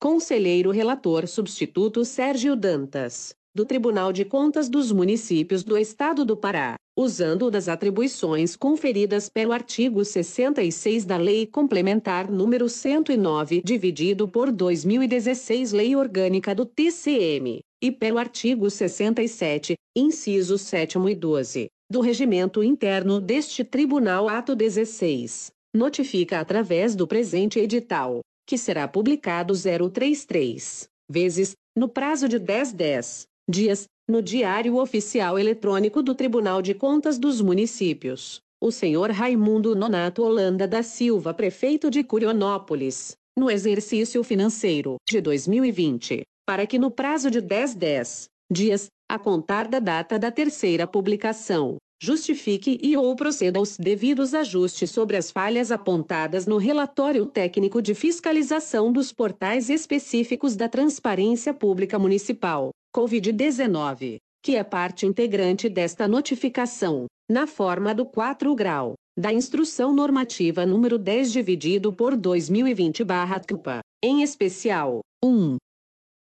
Conselheiro 0.00 0.70
Relator 0.70 1.26
Substituto 1.26 2.04
Sérgio 2.04 2.54
Dantas, 2.54 3.34
do 3.54 3.64
Tribunal 3.64 4.12
de 4.12 4.24
Contas 4.24 4.68
dos 4.68 4.92
Municípios 4.92 5.64
do 5.64 5.78
Estado 5.78 6.24
do 6.24 6.36
Pará, 6.36 6.74
usando 6.98 7.50
das 7.50 7.68
atribuições 7.68 8.54
conferidas 8.54 9.30
pelo 9.30 9.52
artigo 9.52 10.04
66 10.04 11.06
da 11.06 11.16
Lei 11.16 11.46
Complementar 11.46 12.30
número 12.30 12.68
109, 12.68 13.62
dividido 13.64 14.28
por 14.28 14.52
2016 14.52 15.72
Lei 15.72 15.96
Orgânica 15.96 16.54
do 16.54 16.66
TCM, 16.66 17.60
e 17.82 17.90
pelo 17.92 18.18
artigo 18.18 18.68
67, 18.68 19.74
incisos 19.96 20.60
7 20.62 20.98
e 21.08 21.14
12 21.14 21.68
do 21.90 22.00
regimento 22.00 22.62
interno 22.62 23.20
deste 23.20 23.62
Tribunal 23.62 24.28
Ato 24.28 24.56
16, 24.56 25.52
notifica 25.74 26.40
através 26.40 26.96
do 26.96 27.06
presente 27.06 27.60
edital, 27.60 28.20
que 28.46 28.58
será 28.58 28.88
publicado 28.88 29.54
033 29.54 30.88
vezes, 31.08 31.52
no 31.76 31.88
prazo 31.88 32.28
de 32.28 32.38
10 32.38 32.72
10 32.72 33.26
dias, 33.48 33.86
no 34.08 34.20
Diário 34.20 34.76
Oficial 34.76 35.38
Eletrônico 35.38 36.02
do 36.02 36.14
Tribunal 36.14 36.60
de 36.60 36.74
Contas 36.74 37.18
dos 37.18 37.40
Municípios, 37.40 38.40
o 38.60 38.72
senhor 38.72 39.10
Raimundo 39.10 39.76
Nonato 39.76 40.22
Holanda 40.24 40.66
da 40.66 40.82
Silva, 40.82 41.32
prefeito 41.32 41.90
de 41.90 42.02
Curionópolis, 42.02 43.16
no 43.38 43.50
exercício 43.50 44.24
financeiro 44.24 44.96
de 45.08 45.20
2020, 45.20 46.22
para 46.44 46.66
que 46.66 46.78
no 46.78 46.90
prazo 46.90 47.30
de 47.30 47.40
10 47.40 47.74
10 47.74 48.28
dias, 48.50 48.88
a 49.08 49.18
contar 49.18 49.68
da 49.68 49.78
data 49.78 50.18
da 50.18 50.30
terceira 50.30 50.86
publicação, 50.86 51.76
justifique 52.02 52.78
e 52.82 52.96
ou 52.96 53.14
proceda 53.16 53.58
aos 53.58 53.76
devidos 53.76 54.34
ajustes 54.34 54.90
sobre 54.90 55.16
as 55.16 55.30
falhas 55.30 55.70
apontadas 55.72 56.46
no 56.46 56.58
relatório 56.58 57.24
técnico 57.26 57.80
de 57.80 57.94
fiscalização 57.94 58.92
dos 58.92 59.12
portais 59.12 59.70
específicos 59.70 60.56
da 60.56 60.68
Transparência 60.68 61.54
Pública 61.54 61.98
Municipal, 61.98 62.70
COVID-19, 62.94 64.18
que 64.42 64.56
é 64.56 64.62
parte 64.62 65.06
integrante 65.06 65.68
desta 65.68 66.06
notificação, 66.06 67.06
na 67.30 67.46
forma 67.46 67.94
do 67.94 68.04
4 68.04 68.54
grau 68.54 68.94
da 69.18 69.32
Instrução 69.32 69.94
Normativa 69.94 70.66
número 70.66 70.98
10 70.98 71.32
dividido 71.32 71.90
por 71.90 72.14
2020/CUPA, 72.14 73.80
em 74.04 74.22
especial, 74.22 75.00
1. 75.24 75.56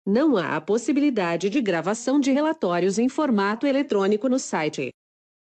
Não 0.06 0.36
há 0.36 0.56
a 0.56 0.60
possibilidade 0.60 1.48
de 1.48 1.62
gravação 1.62 2.20
de 2.20 2.30
relatórios 2.30 2.98
em 2.98 3.08
formato 3.08 3.66
eletrônico 3.66 4.28
no 4.28 4.38
site. 4.38 4.90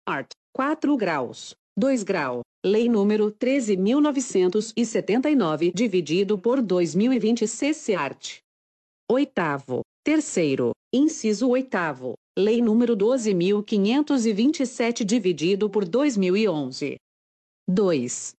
Art. 0.05 0.33
4 0.53 0.97
graus. 0.97 1.55
2 1.79 2.03
grau. 2.03 2.41
Lei 2.67 2.89
número 2.89 3.31
13.979, 3.31 5.73
dividido 5.73 6.37
por 6.37 6.61
2020 6.61 7.47
CC 7.47 7.95
Art. 7.95 8.39
Oitavo. 9.09 9.83
Terceiro. 10.05 10.73
Inciso 10.93 11.49
oitavo. 11.49 12.15
Lei 12.37 12.61
número 12.61 12.97
12.527, 12.97 15.05
dividido 15.05 15.71
por 15.71 15.85
2011. 15.85 16.97
2. 17.69 18.35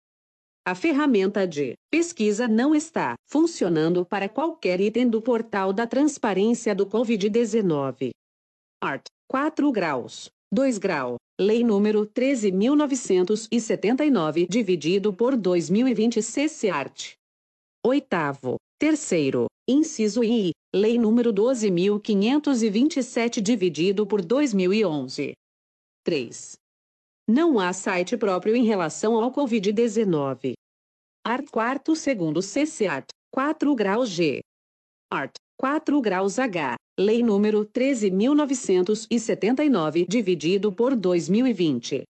A 0.64 0.76
ferramenta 0.76 1.47
de 1.47 1.74
pesquisa 1.89 2.47
não 2.47 2.76
está 2.76 3.16
funcionando 3.28 4.05
para 4.05 4.30
qualquer 4.30 4.80
item 4.80 5.09
do 5.09 5.20
portal 5.20 5.74
da 5.74 5.88
transparência 5.88 6.76
do 6.76 6.86
Covid-19. 6.86 8.12
Art. 8.80 9.05
4 9.28 9.72
graus. 9.72 10.30
2 10.53 10.78
grau. 10.78 11.16
Lei 11.39 11.64
número 11.64 12.05
13.979, 12.05 14.47
dividido 14.47 15.12
por 15.12 15.36
2020 15.36 16.22
CC 16.22 16.70
Art. 16.70 17.14
Oitavo. 17.84 18.57
Terceiro. 18.78 19.47
Inciso 19.68 20.24
I. 20.24 20.51
Lei 20.76 20.99
número 20.99 21.34
12.527, 21.34 23.41
dividido 23.41 24.05
por 24.05 24.24
2011. 24.24 25.34
3. 26.03 26.61
Não 27.34 27.57
há 27.57 27.71
site 27.71 28.17
próprio 28.17 28.57
em 28.57 28.65
relação 28.65 29.15
ao 29.15 29.32
Covid-19. 29.32 30.51
Art. 31.25 31.45
4 31.49 31.95
segundo 31.95 32.41
CCAT, 32.41 33.05
4 33.34 33.73
graus 33.73 34.09
G. 34.09 34.41
Art. 35.09 35.36
4 35.57 36.01
graus 36.01 36.38
H. 36.38 36.75
Lei 36.99 37.23
número 37.23 37.65
13.979, 37.65 40.05
dividido 40.05 40.73
por 40.73 40.93
2020. 40.93 42.03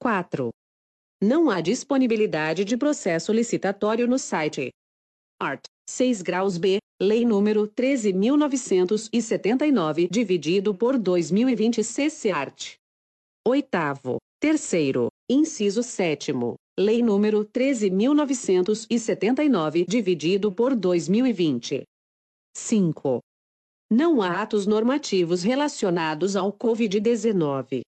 4. 0.00 0.48
Não 1.22 1.50
há 1.50 1.60
disponibilidade 1.60 2.64
de 2.64 2.78
processo 2.78 3.34
licitatório 3.34 4.08
no 4.08 4.18
site. 4.18 4.70
Art. 5.38 5.64
6 5.86 6.22
graus 6.22 6.56
B. 6.56 6.78
Lei 6.98 7.26
número 7.26 7.68
13.979, 7.68 10.08
dividido 10.10 10.74
por 10.74 10.96
2020 10.96 11.84
CC 11.84 12.30
Art. 12.30 12.76
Oitavo. 13.46 14.16
Terceiro. 14.46 15.08
Inciso 15.28 15.82
sétimo. 15.82 16.54
Lei 16.78 17.02
número 17.02 17.44
13.979, 17.44 19.84
dividido 19.88 20.52
por 20.52 20.76
2020. 20.76 21.82
5. 22.56 23.18
Não 23.90 24.22
há 24.22 24.42
atos 24.42 24.64
normativos 24.64 25.42
relacionados 25.42 26.36
ao 26.36 26.52
Covid-19. 26.52 27.80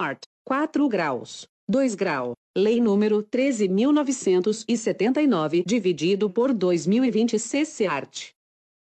Art. 0.00 0.22
4 0.46 0.88
graus. 0.88 1.44
2 1.68 1.94
grau. 1.94 2.32
Lei 2.56 2.80
número 2.80 3.22
13.979, 3.22 5.62
dividido 5.66 6.30
por 6.30 6.54
2020 6.54 7.38
CC 7.38 7.84
Art. 7.84 8.30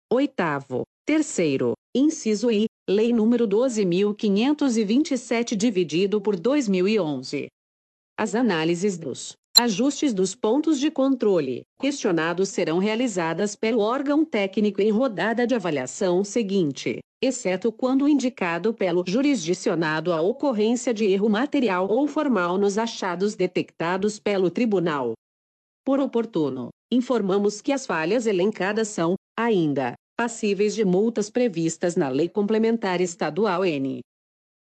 Oitavo. 0.09 0.85
Terceiro. 1.13 1.75
Inciso 1.95 2.51
I. 2.51 2.65
Lei 2.89 3.13
número 3.13 3.47
12.527, 3.47 5.55
dividido 5.55 6.23
por 6.23 6.41
2011. 6.41 7.49
As 8.19 8.35
análises 8.35 8.97
dos 8.97 9.35
ajustes 9.59 10.15
dos 10.15 10.35
pontos 10.35 10.81
de 10.81 10.91
controle 10.91 11.65
questionados 11.79 12.49
serão 12.49 12.79
realizadas 12.79 13.55
pelo 13.55 13.81
órgão 13.81 14.25
técnico 14.25 14.81
em 14.81 14.91
rodada 14.91 15.47
de 15.47 15.55
avaliação 15.55 16.25
seguinte, 16.25 17.01
exceto 17.23 17.71
quando 17.71 18.09
indicado 18.09 18.73
pelo 18.73 19.05
jurisdicionado 19.07 20.15
a 20.15 20.23
ocorrência 20.23 20.95
de 20.95 21.05
erro 21.05 21.29
material 21.29 21.91
ou 21.91 22.09
formal 22.09 22.57
nos 22.57 22.79
achados 22.79 23.35
detectados 23.35 24.19
pelo 24.19 24.51
tribunal. 24.51 25.13
Por 25.85 26.01
oportuno, 26.01 26.71
informamos 26.91 27.61
que 27.61 27.71
as 27.71 27.85
falhas 27.85 28.27
elencadas 28.27 28.89
são, 28.89 29.15
ainda, 29.39 29.93
passíveis 30.17 30.75
de 30.75 30.85
multas 30.85 31.31
previstas 31.31 31.97
na 31.97 32.09
Lei 32.09 32.29
Complementar 32.29 33.01
Estadual 33.01 33.65
N. 33.65 34.01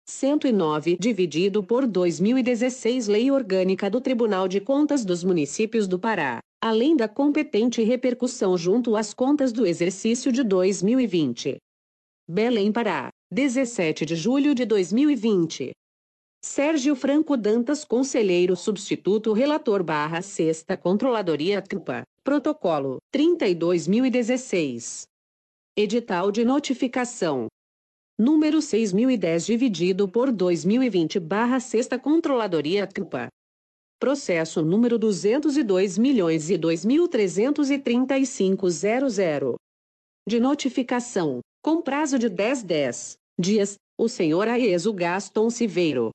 109, 0.10 0.98
dividido 0.98 1.62
por 1.62 1.86
2016 1.86 3.08
Lei 3.08 3.30
Orgânica 3.30 3.90
do 3.90 4.00
Tribunal 4.00 4.48
de 4.48 4.62
Contas 4.62 5.04
dos 5.04 5.24
Municípios 5.24 5.88
do 5.88 6.00
Pará, 6.00 6.40
além 6.64 6.96
da 6.96 7.08
competente 7.10 7.84
repercussão 7.84 8.58
junto 8.58 8.96
às 8.96 9.14
contas 9.14 9.52
do 9.52 9.66
exercício 9.66 10.32
de 10.32 10.44
2020. 10.44 11.58
Belém, 12.28 12.72
Pará, 12.72 13.10
17 13.32 14.06
de 14.06 14.16
julho 14.16 14.56
de 14.56 14.66
2020. 14.66 15.72
Sérgio 16.42 16.96
Franco 16.96 17.36
Dantas, 17.36 17.84
Conselheiro 17.84 18.56
Substituto 18.56 19.34
Relator 19.34 19.84
barra 19.84 20.22
Sexta 20.22 20.78
Controladoria 20.78 21.62
CUPA, 21.62 22.04
Protocolo 22.24 23.00
32.016. 23.14 25.04
Edital 25.80 26.32
de 26.32 26.44
Notificação 26.44 27.46
número 28.18 28.64
6010 28.64 29.46
dividido 29.46 30.08
por 30.08 30.32
2020 30.32 31.20
barra 31.20 31.60
Sexta 31.60 32.00
Controladoria 32.00 32.88
CUPA. 32.88 33.28
Processo 34.00 34.64
número 34.64 34.98
202 34.98 36.00
milhões 36.00 36.50
e 36.50 36.58
De 40.28 40.40
notificação, 40.40 41.42
com 41.62 41.80
prazo 41.80 42.18
de 42.18 42.28
10 42.28 42.64
10 42.64 43.18
dias, 43.40 43.76
o 44.00 44.10
senhor 44.10 44.48
Aeso 44.48 44.92
Gaston 44.92 45.48
Civeiro. 45.52 46.10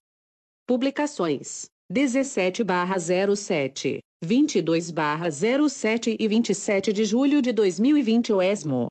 Publicações, 0.66 1.66
17 1.88 2.64
barra 2.64 2.96
07, 2.98 4.00
22 4.24 4.90
barra 4.90 5.30
07 5.30 6.16
e 6.18 6.26
27 6.26 6.92
de 6.92 7.04
julho 7.04 7.40
de 7.40 7.52
2020 7.52 8.32
o 8.32 8.42
ESMO. 8.42 8.88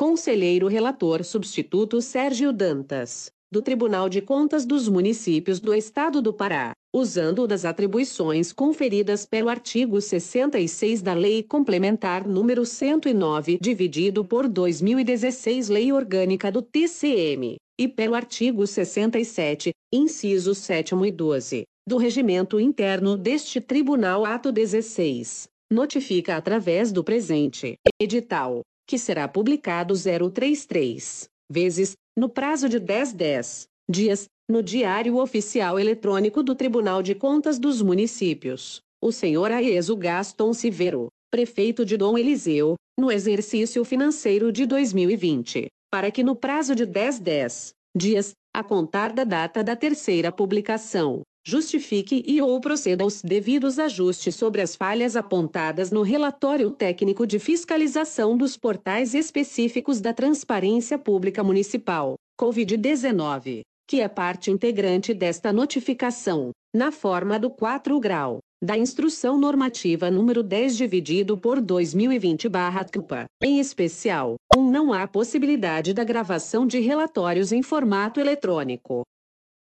Conselheiro 0.00 0.66
Relator 0.66 1.22
Substituto 1.22 2.00
Sérgio 2.00 2.54
Dantas, 2.54 3.30
do 3.52 3.60
Tribunal 3.60 4.08
de 4.08 4.22
Contas 4.22 4.64
dos 4.64 4.88
Municípios 4.88 5.60
do 5.60 5.74
Estado 5.74 6.22
do 6.22 6.32
Pará, 6.32 6.72
usando 6.90 7.46
das 7.46 7.66
atribuições 7.66 8.50
conferidas 8.50 9.26
pelo 9.26 9.50
artigo 9.50 10.00
66 10.00 11.02
da 11.02 11.12
Lei 11.12 11.42
Complementar 11.42 12.26
número 12.26 12.64
109, 12.64 13.58
dividido 13.60 14.24
por 14.24 14.48
2016 14.48 15.68
Lei 15.68 15.92
Orgânica 15.92 16.50
do 16.50 16.62
TCM, 16.62 17.56
e 17.78 17.86
pelo 17.86 18.14
artigo 18.14 18.66
67, 18.66 19.70
incisos 19.92 20.56
7 20.56 20.94
e 20.94 21.12
12, 21.12 21.64
do 21.86 21.98
Regimento 21.98 22.58
Interno 22.58 23.18
deste 23.18 23.60
Tribunal 23.60 24.24
Ato 24.24 24.50
16. 24.50 25.46
Notifica 25.70 26.38
através 26.38 26.90
do 26.90 27.04
presente 27.04 27.74
edital 28.00 28.62
que 28.90 28.98
será 28.98 29.28
publicado 29.28 29.94
033 29.94 31.30
vezes, 31.48 31.92
no 32.18 32.28
prazo 32.28 32.68
de 32.68 32.80
10 32.80 33.12
10 33.12 33.68
dias, 33.88 34.26
no 34.50 34.64
Diário 34.64 35.16
Oficial 35.18 35.78
Eletrônico 35.78 36.42
do 36.42 36.56
Tribunal 36.56 37.00
de 37.00 37.14
Contas 37.14 37.56
dos 37.56 37.80
Municípios, 37.80 38.82
o 39.00 39.12
senhor 39.12 39.52
Aeso 39.52 39.96
Gaston 39.96 40.52
Civero, 40.52 41.06
prefeito 41.30 41.84
de 41.84 41.96
Dom 41.96 42.18
Eliseu, 42.18 42.74
no 42.98 43.12
exercício 43.12 43.84
financeiro 43.84 44.50
de 44.50 44.66
2020, 44.66 45.68
para 45.88 46.10
que 46.10 46.24
no 46.24 46.34
prazo 46.34 46.74
de 46.74 46.84
10 46.84 47.20
10 47.20 47.70
dias, 47.96 48.32
a 48.52 48.64
contar 48.64 49.12
da 49.12 49.22
data 49.22 49.62
da 49.62 49.76
terceira 49.76 50.32
publicação, 50.32 51.22
justifique 51.46 52.22
e 52.26 52.40
ou 52.40 52.60
proceda 52.60 53.04
aos 53.04 53.22
devidos 53.22 53.78
ajustes 53.78 54.34
sobre 54.34 54.60
as 54.60 54.76
falhas 54.76 55.16
apontadas 55.16 55.90
no 55.90 56.02
relatório 56.02 56.70
técnico 56.70 57.26
de 57.26 57.38
fiscalização 57.38 58.36
dos 58.36 58.56
portais 58.56 59.14
específicos 59.14 60.00
da 60.00 60.12
Transparência 60.12 60.98
Pública 60.98 61.42
Municipal, 61.42 62.14
COVID-19, 62.40 63.62
que 63.88 64.00
é 64.00 64.08
parte 64.08 64.50
integrante 64.50 65.14
desta 65.14 65.52
notificação, 65.52 66.50
na 66.74 66.92
forma 66.92 67.38
do 67.38 67.50
4 67.50 67.98
grau 67.98 68.38
da 68.62 68.76
Instrução 68.76 69.38
Normativa 69.38 70.10
número 70.10 70.42
10 70.42 70.76
dividido 70.76 71.38
por 71.38 71.60
2020/CUPA. 71.62 73.24
Em 73.42 73.58
especial, 73.58 74.34
um 74.54 74.70
não 74.70 74.92
há 74.92 75.08
possibilidade 75.08 75.94
da 75.94 76.04
gravação 76.04 76.66
de 76.66 76.78
relatórios 76.78 77.52
em 77.52 77.62
formato 77.62 78.20
eletrônico. 78.20 79.02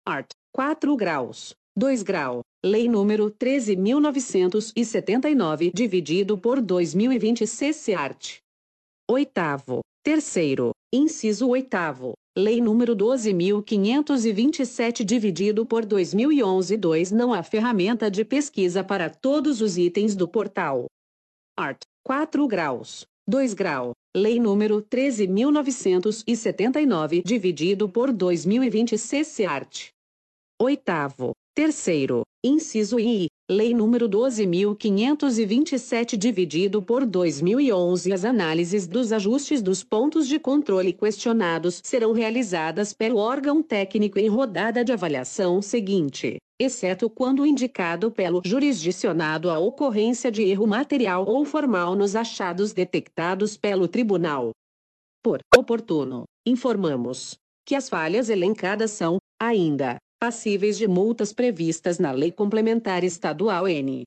Art. 0.05 0.27
4 0.53 0.95
graus. 0.95 1.55
2 1.75 2.03
grau, 2.03 2.41
Lei 2.63 2.87
número 2.87 3.31
13.979, 3.31 5.71
dividido 5.73 6.37
por 6.37 6.61
2020 6.61 7.47
CC 7.47 7.95
Art. 7.95 8.35
Oitavo, 9.09 9.79
terceiro, 10.03 10.69
inciso 10.93 11.49
oitavo, 11.49 12.13
Lei 12.37 12.61
número 12.61 12.95
12.527, 12.95 15.03
dividido 15.03 15.65
por 15.65 15.83
2011 15.83 16.77
2 16.77 17.11
Não 17.11 17.33
há 17.33 17.41
ferramenta 17.41 18.11
de 18.11 18.23
pesquisa 18.23 18.83
para 18.83 19.09
todos 19.09 19.59
os 19.59 19.75
itens 19.75 20.15
do 20.15 20.27
portal. 20.27 20.85
Art. 21.57 21.81
4 22.05 22.47
graus, 22.47 23.07
2 23.27 23.55
grau, 23.55 23.93
Lei 24.15 24.39
número 24.39 24.79
13.979, 24.79 27.23
dividido 27.25 27.89
por 27.89 28.13
2020 28.13 28.95
CC 28.95 29.45
Art. 29.45 29.87
Oitavo, 30.61 31.33
Terceiro, 31.55 32.23
inciso 32.43 32.99
I, 32.99 33.27
Lei 33.47 33.75
número 33.75 34.09
12.527 34.09 36.17
dividido 36.17 36.81
por 36.81 37.05
2011 37.05 38.11
As 38.11 38.25
análises 38.25 38.87
dos 38.87 39.11
ajustes 39.11 39.61
dos 39.61 39.83
pontos 39.83 40.27
de 40.27 40.39
controle 40.39 40.91
questionados 40.91 41.79
serão 41.83 42.11
realizadas 42.11 42.91
pelo 42.91 43.17
órgão 43.17 43.61
técnico 43.61 44.17
em 44.17 44.27
rodada 44.27 44.83
de 44.83 44.91
avaliação 44.91 45.61
seguinte, 45.61 46.37
exceto 46.59 47.07
quando 47.07 47.45
indicado 47.45 48.09
pelo 48.09 48.41
jurisdicionado 48.43 49.51
a 49.51 49.59
ocorrência 49.59 50.31
de 50.31 50.41
erro 50.41 50.65
material 50.65 51.23
ou 51.27 51.45
formal 51.45 51.95
nos 51.95 52.15
achados 52.15 52.73
detectados 52.73 53.57
pelo 53.57 53.87
tribunal. 53.87 54.49
Por 55.21 55.37
oportuno, 55.55 56.23
informamos 56.47 57.35
que 57.63 57.75
as 57.75 57.87
falhas 57.87 58.29
elencadas 58.29 58.89
são, 58.89 59.19
ainda, 59.39 59.97
passíveis 60.23 60.77
de 60.77 60.87
multas 60.87 61.33
previstas 61.33 61.99
na 61.99 62.13
Lei 62.13 62.31
Complementar 62.31 63.03
Estadual 63.03 63.67
N. 63.67 64.03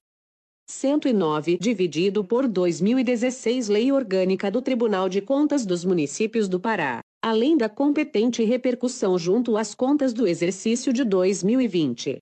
109, 0.67 1.59
dividido 1.59 2.25
por 2.25 2.49
2016 2.49 3.69
Lei 3.69 3.93
Orgânica 3.93 4.51
do 4.51 4.63
Tribunal 4.63 5.11
de 5.11 5.21
Contas 5.21 5.67
dos 5.67 5.85
Municípios 5.85 6.49
do 6.49 6.59
Pará, 6.59 7.01
além 7.23 7.55
da 7.55 7.69
competente 7.69 8.43
repercussão 8.43 9.19
junto 9.19 9.59
às 9.59 9.75
contas 9.75 10.15
do 10.15 10.27
exercício 10.27 10.91
de 10.91 11.05
2020. 11.05 12.17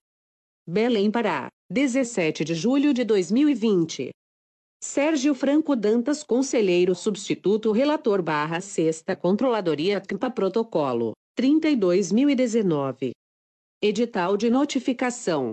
Belém, 0.68 1.08
Pará, 1.08 1.46
17 1.70 2.44
de 2.44 2.54
julho 2.56 2.92
de 2.92 3.04
2020. 3.04 4.10
Sérgio 4.82 5.36
Franco 5.36 5.76
Dantas, 5.76 6.24
Conselheiro 6.24 6.96
Substituto 6.96 7.70
Relator 7.70 8.20
barra 8.20 8.60
Sexta 8.60 9.14
Controladoria 9.14 10.00
CMPA 10.00 10.32
Protocolo, 10.32 11.12
32.019. 11.38 13.12
Edital 13.86 14.38
de 14.38 14.48
notificação. 14.48 15.52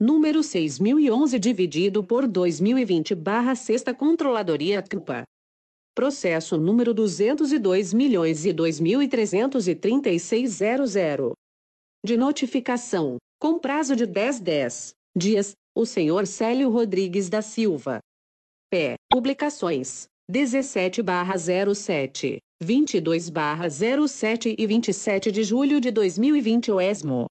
Número 0.00 0.42
6011 0.42 1.38
dividido 1.38 2.02
por 2.02 2.26
2020 2.26 3.14
barra 3.14 3.54
Sexta 3.54 3.92
Controladoria 3.92 4.82
CUPA. 4.82 5.24
Processo 5.94 6.56
número 6.56 6.94
202 6.94 7.92
milhões 7.92 8.46
e 8.46 8.52
De 12.02 12.16
notificação, 12.16 13.18
com 13.38 13.58
prazo 13.58 13.94
de 13.94 14.06
10 14.06 14.40
10 14.40 14.92
dias, 15.14 15.52
o 15.76 15.84
senhor 15.84 16.26
Célio 16.26 16.70
Rodrigues 16.70 17.28
da 17.28 17.42
Silva. 17.42 18.00
Pé. 18.70 18.94
Publicações. 19.12 20.06
17 20.30 21.02
07, 21.74 22.38
22 22.62 23.30
07 24.08 24.56
e 24.58 24.66
27 24.66 25.30
de 25.30 25.44
julho 25.44 25.78
de 25.78 25.90
2020 25.90 26.72
o 26.72 26.80
ESMO. 26.80 27.26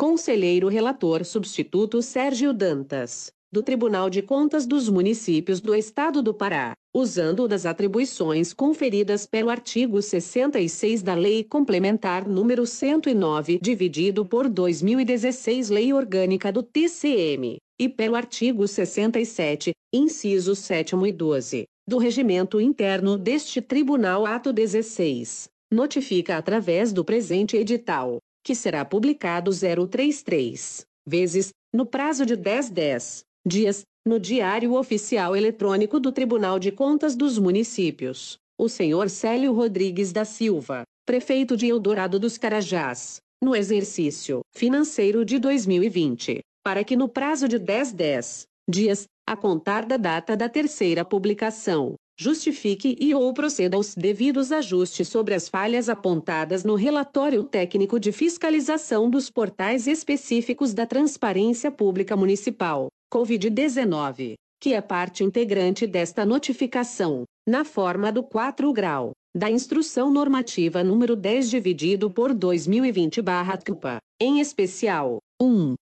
Conselheiro 0.00 0.68
Relator 0.68 1.26
Substituto 1.26 2.00
Sérgio 2.00 2.54
Dantas 2.54 3.30
do 3.52 3.62
Tribunal 3.62 4.08
de 4.08 4.22
Contas 4.22 4.64
dos 4.64 4.88
Municípios 4.88 5.60
do 5.60 5.74
Estado 5.74 6.22
do 6.22 6.32
Pará, 6.32 6.72
usando 6.96 7.46
das 7.46 7.66
atribuições 7.66 8.54
conferidas 8.54 9.26
pelo 9.26 9.50
artigo 9.50 10.00
66 10.00 11.02
da 11.02 11.12
Lei 11.12 11.44
Complementar 11.44 12.26
número 12.26 12.66
109, 12.66 13.58
dividido 13.60 14.24
por 14.24 14.48
2016 14.48 15.68
Lei 15.68 15.92
Orgânica 15.92 16.50
do 16.50 16.62
TCM, 16.62 17.58
e 17.78 17.86
pelo 17.86 18.16
artigo 18.16 18.66
67, 18.66 19.72
incisos 19.92 20.60
7 20.60 20.96
e 20.96 21.12
12, 21.12 21.64
do 21.86 21.98
Regimento 21.98 22.58
Interno 22.58 23.18
deste 23.18 23.60
Tribunal 23.60 24.24
Ato 24.24 24.50
16, 24.50 25.50
notifica 25.70 26.38
através 26.38 26.90
do 26.90 27.04
presente 27.04 27.58
edital, 27.58 28.16
que 28.42 28.54
será 28.54 28.84
publicado 28.84 29.50
033 29.50 30.86
vezes, 31.06 31.50
no 31.72 31.86
prazo 31.86 32.24
de 32.24 32.36
10 32.36 32.70
10 32.70 33.24
dias, 33.46 33.82
no 34.06 34.18
Diário 34.18 34.74
Oficial 34.74 35.36
Eletrônico 35.36 35.98
do 36.00 36.12
Tribunal 36.12 36.58
de 36.58 36.72
Contas 36.72 37.16
dos 37.16 37.38
Municípios, 37.38 38.38
o 38.58 38.68
senhor 38.68 39.08
Célio 39.10 39.52
Rodrigues 39.52 40.12
da 40.12 40.24
Silva, 40.24 40.84
prefeito 41.06 41.56
de 41.56 41.66
Eldorado 41.66 42.18
dos 42.18 42.36
Carajás, 42.38 43.20
no 43.42 43.56
exercício 43.56 44.40
financeiro 44.54 45.24
de 45.24 45.38
2020, 45.38 46.40
para 46.62 46.84
que 46.84 46.96
no 46.96 47.08
prazo 47.08 47.48
de 47.48 47.58
10 47.58 47.92
10 47.92 48.44
dias, 48.68 49.04
a 49.26 49.36
contar 49.36 49.84
da 49.84 49.96
data 49.96 50.36
da 50.36 50.48
terceira 50.48 51.04
publicação, 51.04 51.94
justifique 52.20 52.98
e 53.00 53.14
ou 53.14 53.32
proceda 53.32 53.78
aos 53.78 53.94
devidos 53.94 54.52
ajustes 54.52 55.08
sobre 55.08 55.32
as 55.32 55.48
falhas 55.48 55.88
apontadas 55.88 56.62
no 56.62 56.74
relatório 56.74 57.42
técnico 57.42 57.98
de 57.98 58.12
fiscalização 58.12 59.08
dos 59.08 59.30
portais 59.30 59.86
específicos 59.86 60.74
da 60.74 60.84
Transparência 60.84 61.70
Pública 61.70 62.14
Municipal, 62.14 62.88
Covid-19, 63.10 64.34
que 64.60 64.74
é 64.74 64.82
parte 64.82 65.24
integrante 65.24 65.86
desta 65.86 66.26
notificação, 66.26 67.24
na 67.48 67.64
forma 67.64 68.12
do 68.12 68.22
4 68.22 68.70
grau, 68.70 69.12
da 69.34 69.50
Instrução 69.50 70.10
Normativa 70.10 70.84
número 70.84 71.16
10 71.16 71.48
dividido 71.48 72.10
por 72.10 72.34
2020-CUPA, 72.34 73.96
em 74.20 74.40
especial, 74.40 75.20
1. 75.40 75.74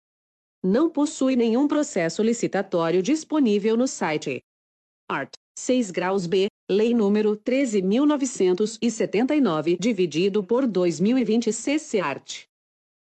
Não 0.64 0.88
possui 0.88 1.36
nenhum 1.36 1.68
processo 1.68 2.22
licitatório 2.22 3.02
disponível 3.02 3.76
no 3.76 3.88
site. 3.88 4.40
Art. 5.10 5.34
6 5.58 5.90
graus 5.90 6.28
B, 6.28 6.46
Lei 6.70 6.94
número 6.94 7.36
13.979 7.36 9.80
dividido 9.80 10.44
por 10.44 10.68
2020 10.68 11.52
CC 11.52 12.00
Art. 12.00 12.44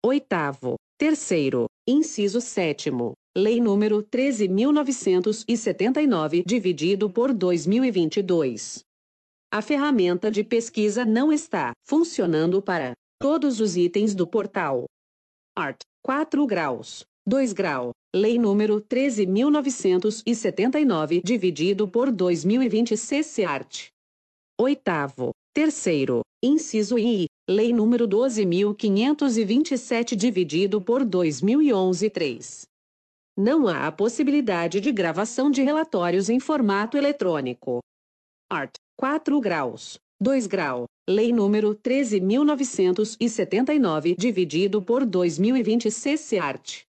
Oitavo. 0.05 0.76
Terceiro. 0.97 1.66
Inciso 1.88 2.40
7 2.40 2.92
Lei 3.36 3.61
número 3.61 4.01
13.979, 4.01 6.44
dividido 6.47 7.11
por 7.11 7.34
2022. 7.34 8.84
A 9.53 9.61
ferramenta 9.61 10.30
de 10.30 10.44
pesquisa 10.44 11.05
não 11.05 11.32
está 11.32 11.72
funcionando 11.84 12.62
para 12.62 12.92
todos 13.20 13.61
os 13.61 13.76
itens 13.76 14.14
do 14.14 14.24
portal. 14.24 14.84
Art. 15.57 15.80
4 16.01 16.47
graus. 16.47 17.05
2 17.26 17.53
grau. 17.53 17.90
Lei 18.17 18.39
número 18.39 18.81
13.979, 18.81 21.21
dividido 21.23 21.87
por 21.87 22.11
2020 22.11 22.97
CC 22.97 23.45
Art. 23.45 23.89
Oitavo. 24.59 25.33
Terceiro. 25.53 26.23
Inciso 26.43 26.99
I. 26.99 27.27
Lei 27.47 27.75
número 27.75 28.09
12.527, 28.09 30.17
dividido 30.17 30.81
por 30.81 31.05
2011 31.05 32.09
3. 32.09 32.62
Não 33.37 33.69
há 33.69 33.87
a 33.87 33.93
possibilidade 33.93 34.81
de 34.81 34.91
gravação 34.91 35.51
de 35.51 35.62
relatórios 35.62 36.31
em 36.31 36.41
formato 36.41 36.97
eletrônico. 36.97 37.81
Art. 38.51 38.73
4 38.99 39.39
graus. 39.43 39.99
2 40.23 40.47
grau. 40.47 40.87
Lei 41.07 41.35
número 41.35 41.75
13.979, 41.75 44.17
dividido 44.17 44.81
por 44.81 45.05
2020 45.05 45.91
CC 45.91 46.39
Art. 46.39 46.87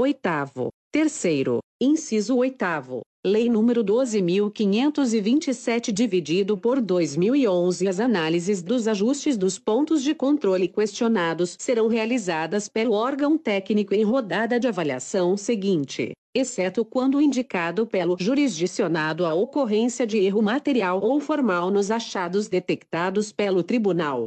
Oitavo. 0.00 0.70
Terceiro. 0.90 1.58
Inciso 1.78 2.38
oitavo. 2.38 3.02
Lei 3.22 3.50
número 3.50 3.84
12.527 3.84 5.92
dividido 5.92 6.56
por 6.56 6.80
2011 6.80 7.86
As 7.86 8.00
análises 8.00 8.62
dos 8.62 8.88
ajustes 8.88 9.36
dos 9.36 9.58
pontos 9.58 10.02
de 10.02 10.14
controle 10.14 10.68
questionados 10.68 11.54
serão 11.58 11.86
realizadas 11.86 12.66
pelo 12.66 12.94
órgão 12.94 13.36
técnico 13.36 13.92
em 13.92 14.02
rodada 14.02 14.58
de 14.58 14.66
avaliação 14.66 15.36
seguinte, 15.36 16.12
exceto 16.34 16.82
quando 16.82 17.20
indicado 17.20 17.86
pelo 17.86 18.16
jurisdicionado 18.18 19.26
a 19.26 19.34
ocorrência 19.34 20.06
de 20.06 20.16
erro 20.16 20.40
material 20.40 20.98
ou 21.02 21.20
formal 21.20 21.70
nos 21.70 21.90
achados 21.90 22.48
detectados 22.48 23.32
pelo 23.32 23.62
tribunal. 23.62 24.24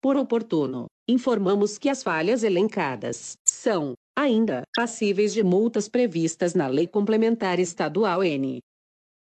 Por 0.00 0.16
oportuno, 0.16 0.86
informamos 1.06 1.76
que 1.76 1.90
as 1.90 2.02
falhas 2.02 2.42
elencadas 2.42 3.36
são 3.46 3.92
ainda 4.16 4.62
passíveis 4.74 5.32
de 5.32 5.42
multas 5.42 5.88
previstas 5.88 6.54
na 6.54 6.66
Lei 6.66 6.86
Complementar 6.86 7.58
Estadual 7.58 8.22
N. 8.22 8.60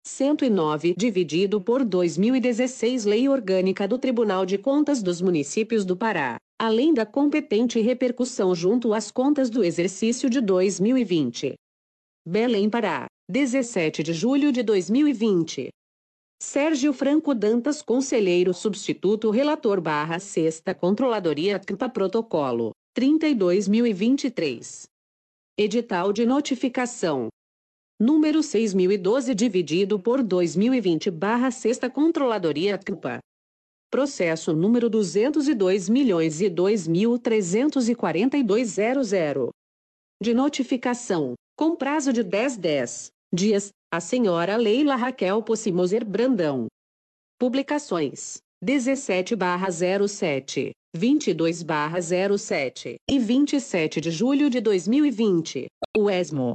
109, 0.06 0.94
dividido 0.96 1.60
por 1.60 1.84
2016 1.84 3.04
Lei 3.04 3.28
Orgânica 3.28 3.86
do 3.86 3.98
Tribunal 3.98 4.46
de 4.46 4.56
Contas 4.56 5.02
dos 5.02 5.20
Municípios 5.20 5.84
do 5.84 5.96
Pará, 5.96 6.38
além 6.58 6.94
da 6.94 7.04
competente 7.04 7.80
repercussão 7.80 8.54
junto 8.54 8.94
às 8.94 9.10
contas 9.10 9.50
do 9.50 9.62
exercício 9.62 10.30
de 10.30 10.40
2020. 10.40 11.54
Belém, 12.26 12.70
Pará, 12.70 13.06
17 13.28 14.02
de 14.02 14.12
julho 14.14 14.50
de 14.50 14.62
2020. 14.62 15.68
Sérgio 16.40 16.92
Franco 16.92 17.34
Dantas, 17.34 17.82
Conselheiro 17.82 18.54
Substituto 18.54 19.30
Relator 19.30 19.80
barra 19.80 20.18
Sexta 20.18 20.74
Controladoria 20.74 21.58
CMPA 21.58 21.88
Protocolo 21.88 22.72
32.023. 22.96 24.84
Edital 25.56 26.12
de 26.12 26.24
notificação. 26.24 27.28
Número 28.00 28.40
6.012 28.40 29.34
dividido 29.34 29.98
por 29.98 30.22
2020 30.22 31.10
barra 31.10 31.50
Sexta 31.50 31.90
Controladoria 31.90 32.78
CUPA. 32.78 33.18
Processo 33.90 34.52
número 34.52 34.88
202 34.88 35.88
milhões 35.88 36.40
e 36.40 36.48
De 40.22 40.34
notificação, 40.34 41.34
com 41.56 41.74
prazo 41.74 42.12
de 42.12 42.22
10 42.22 42.56
10 42.58 43.10
dias, 43.32 43.70
a 43.90 44.00
senhora 44.00 44.56
Leila 44.56 44.94
Raquel 44.94 45.42
Possimoser 45.42 46.04
Brandão. 46.04 46.66
Publicações: 47.38 48.38
17 48.62 49.34
barra 49.34 49.68
07. 49.70 50.72
22/07 50.96 52.96
e 53.08 53.18
27 53.18 54.00
de 54.00 54.10
julho 54.10 54.48
de 54.48 54.60
2020. 54.60 55.66
O 55.96 56.08
ESMO. 56.08 56.54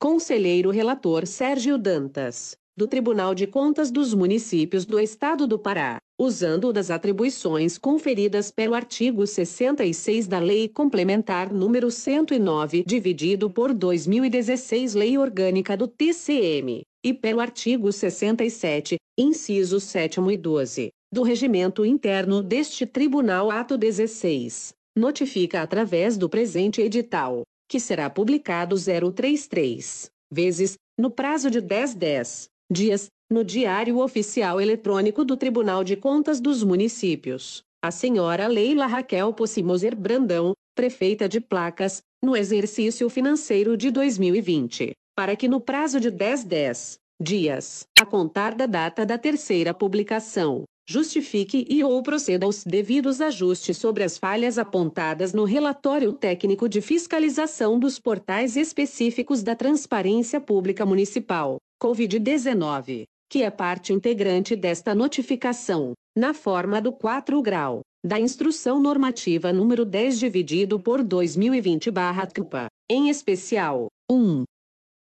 Conselheiro 0.00 0.70
Relator 0.70 1.26
Sérgio 1.26 1.78
Dantas, 1.78 2.56
do 2.76 2.88
Tribunal 2.88 3.36
de 3.36 3.46
Contas 3.46 3.92
dos 3.92 4.14
Municípios 4.14 4.84
do 4.84 4.98
Estado 4.98 5.46
do 5.46 5.60
Pará, 5.60 5.98
usando 6.18 6.72
das 6.72 6.90
atribuições 6.90 7.78
conferidas 7.78 8.50
pelo 8.50 8.74
artigo 8.74 9.24
66 9.24 10.26
da 10.26 10.40
Lei 10.40 10.68
Complementar 10.68 11.52
número 11.52 11.88
109, 11.88 12.82
dividido 12.84 13.48
por 13.48 13.72
2016 13.72 14.94
Lei 14.94 15.16
Orgânica 15.16 15.76
do 15.76 15.86
TCM, 15.86 16.82
e 17.04 17.14
pelo 17.14 17.40
artigo 17.40 17.92
67, 17.92 18.96
incisos 19.16 19.84
7 19.84 20.18
e 20.32 20.36
12 20.36 20.90
do 21.12 21.22
regimento 21.22 21.84
interno 21.84 22.42
deste 22.42 22.86
Tribunal 22.86 23.50
Ato 23.50 23.76
16, 23.76 24.72
notifica 24.96 25.60
através 25.60 26.16
do 26.16 26.26
presente 26.26 26.80
edital, 26.80 27.42
que 27.68 27.78
será 27.78 28.08
publicado 28.08 28.76
033 28.76 30.10
vezes, 30.32 30.76
no 30.98 31.10
prazo 31.10 31.50
de 31.50 31.60
10 31.60 31.94
10 31.94 32.48
dias, 32.72 33.08
no 33.30 33.44
Diário 33.44 33.98
Oficial 33.98 34.58
Eletrônico 34.58 35.22
do 35.22 35.36
Tribunal 35.36 35.84
de 35.84 35.96
Contas 35.96 36.40
dos 36.40 36.64
Municípios, 36.64 37.62
a 37.84 37.90
senhora 37.90 38.46
Leila 38.46 38.86
Raquel 38.86 39.34
Possimoser 39.34 39.94
Brandão, 39.94 40.54
prefeita 40.74 41.28
de 41.28 41.40
Placas, 41.40 42.00
no 42.24 42.34
exercício 42.34 43.10
financeiro 43.10 43.76
de 43.76 43.90
2020, 43.90 44.92
para 45.14 45.36
que 45.36 45.46
no 45.46 45.60
prazo 45.60 46.00
de 46.00 46.10
10 46.10 46.44
10 46.44 46.96
dias, 47.20 47.86
a 48.00 48.06
contar 48.06 48.54
da 48.54 48.64
data 48.64 49.04
da 49.04 49.18
terceira 49.18 49.74
publicação. 49.74 50.64
Justifique 50.88 51.64
e 51.70 51.84
ou 51.84 52.02
proceda 52.02 52.44
aos 52.44 52.64
devidos 52.64 53.20
ajustes 53.20 53.78
sobre 53.78 54.02
as 54.02 54.18
falhas 54.18 54.58
apontadas 54.58 55.32
no 55.32 55.44
relatório 55.44 56.12
técnico 56.12 56.68
de 56.68 56.80
fiscalização 56.80 57.78
dos 57.78 58.00
portais 58.00 58.56
específicos 58.56 59.42
da 59.42 59.54
Transparência 59.54 60.40
Pública 60.40 60.84
Municipal, 60.84 61.56
COVID-19, 61.80 63.04
que 63.30 63.42
é 63.42 63.50
parte 63.50 63.92
integrante 63.92 64.56
desta 64.56 64.94
notificação, 64.94 65.92
na 66.16 66.34
forma 66.34 66.80
do 66.80 66.92
4 66.92 67.40
grau 67.40 67.80
da 68.04 68.18
Instrução 68.18 68.80
Normativa 68.80 69.52
número 69.52 69.84
10 69.84 70.18
dividido 70.18 70.80
por 70.80 71.04
2020/CPA, 71.04 72.66
em 72.90 73.08
especial, 73.08 73.86
1. 74.10 74.42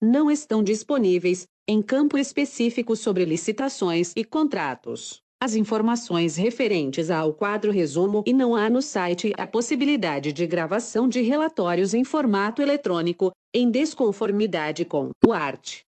Não 0.02 0.30
estão 0.30 0.62
disponíveis, 0.62 1.44
em 1.68 1.82
campo 1.82 2.16
específico 2.16 2.96
sobre 2.96 3.26
licitações 3.26 4.14
e 4.16 4.24
contratos, 4.24 5.20
as 5.40 5.54
informações 5.54 6.36
referentes 6.36 7.10
ao 7.10 7.32
quadro 7.32 7.70
resumo 7.70 8.24
e 8.26 8.32
não 8.32 8.56
há 8.56 8.68
no 8.68 8.82
site 8.82 9.32
a 9.38 9.46
possibilidade 9.46 10.32
de 10.32 10.44
gravação 10.46 11.08
de 11.08 11.22
relatórios 11.22 11.94
em 11.94 12.02
formato 12.02 12.60
eletrônico, 12.60 13.30
em 13.54 13.70
desconformidade 13.70 14.84
com 14.84 15.10
o 15.24 15.32
art. 15.32 15.82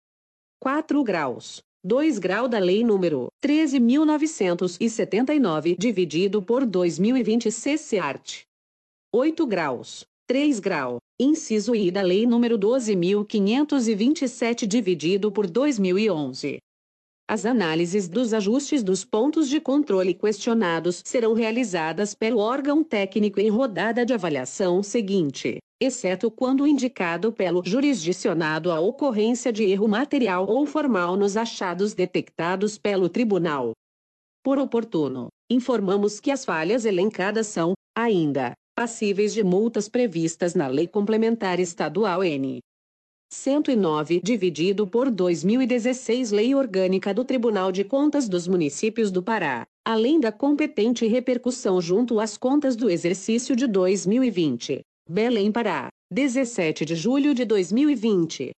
4 0.61 1.05
graus. 1.05 1.63
2 1.85 2.19
grau 2.19 2.49
da 2.49 2.59
Lei 2.59 2.83
nº 2.83 3.29
13.979, 3.45 5.77
dividido 5.79 6.43
por 6.43 6.67
2020 6.67 7.53
CC 7.53 7.99
Art. 7.99 8.41
8 9.15 9.47
graus. 9.47 10.05
3 10.27 10.59
grau. 10.59 10.99
Inciso 11.21 11.77
I 11.77 11.93
da 11.93 12.03
Lei 12.03 12.27
nº 12.27 12.59
12.527, 12.59 14.67
dividido 14.67 15.31
por 15.31 15.49
2011. 15.49 16.59
As 17.29 17.45
análises 17.45 18.09
dos 18.09 18.33
ajustes 18.33 18.83
dos 18.83 19.05
pontos 19.05 19.49
de 19.49 19.61
controle 19.61 20.15
questionados 20.15 21.03
serão 21.05 21.35
realizadas 21.35 22.15
pelo 22.15 22.39
órgão 22.39 22.85
técnico 22.85 23.41
em 23.41 23.49
rodada 23.49 24.07
de 24.07 24.15
avaliação 24.15 24.83
seguinte 24.83 25.59
exceto 25.81 26.31
quando 26.31 26.67
indicado 26.67 27.33
pelo 27.33 27.63
jurisdicionado 27.65 28.73
a 28.73 28.81
ocorrência 28.81 29.53
de 29.53 29.65
erro 29.65 29.87
material 29.87 30.49
ou 30.49 30.65
formal 30.65 31.17
nos 31.17 31.37
achados 31.37 31.95
detectados 31.95 32.79
pelo 32.79 33.09
tribunal. 33.09 33.73
Por 34.43 34.59
oportuno, 34.59 35.29
informamos 35.51 36.19
que 36.19 36.31
as 36.31 36.45
falhas 36.45 36.85
elencadas 36.85 37.49
são, 37.49 37.75
ainda, 37.97 38.53
passíveis 38.75 39.35
de 39.35 39.45
multas 39.45 39.89
previstas 39.89 40.55
na 40.55 40.67
Lei 40.67 40.87
Complementar 40.87 41.61
Estadual 41.61 42.25
N. 42.25 42.61
109, 43.37 44.21
dividido 44.25 44.87
por 44.87 45.11
2016 45.11 46.31
Lei 46.31 46.55
Orgânica 46.55 47.13
do 47.13 47.23
Tribunal 47.23 47.71
de 47.71 47.85
Contas 47.85 48.27
dos 48.29 48.49
Municípios 48.49 49.11
do 49.11 49.23
Pará, 49.23 49.67
além 49.85 50.19
da 50.19 50.33
competente 50.33 51.07
repercussão 51.07 51.79
junto 51.81 52.19
às 52.19 52.39
contas 52.39 52.75
do 52.75 52.89
exercício 52.89 53.55
de 53.55 53.67
2020. 53.67 54.81
Belém 55.09 55.53
Pará, 55.53 55.89
17 56.11 56.87
de 56.87 56.97
julho 56.97 57.35
de 57.35 57.45
2020. 57.45 58.53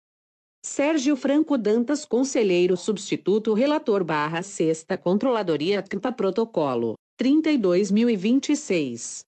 Sérgio 0.64 1.16
Franco 1.16 1.58
Dantas 1.58 2.06
Conselheiro 2.06 2.78
Substituto 2.78 3.54
Relator 3.54 4.04
barra 4.04 4.44
Sexta 4.44 4.96
Controladoria 4.96 5.82
CMPA 5.82 6.12
Protocolo, 6.12 6.94
32.026. 7.20 9.22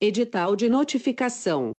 Edital 0.00 0.54
de 0.54 0.68
Notificação. 0.68 1.72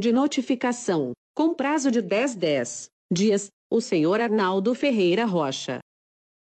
De 0.00 0.10
notificação 0.10 1.12
com 1.32 1.54
prazo 1.54 1.92
de 1.92 2.02
10 2.02 2.34
10 2.34 2.88
dias, 3.12 3.46
o 3.70 3.80
senhor 3.80 4.20
Arnaldo 4.20 4.74
Ferreira 4.74 5.24
Rocha. 5.24 5.78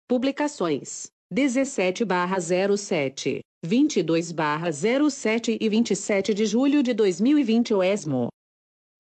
Publicações: 0.08 1.08
17/07, 1.30 3.42
22/07 3.66 5.58
e 5.60 5.68
27 5.68 6.34
de 6.34 6.46
julho 6.46 6.82
de 6.82 6.94
2020 6.94 7.74
o 7.74 7.84
ESMO. 7.84 8.30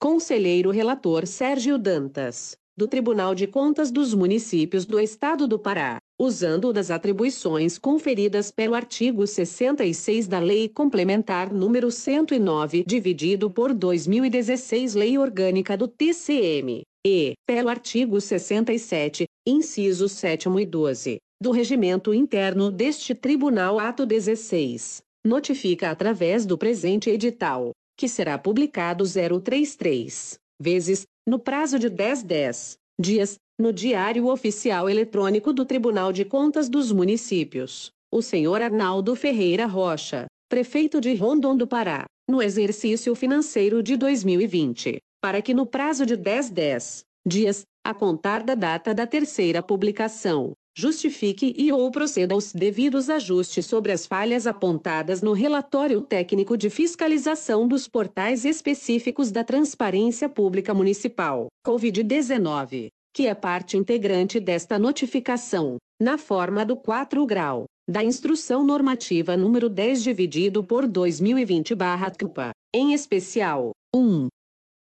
Conselheiro 0.02 0.72
relator 0.72 1.28
Sérgio 1.28 1.78
Dantas, 1.78 2.58
do 2.76 2.88
Tribunal 2.88 3.36
de 3.36 3.46
Contas 3.46 3.92
dos 3.92 4.16
Municípios 4.16 4.84
do 4.84 5.00
Estado 5.00 5.48
do 5.48 5.60
Pará 5.60 6.00
usando 6.20 6.74
das 6.74 6.90
atribuições 6.90 7.78
conferidas 7.78 8.50
pelo 8.50 8.74
artigo 8.74 9.28
66 9.28 10.28
da 10.28 10.40
Lei 10.40 10.68
Complementar 10.68 11.54
número 11.54 11.92
109, 11.92 12.84
dividido 12.84 13.50
por 13.50 13.74
2016 13.74 14.94
Lei 14.94 15.18
Orgânica 15.20 15.78
do 15.78 15.88
TCM, 15.88 16.82
e 17.06 17.34
pelo 17.48 17.70
artigo 17.70 18.22
67, 18.22 19.26
incisos 19.48 20.12
7 20.14 20.48
e 20.60 20.66
12, 20.66 21.18
do 21.42 21.52
Regimento 21.52 22.14
Interno 22.14 22.72
deste 22.72 23.16
Tribunal 23.16 23.80
Ato 23.80 24.06
16, 24.06 25.02
notifica 25.26 25.90
através 25.90 26.46
do 26.46 26.56
presente 26.56 27.10
edital, 27.10 27.72
que 28.02 28.10
será 28.10 28.36
publicado 28.36 29.04
033 29.06 30.40
vezes, 30.60 31.06
no 31.24 31.38
prazo 31.38 31.78
de 31.78 31.88
10 31.88 32.24
10 32.24 32.80
dias, 33.00 33.36
no 33.60 33.72
Diário 33.72 34.26
Oficial 34.26 34.90
Eletrônico 34.90 35.54
do 35.54 35.64
Tribunal 35.64 36.12
de 36.12 36.26
Contas 36.26 36.68
dos 36.68 36.92
Municípios, 36.92 37.92
o 38.12 38.20
senhor 38.24 38.60
Arnaldo 38.60 39.16
Ferreira 39.16 39.68
Rocha, 39.68 40.26
prefeito 40.50 41.00
de 41.00 41.14
Rondon 41.14 41.56
do 41.56 41.68
Pará, 41.68 42.08
no 42.28 42.42
exercício 42.42 43.14
financeiro 43.14 43.84
de 43.84 43.96
2020, 43.96 44.98
para 45.22 45.40
que 45.40 45.54
no 45.54 45.68
prazo 45.68 46.04
de 46.04 46.18
10 46.18 46.50
10 46.50 47.04
dias, 47.24 47.66
a 47.86 47.94
contar 47.94 48.42
da 48.42 48.56
data 48.56 48.96
da 48.96 49.06
terceira 49.06 49.62
publicação, 49.62 50.54
justifique 50.76 51.54
e 51.58 51.72
ou 51.72 51.92
proceda 51.92 52.34
aos 52.34 52.54
devidos 52.54 53.10
ajustes 53.10 53.66
sobre 53.66 53.92
as 53.92 54.06
falhas 54.06 54.48
apontadas 54.48 55.22
no 55.22 55.34
relatório 55.34 56.02
técnico 56.02 56.58
de 56.58 56.70
fiscalização 56.70 57.68
dos 57.68 57.88
portais 57.88 58.46
específicos 58.46 59.32
da 59.32 59.44
Transparência 59.44 60.30
Pública 60.30 60.74
Municipal, 60.74 61.48
COVID-19, 61.66 62.90
que 63.14 63.28
é 63.28 63.36
parte 63.36 63.78
integrante 63.78 64.40
desta 64.40 64.80
notificação, 64.80 65.78
na 66.00 66.18
forma 66.18 66.66
do 66.66 66.76
4 66.76 67.26
grau, 67.26 67.66
da 67.90 68.04
Instrução 68.04 68.64
Normativa 68.64 69.36
número 69.36 69.68
10 69.68 70.02
dividido 70.02 70.64
por 70.64 70.88
2020/CPA, 70.88 72.52
em 72.74 72.94
especial, 72.94 73.72
1. 73.94 74.28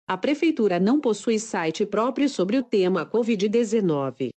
A 0.07 0.17
Prefeitura 0.17 0.79
não 0.79 0.99
possui 0.99 1.39
site 1.39 1.85
próprio 1.85 2.29
sobre 2.29 2.57
o 2.57 2.63
tema 2.63 3.05
Covid-19. 3.05 4.29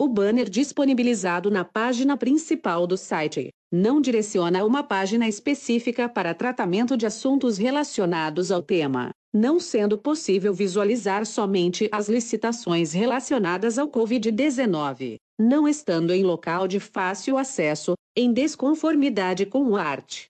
O 0.00 0.08
banner 0.08 0.48
disponibilizado 0.48 1.50
na 1.50 1.62
página 1.62 2.16
principal 2.16 2.86
do 2.86 2.96
site 2.96 3.50
não 3.70 4.00
direciona 4.00 4.64
uma 4.64 4.82
página 4.82 5.28
específica 5.28 6.08
para 6.08 6.32
tratamento 6.32 6.96
de 6.96 7.04
assuntos 7.04 7.58
relacionados 7.58 8.50
ao 8.50 8.62
tema 8.62 9.10
não 9.32 9.60
sendo 9.60 9.96
possível 9.96 10.52
visualizar 10.52 11.24
somente 11.24 11.88
as 11.92 12.08
licitações 12.08 12.92
relacionadas 12.92 13.78
ao 13.78 13.88
Covid-19, 13.88 15.14
não 15.38 15.68
estando 15.68 16.12
em 16.12 16.24
local 16.24 16.66
de 16.66 16.80
fácil 16.80 17.38
acesso, 17.38 17.94
em 18.16 18.32
desconformidade 18.32 19.46
com 19.46 19.62
o 19.64 19.76
art. 19.76 20.24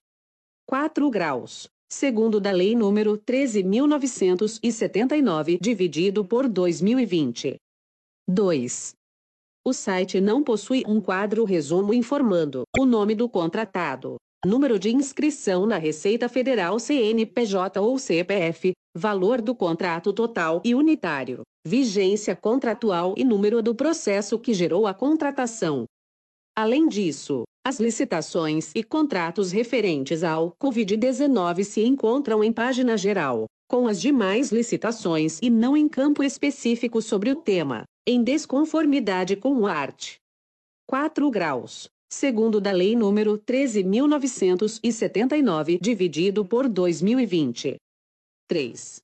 4 0.67 1.09
graus, 1.11 1.67
segundo 1.91 2.39
da 2.39 2.51
Lei 2.51 2.75
nº 2.75 3.17
13.979, 3.19 5.59
dividido 5.61 6.23
por 6.25 6.47
2020. 6.47 7.57
2. 8.29 9.00
O 9.63 9.75
site 9.75 10.23
não 10.23 10.43
possui 10.43 10.83
um 10.89 11.03
quadro 11.03 11.45
resumo 11.45 11.93
informando 11.93 12.63
o 12.79 12.87
nome 12.87 13.15
do 13.15 13.29
contratado, 13.29 14.17
número 14.45 14.79
de 14.79 14.91
inscrição 14.91 15.67
na 15.67 15.77
Receita 15.77 16.31
Federal 16.31 16.79
CNPJ 16.79 17.79
ou 17.79 17.99
CPF, 17.99 18.73
valor 18.97 19.43
do 19.43 19.55
contrato 19.55 20.15
total 20.15 20.63
e 20.65 20.75
unitário, 20.75 21.43
vigência 21.67 22.35
contratual 22.35 23.15
e 23.19 23.23
número 23.23 23.63
do 23.63 23.75
processo 23.75 24.39
que 24.39 24.55
gerou 24.55 24.87
a 24.87 24.95
contratação. 24.95 25.85
Além 26.57 26.89
disso, 26.89 27.43
as 27.63 27.79
licitações 27.79 28.73
e 28.75 28.83
contratos 28.83 29.53
referentes 29.53 30.25
ao 30.25 30.55
Covid-19 30.59 31.65
se 31.65 31.85
encontram 31.85 32.43
em 32.43 32.51
página 32.51 32.97
geral, 32.97 33.45
com 33.69 33.87
as 33.87 34.01
demais 34.01 34.51
licitações 34.51 35.39
e 35.43 35.51
não 35.51 35.77
em 35.77 35.87
campo 35.87 36.23
específico 36.23 37.03
sobre 37.03 37.31
o 37.31 37.37
tema, 37.37 37.85
em 38.07 38.23
desconformidade 38.23 39.37
com 39.37 39.55
o 39.55 39.67
art. 39.67 40.17
4 40.87 41.31
graus. 41.31 41.89
Segundo 42.13 42.61
da 42.61 42.73
Lei 42.73 42.97
nº 42.97 43.39
13.979, 43.39 45.81
dividido 45.81 46.45
por 46.45 46.69
2020. 46.69 47.77
3. 48.49 49.01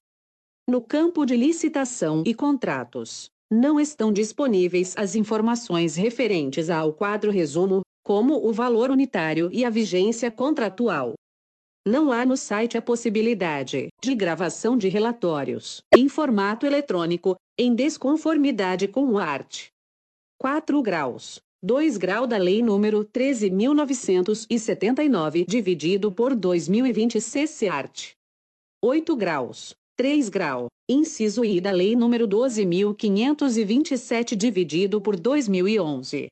No 0.69 0.81
campo 0.81 1.25
de 1.25 1.37
licitação 1.37 2.25
e 2.27 2.35
contratos, 2.35 3.31
não 3.49 3.79
estão 3.79 4.13
disponíveis 4.13 4.97
as 4.97 5.15
informações 5.15 5.95
referentes 5.95 6.69
ao 6.69 6.93
quadro 6.93 7.31
resumo, 7.31 7.83
como 8.05 8.45
o 8.45 8.53
valor 8.53 8.91
unitário 8.91 9.49
e 9.53 9.65
a 9.65 9.71
vigência 9.71 10.29
contratual. 10.29 11.15
Não 11.89 12.11
há 12.11 12.27
no 12.27 12.37
site 12.37 12.77
a 12.77 12.83
possibilidade 12.83 13.87
de 14.03 14.15
gravação 14.17 14.77
de 14.77 14.89
relatórios 14.89 15.83
em 15.97 16.09
formato 16.09 16.67
eletrônico, 16.67 17.37
em 17.57 17.77
desconformidade 17.77 18.89
com 18.89 19.05
o 19.05 19.19
art. 19.19 19.69
4 20.37 20.83
graus. 20.83 21.39
2 21.63 21.97
grau 21.97 22.27
da 22.27 22.39
Lei 22.39 22.61
nº 22.61 23.05
13.979, 23.05 25.47
dividido 25.47 26.11
por 26.11 26.35
2020 26.35 27.21
CC 27.21 27.69
art. 27.69 28.11
8 28.83 29.15
graus. 29.15 29.73
3 29.97 30.29
grau. 30.29 30.67
Inciso 30.91 31.45
I 31.45 31.61
da 31.61 31.71
Lei 31.71 31.95
nº 31.95 32.27
12.527, 32.27 34.35
dividido 34.35 35.01
por 35.01 35.15
2011. 35.15 36.27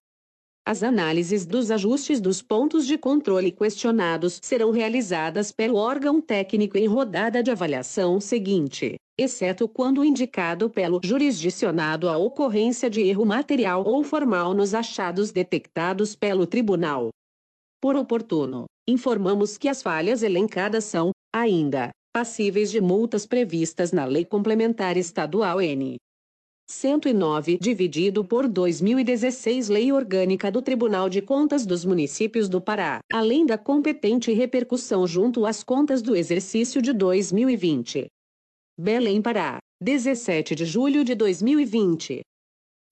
As 0.66 0.82
análises 0.82 1.44
dos 1.44 1.70
ajustes 1.70 2.22
dos 2.22 2.40
pontos 2.40 2.86
de 2.86 2.96
controle 2.96 3.52
questionados 3.52 4.40
serão 4.42 4.70
realizadas 4.70 5.52
pelo 5.52 5.76
órgão 5.76 6.22
técnico 6.22 6.78
em 6.78 6.86
rodada 6.86 7.42
de 7.42 7.50
avaliação 7.50 8.18
seguinte, 8.18 8.96
exceto 9.20 9.68
quando 9.68 10.02
indicado 10.02 10.70
pelo 10.70 11.00
jurisdicionado 11.04 12.08
a 12.08 12.16
ocorrência 12.16 12.88
de 12.88 13.02
erro 13.02 13.26
material 13.26 13.84
ou 13.86 14.02
formal 14.02 14.54
nos 14.54 14.72
achados 14.72 15.30
detectados 15.30 16.16
pelo 16.16 16.46
tribunal. 16.46 17.10
Por 17.78 17.94
oportuno, 17.94 18.64
informamos 18.88 19.58
que 19.58 19.68
as 19.68 19.82
falhas 19.82 20.22
elencadas 20.22 20.84
são, 20.84 21.10
ainda, 21.30 21.90
passíveis 22.10 22.70
de 22.70 22.80
multas 22.80 23.26
previstas 23.26 23.92
na 23.92 24.06
Lei 24.06 24.24
Complementar 24.24 24.96
Estadual 24.96 25.60
N. 25.60 25.98
109 26.70 27.58
dividido 27.58 28.24
por 28.24 28.48
2016 28.48 29.68
Lei 29.68 29.92
Orgânica 29.92 30.50
do 30.50 30.62
Tribunal 30.62 31.08
de 31.08 31.20
Contas 31.20 31.66
dos 31.66 31.84
Municípios 31.84 32.48
do 32.48 32.60
Pará, 32.60 33.00
além 33.12 33.44
da 33.44 33.58
competente 33.58 34.32
repercussão 34.32 35.06
junto 35.06 35.44
às 35.44 35.62
contas 35.62 36.00
do 36.00 36.16
exercício 36.16 36.80
de 36.80 36.92
2020. 36.92 38.06
Belém 38.78 39.20
Pará, 39.20 39.58
17 39.82 40.54
de 40.54 40.64
julho 40.64 41.04
de 41.04 41.14
2020. 41.14 42.22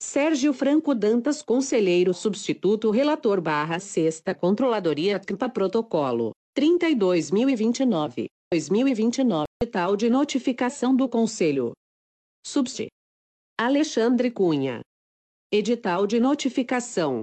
Sérgio 0.02 0.52
Franco 0.52 0.94
Dantas 0.94 1.42
Conselheiro 1.42 2.12
Substituto 2.12 2.90
Relator 2.90 3.40
barra 3.40 3.78
Sexta 3.78 4.34
Controladoria 4.34 5.18
CMPA 5.18 5.48
Protocolo, 5.48 6.32
32.029, 6.58 8.26
2029 8.52 9.46
Tal 9.70 9.96
de 9.96 10.10
notificação 10.10 10.94
do 10.94 11.08
Conselho. 11.08 11.72
Subst. 12.46 12.88
Alexandre 13.64 14.28
Cunha. 14.28 14.80
Edital 15.48 16.04
de 16.04 16.18
notificação. 16.18 17.22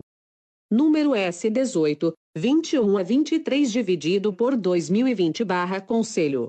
Número 0.71 1.09
S18, 1.09 2.13
21 2.33 2.97
a 2.97 3.03
23 3.03 3.69
dividido 3.69 4.33
por 4.33 4.55
2020 4.55 5.43
barra 5.43 5.81
Conselho. 5.81 6.47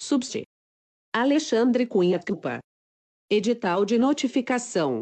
Subst. 0.00 0.44
Alexandre 1.12 1.84
Cunha 1.84 2.20
Cupa. 2.20 2.60
Edital 3.28 3.84
de 3.84 3.98
notificação. 3.98 5.00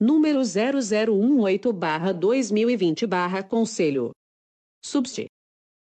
Número 0.00 0.42
0018 0.42 1.72
barra 1.72 2.12
2020 2.12 3.06
barra 3.06 3.44
Conselho. 3.44 4.10
Subst. 4.84 5.26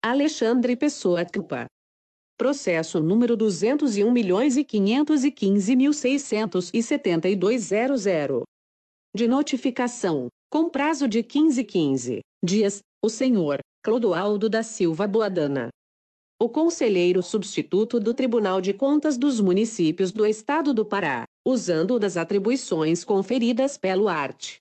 Alexandre 0.02 0.74
Pessoa 0.74 1.26
Cupa. 1.26 1.66
Processo 2.42 2.98
número 2.98 3.36
201 3.36 4.10
milhões 4.10 4.56
e 4.56 4.64
515 4.64 5.76
mil 5.76 5.92
67200. 5.92 8.42
De 9.14 9.28
notificação, 9.28 10.26
com 10.50 10.68
prazo 10.68 11.06
de 11.06 11.22
15 11.22 11.62
15 11.62 12.18
dias, 12.44 12.80
o 13.00 13.08
senhor 13.08 13.60
Clodoaldo 13.84 14.48
da 14.48 14.64
Silva 14.64 15.06
Boadana. 15.06 15.68
O 16.36 16.48
conselheiro 16.48 17.22
substituto 17.22 18.00
do 18.00 18.12
Tribunal 18.12 18.60
de 18.60 18.74
Contas 18.74 19.16
dos 19.16 19.40
Municípios 19.40 20.10
do 20.10 20.26
Estado 20.26 20.74
do 20.74 20.84
Pará, 20.84 21.22
usando 21.46 21.96
das 21.96 22.16
atribuições 22.16 23.04
conferidas 23.04 23.78
pelo 23.78 24.08
art. 24.08 24.56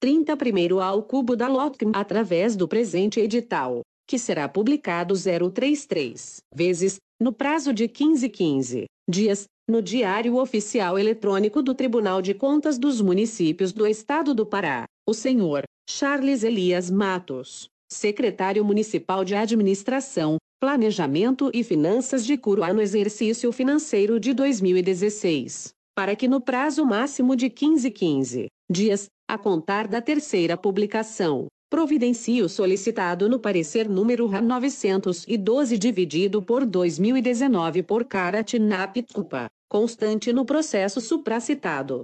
31 0.00 0.80
ao 0.80 1.02
cubo 1.02 1.36
da 1.36 1.48
LOTCM 1.48 1.92
através 1.94 2.56
do 2.56 2.66
presente 2.66 3.20
edital, 3.20 3.82
que 4.06 4.18
será 4.18 4.48
publicado 4.48 5.14
033 5.14 6.38
vezes, 6.54 6.96
no 7.20 7.32
prazo 7.32 7.72
de 7.72 7.88
15 7.88 8.28
15 8.28 8.86
dias, 9.08 9.44
no 9.68 9.82
Diário 9.82 10.36
Oficial 10.36 10.98
Eletrônico 10.98 11.62
do 11.62 11.74
Tribunal 11.74 12.22
de 12.22 12.34
Contas 12.34 12.78
dos 12.78 13.00
Municípios 13.00 13.72
do 13.72 13.86
Estado 13.86 14.34
do 14.34 14.46
Pará, 14.46 14.86
o 15.06 15.12
senhor 15.12 15.64
Charles 15.88 16.42
Elias 16.42 16.90
Matos, 16.90 17.68
secretário 17.90 18.64
municipal 18.64 19.24
de 19.24 19.34
Administração, 19.34 20.36
Planejamento 20.60 21.50
e 21.54 21.62
Finanças 21.64 22.24
de 22.24 22.36
Curuá 22.36 22.72
no 22.72 22.80
exercício 22.80 23.50
financeiro 23.52 24.18
de 24.18 24.32
2016, 24.34 25.72
para 25.94 26.14
que 26.14 26.28
no 26.28 26.40
prazo 26.40 26.84
máximo 26.84 27.34
de 27.34 27.48
15 27.48 27.90
15 27.90 28.46
dias, 28.70 29.06
a 29.28 29.38
contar 29.38 29.88
da 29.88 30.00
terceira 30.00 30.56
publicação, 30.56 31.46
providencie 31.70 32.42
o 32.42 32.48
solicitado 32.48 33.28
no 33.28 33.38
parecer 33.38 33.88
número 33.88 34.26
RA 34.26 34.40
912 34.40 35.78
dividido 35.78 36.42
por 36.42 36.66
2019 36.66 37.82
por 37.82 38.04
Caratinap 38.04 39.02
Cupa 39.12 39.48
constante 39.68 40.32
no 40.32 40.44
processo 40.44 41.00
supracitado. 41.00 42.02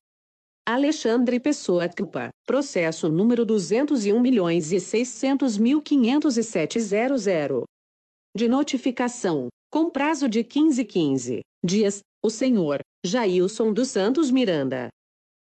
Alexandre 0.68 1.39
Pessoa 1.39 1.88
Cupa, 1.88 2.30
processo 2.43 3.07
número 3.07 3.45
201 3.45 4.20
milhões 4.20 4.72
e 4.72 4.80
600 4.80 5.59
mil 5.59 5.80
50700. 5.80 7.66
De 8.36 8.47
notificação, 8.47 9.49
com 9.72 9.91
prazo 9.91 10.28
de 10.28 10.43
15 10.43 10.84
15 10.84 11.41
dias, 11.63 11.99
o 12.24 12.32
senhor 12.32 12.80
Jailson 13.05 13.72
dos 13.72 13.89
Santos 13.89 14.32
Miranda. 14.32 14.88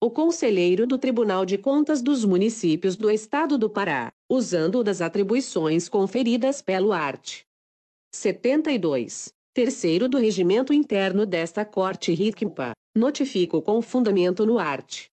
O 0.04 0.12
conselheiro 0.12 0.86
do 0.86 0.98
Tribunal 0.98 1.46
de 1.46 1.58
Contas 1.58 2.02
dos 2.02 2.26
Municípios 2.26 2.98
do 2.98 3.10
Estado 3.10 3.58
do 3.58 3.70
Pará, 3.70 4.10
usando 4.30 4.84
das 4.84 5.00
atribuições 5.00 5.88
conferidas 5.88 6.62
pelo 6.62 6.92
art. 6.92 7.44
72. 8.14 9.30
Terceiro 9.54 10.10
do 10.10 10.18
regimento 10.18 10.74
interno 10.74 11.26
desta 11.26 11.64
Corte 11.64 12.14
RICMPA, 12.14 12.74
notifico 12.98 13.62
com 13.62 13.82
fundamento 13.82 14.46
no 14.46 14.60
art. 14.60 15.06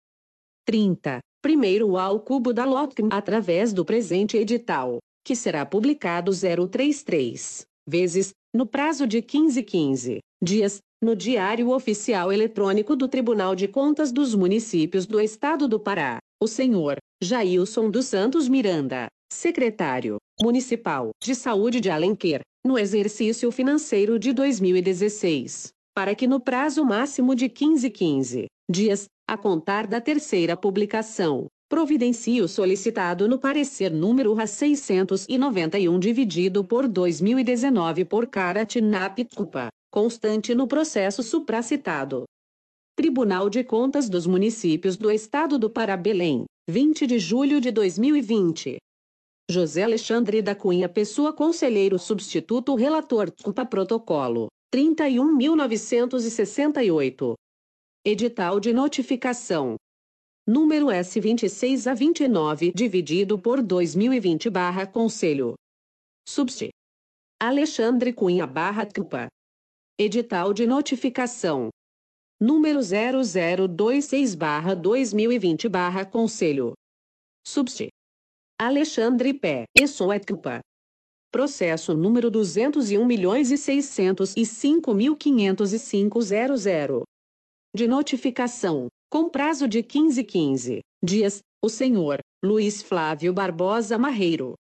30. 0.67 1.21
Primeiro 1.43 1.97
ao 1.99 2.19
cubo 2.21 2.53
da 2.53 2.65
LOTCM 2.65 3.09
através 3.13 3.73
do 3.73 3.85
presente 3.85 4.37
edital, 4.37 4.99
que 5.25 5.37
será 5.37 5.65
publicado 5.67 6.33
033 6.33 7.67
vezes, 7.87 8.31
no 8.55 8.67
prazo 8.67 9.07
de 9.07 9.21
15 9.21 9.63
15 9.63 10.19
dias, 10.43 10.79
no 11.03 11.15
Diário 11.15 11.71
Oficial 11.71 12.33
Eletrônico 12.33 12.97
do 12.97 13.07
Tribunal 13.09 13.55
de 13.55 13.69
Contas 13.69 14.11
dos 14.11 14.35
Municípios 14.35 15.07
do 15.07 15.21
Estado 15.21 15.69
do 15.69 15.79
Pará, 15.79 16.19
o 16.43 16.47
senhor 16.47 16.97
Jailson 17.23 17.91
dos 17.91 18.07
Santos 18.07 18.49
Miranda, 18.49 19.09
secretário 19.33 20.17
municipal 20.41 21.11
de 21.23 21.35
saúde 21.35 21.81
de 21.81 21.91
Alenquer, 21.91 22.41
no 22.65 22.79
exercício 22.79 23.51
financeiro 23.53 24.19
de 24.19 24.33
2016, 24.33 25.74
para 25.95 26.15
que 26.15 26.27
no 26.27 26.41
prazo 26.41 26.85
máximo 26.85 27.35
de 27.35 27.49
15 27.49 27.89
15 27.89 28.47
dias, 28.69 29.07
a 29.29 29.37
contar 29.37 29.87
da 29.87 30.01
terceira 30.01 30.57
publicação, 30.57 31.47
providencie 31.69 32.43
o 32.43 32.49
solicitado 32.49 33.29
no 33.29 33.39
parecer 33.39 33.93
número 33.93 34.35
RA 34.35 34.47
691 34.47 35.99
dividido 35.99 36.65
por 36.65 36.89
2019 36.89 38.05
por 38.07 38.27
Caratinap 38.27 39.25
Cupa, 39.35 39.69
constante 39.91 40.55
no 40.55 40.67
processo 40.67 41.23
supracitado. 41.23 42.25
Tribunal 42.97 43.49
de 43.49 43.63
Contas 43.63 44.09
dos 44.09 44.27
Municípios 44.27 44.97
do 44.97 45.11
Estado 45.11 45.59
do 45.59 45.71
Pará 45.71 45.97
Belém, 45.97 46.45
20 46.69 47.07
de 47.07 47.19
julho 47.19 47.61
de 47.61 47.71
2020. 47.71 48.79
José 49.51 49.83
Alexandre 49.83 50.41
da 50.41 50.55
Cunha 50.55 50.89
Pessoa 50.89 51.33
Conselheiro 51.33 51.99
Substituto 51.99 52.75
Relator 52.75 53.31
CUPA 53.43 53.67
Protocolo 53.67 54.49
31.968 54.73 57.35
Edital 58.05 58.61
de 58.61 58.73
Notificação. 58.73 59.77
Número 60.47 60.87
S26 60.87 61.91
a 61.91 61.95
29 61.95 62.73
dividido 62.73 63.41
por 63.41 63.63
2020 63.63 64.51
barra 64.51 64.87
Conselho. 64.87 65.55
Subst 66.29 66.69
Alexandre 67.41 68.13
Cunha 68.13 68.47
barra 68.47 68.85
CUPA 68.85 69.29
Edital 69.99 70.53
de 70.53 70.67
Notificação. 70.67 71.71
Número 72.41 72.81
0026 72.83 74.35
barra 74.35 74.75
2020 74.75 75.69
barra 75.69 76.05
Conselho. 76.05 76.73
Subst 77.47 77.89
Alexandre 78.61 79.33
Pé, 79.33 79.65
Essoetcupa. 79.77 80.61
Processo 81.35 81.95
número 81.95 82.31
201 82.31 83.05
milhões 83.05 83.51
e 83.51 83.59
605 83.59 84.95
mil 84.95 85.17
50500. 85.17 87.03
De 87.75 87.89
notificação, 87.89 88.87
com 89.11 89.29
prazo 89.29 89.67
de 89.67 89.83
15 89.83 90.23
15 90.23 90.79
dias, 91.05 91.41
o 91.61 91.69
senhor 91.69 92.21
Luiz 92.41 92.83
Flávio 92.83 93.33
Barbosa 93.33 93.99
Marreiro. 93.99 94.55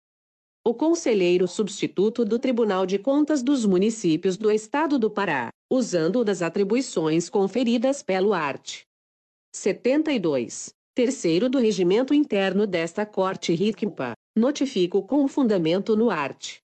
O 0.66 0.74
conselheiro 0.74 1.46
substituto 1.46 2.24
do 2.24 2.40
Tribunal 2.40 2.84
de 2.86 2.98
Contas 2.98 3.40
dos 3.40 3.64
Municípios 3.64 4.36
do 4.36 4.50
Estado 4.50 4.98
do 4.98 5.08
Pará, 5.08 5.50
usando 5.70 6.24
das 6.24 6.42
atribuições 6.42 7.30
conferidas 7.30 8.02
pelo 8.02 8.32
art. 8.32 8.80
72 9.54 10.74
terceiro 10.94 11.48
do 11.48 11.58
regimento 11.58 12.14
interno 12.14 12.68
desta 12.68 13.04
Corte 13.04 13.52
RICMPA, 13.52 14.12
notifico 14.36 15.02
com 15.02 15.26
fundamento 15.26 15.96
no 15.96 16.08
art. 16.08 16.63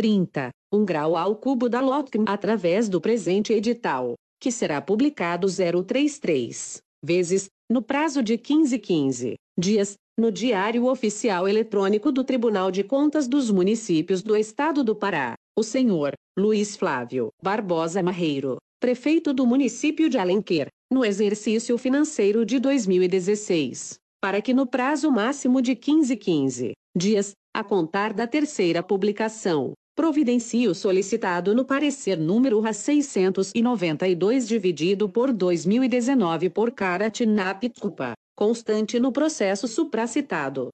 30, 0.00 0.48
um 0.72 0.82
grau 0.82 1.14
ao 1.14 1.36
cubo 1.36 1.68
da 1.68 1.78
LOTCM 1.78 2.24
através 2.26 2.88
do 2.88 3.02
presente 3.02 3.52
edital, 3.52 4.14
que 4.40 4.50
será 4.50 4.80
publicado 4.80 5.46
033 5.46 6.78
vezes, 7.04 7.48
no 7.70 7.82
prazo 7.82 8.22
de 8.22 8.38
15 8.38 8.78
15 8.78 9.34
dias, 9.58 9.96
no 10.18 10.32
Diário 10.32 10.86
Oficial 10.86 11.46
Eletrônico 11.46 12.10
do 12.10 12.24
Tribunal 12.24 12.70
de 12.70 12.82
Contas 12.82 13.28
dos 13.28 13.50
Municípios 13.50 14.22
do 14.22 14.34
Estado 14.34 14.82
do 14.82 14.96
Pará, 14.96 15.34
o 15.54 15.62
senhor 15.62 16.14
Luiz 16.34 16.76
Flávio 16.76 17.28
Barbosa 17.42 18.02
Marreiro, 18.02 18.56
prefeito 18.80 19.34
do 19.34 19.46
município 19.46 20.08
de 20.08 20.16
Alenquer, 20.16 20.68
no 20.90 21.04
exercício 21.04 21.76
financeiro 21.76 22.46
de 22.46 22.58
2016, 22.58 23.98
para 24.18 24.40
que 24.40 24.54
no 24.54 24.66
prazo 24.66 25.10
máximo 25.12 25.60
de 25.60 25.76
15 25.76 26.16
15 26.16 26.72
dias, 26.96 27.32
a 27.54 27.62
contar 27.62 28.12
da 28.12 28.26
terceira 28.26 28.82
publicação, 28.82 29.74
providencie 30.00 30.66
o 30.66 30.74
solicitado 30.74 31.54
no 31.54 31.62
parecer 31.62 32.16
número 32.16 32.58
RA 32.58 32.72
692 32.72 34.48
dividido 34.48 35.10
por 35.10 35.30
2019 35.30 36.48
por 36.48 36.72
Caratinap 36.72 37.68
Cupa, 37.78 38.14
constante 38.34 38.98
no 38.98 39.12
processo 39.12 39.68
supracitado. 39.68 40.70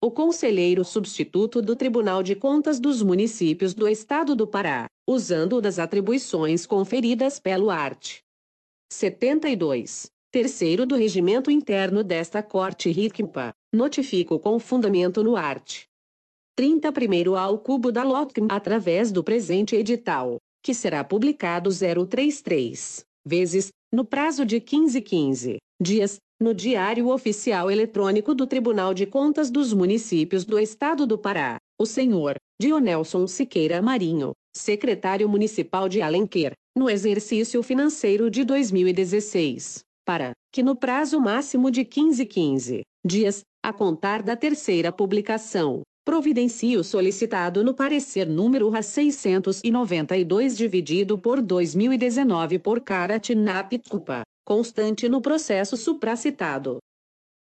O 0.00 0.10
conselheiro 0.10 0.84
substituto 0.84 1.60
do 1.60 1.74
Tribunal 1.74 2.22
de 2.22 2.36
Contas 2.36 2.78
dos 2.78 3.02
Municípios 3.02 3.74
do 3.74 3.88
Estado 3.88 4.36
do 4.36 4.46
Pará, 4.46 4.86
usando 5.08 5.60
das 5.60 5.80
atribuições 5.80 6.64
conferidas 6.64 7.40
pelo 7.40 7.70
art. 7.70 8.18
72. 8.92 10.06
Terceiro 10.32 10.84
do 10.84 10.96
regimento 10.96 11.50
interno 11.50 12.02
desta 12.02 12.42
Corte 12.42 12.90
RICMPA, 12.90 13.52
notifico 13.72 14.38
com 14.38 14.58
fundamento 14.58 15.22
no 15.22 15.36
art. 15.36 15.84
31 16.56 17.36
ao 17.36 17.58
cubo 17.58 17.92
da 17.92 18.02
LOTCM 18.02 18.48
através 18.50 19.12
do 19.12 19.22
presente 19.22 19.76
edital, 19.76 20.38
que 20.62 20.74
será 20.74 21.04
publicado 21.04 21.70
033 21.70 23.04
vezes, 23.24 23.68
no 23.92 24.04
prazo 24.04 24.44
de 24.44 24.56
1515 24.56 25.58
dias, 25.80 26.18
no 26.40 26.54
Diário 26.54 27.08
Oficial 27.08 27.70
Eletrônico 27.70 28.34
do 28.34 28.46
Tribunal 28.46 28.92
de 28.92 29.06
Contas 29.06 29.50
dos 29.50 29.72
Municípios 29.72 30.44
do 30.44 30.58
Estado 30.58 31.06
do 31.06 31.16
Pará, 31.16 31.58
o 31.78 31.86
senhor 31.86 32.36
Dionelson 32.60 33.26
Siqueira 33.26 33.80
Marinho, 33.80 34.32
secretário 34.56 35.28
municipal 35.28 35.88
de 35.88 36.02
Alenquer, 36.02 36.52
no 36.76 36.90
exercício 36.90 37.62
financeiro 37.62 38.30
de 38.30 38.44
2016, 38.44 39.85
para 40.06 40.32
que 40.52 40.62
no 40.62 40.76
prazo 40.76 41.20
máximo 41.20 41.70
de 41.70 41.80
1515 41.80 42.82
dias, 43.04 43.42
a 43.62 43.72
contar 43.72 44.22
da 44.22 44.36
terceira 44.36 44.90
publicação, 44.92 45.82
providencie 46.04 46.76
o 46.76 46.84
solicitado 46.84 47.64
no 47.64 47.74
parecer 47.74 48.26
número 48.26 48.70
RA 48.70 48.80
692 48.80 50.56
dividido 50.56 51.18
por 51.18 51.42
2019 51.42 52.60
por 52.60 52.80
Carat 52.80 53.30
Napitupa, 53.30 54.22
constante 54.44 55.08
no 55.08 55.20
processo 55.20 55.76
supracitado. 55.76 56.78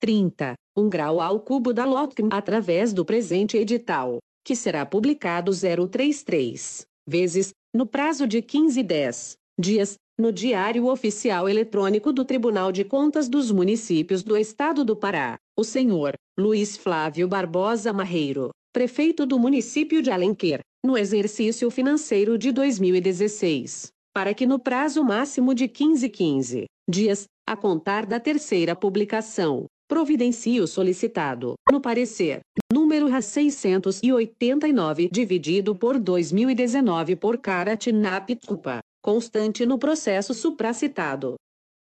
30, 0.00 0.54
1 0.76 0.88
grau 0.88 1.20
ao 1.20 1.40
cubo 1.40 1.72
da 1.74 1.84
LOTCM 1.84 2.28
através 2.32 2.92
do 2.92 3.04
presente 3.04 3.56
edital, 3.56 4.18
que 4.44 4.54
será 4.54 4.86
publicado 4.86 5.50
033 5.52 6.86
vezes, 7.06 7.50
no 7.74 7.84
prazo 7.84 8.26
de 8.28 8.40
15 8.40 8.82
10 8.82 9.36
dias, 9.58 9.96
no 10.20 10.30
Diário 10.30 10.86
Oficial 10.86 11.48
Eletrônico 11.48 12.12
do 12.12 12.24
Tribunal 12.24 12.70
de 12.70 12.84
Contas 12.84 13.28
dos 13.28 13.50
Municípios 13.50 14.22
do 14.22 14.36
Estado 14.36 14.84
do 14.84 14.94
Pará, 14.94 15.38
o 15.58 15.64
senhor 15.64 16.14
Luiz 16.38 16.76
Flávio 16.76 17.26
Barbosa 17.26 17.92
Marreiro, 17.92 18.50
prefeito 18.72 19.24
do 19.24 19.38
município 19.38 20.02
de 20.02 20.10
Alenquer, 20.10 20.60
no 20.84 20.96
exercício 20.96 21.70
financeiro 21.70 22.36
de 22.36 22.52
2016, 22.52 23.88
para 24.14 24.34
que 24.34 24.46
no 24.46 24.58
prazo 24.58 25.02
máximo 25.02 25.54
de 25.54 25.66
15 25.66 26.08
15 26.08 26.66
dias, 26.88 27.24
a 27.48 27.56
contar 27.56 28.04
da 28.04 28.20
terceira 28.20 28.76
publicação, 28.76 29.64
providencie 29.88 30.60
o 30.60 30.66
solicitado, 30.66 31.54
no 31.70 31.80
parecer, 31.80 32.40
número 32.72 33.08
RA 33.08 33.22
689 33.22 35.08
dividido 35.10 35.74
por 35.74 35.98
2019 35.98 37.16
por 37.16 37.38
Caratinap 37.38 38.36
Cupa, 38.46 38.80
constante 39.02 39.64
no 39.64 39.78
processo 39.78 40.34
supracitado. 40.34 41.36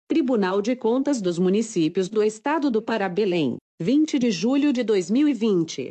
Tribunal 0.07 0.61
de 0.61 0.75
Contas 0.75 1.21
dos 1.21 1.39
Municípios 1.39 2.09
do 2.09 2.21
Estado 2.21 2.69
do 2.69 2.81
Pará 2.81 3.07
Belém, 3.07 3.57
20 3.81 4.19
de 4.19 4.31
julho 4.31 4.73
de 4.73 4.83
2020. 4.83 5.89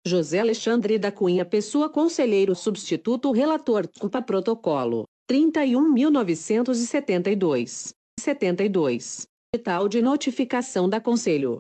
José 0.07 0.39
Alexandre 0.39 0.97
da 0.97 1.11
Cunha 1.11 1.45
Pessoa 1.45 1.87
Conselheiro 1.87 2.55
Substituto 2.55 3.31
Relator 3.31 3.87
CUPA 3.99 4.23
Protocolo 4.23 5.05
31.972 5.29 7.93
72 8.19 9.30
Edital 9.53 9.89
de 9.89 10.01
Notificação 10.01 10.89
da 10.89 11.01
Conselho 11.01 11.59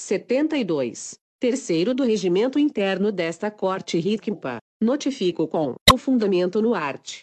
72. 0.00 1.18
Terceiro 1.38 1.92
do 1.92 2.04
regimento 2.04 2.58
interno 2.58 3.12
desta 3.12 3.50
Corte 3.50 3.98
RICMPA, 3.98 4.63
notifico 4.84 5.48
com 5.48 5.74
o 5.92 5.96
fundamento 5.96 6.62
no 6.62 6.74
art. 6.74 7.22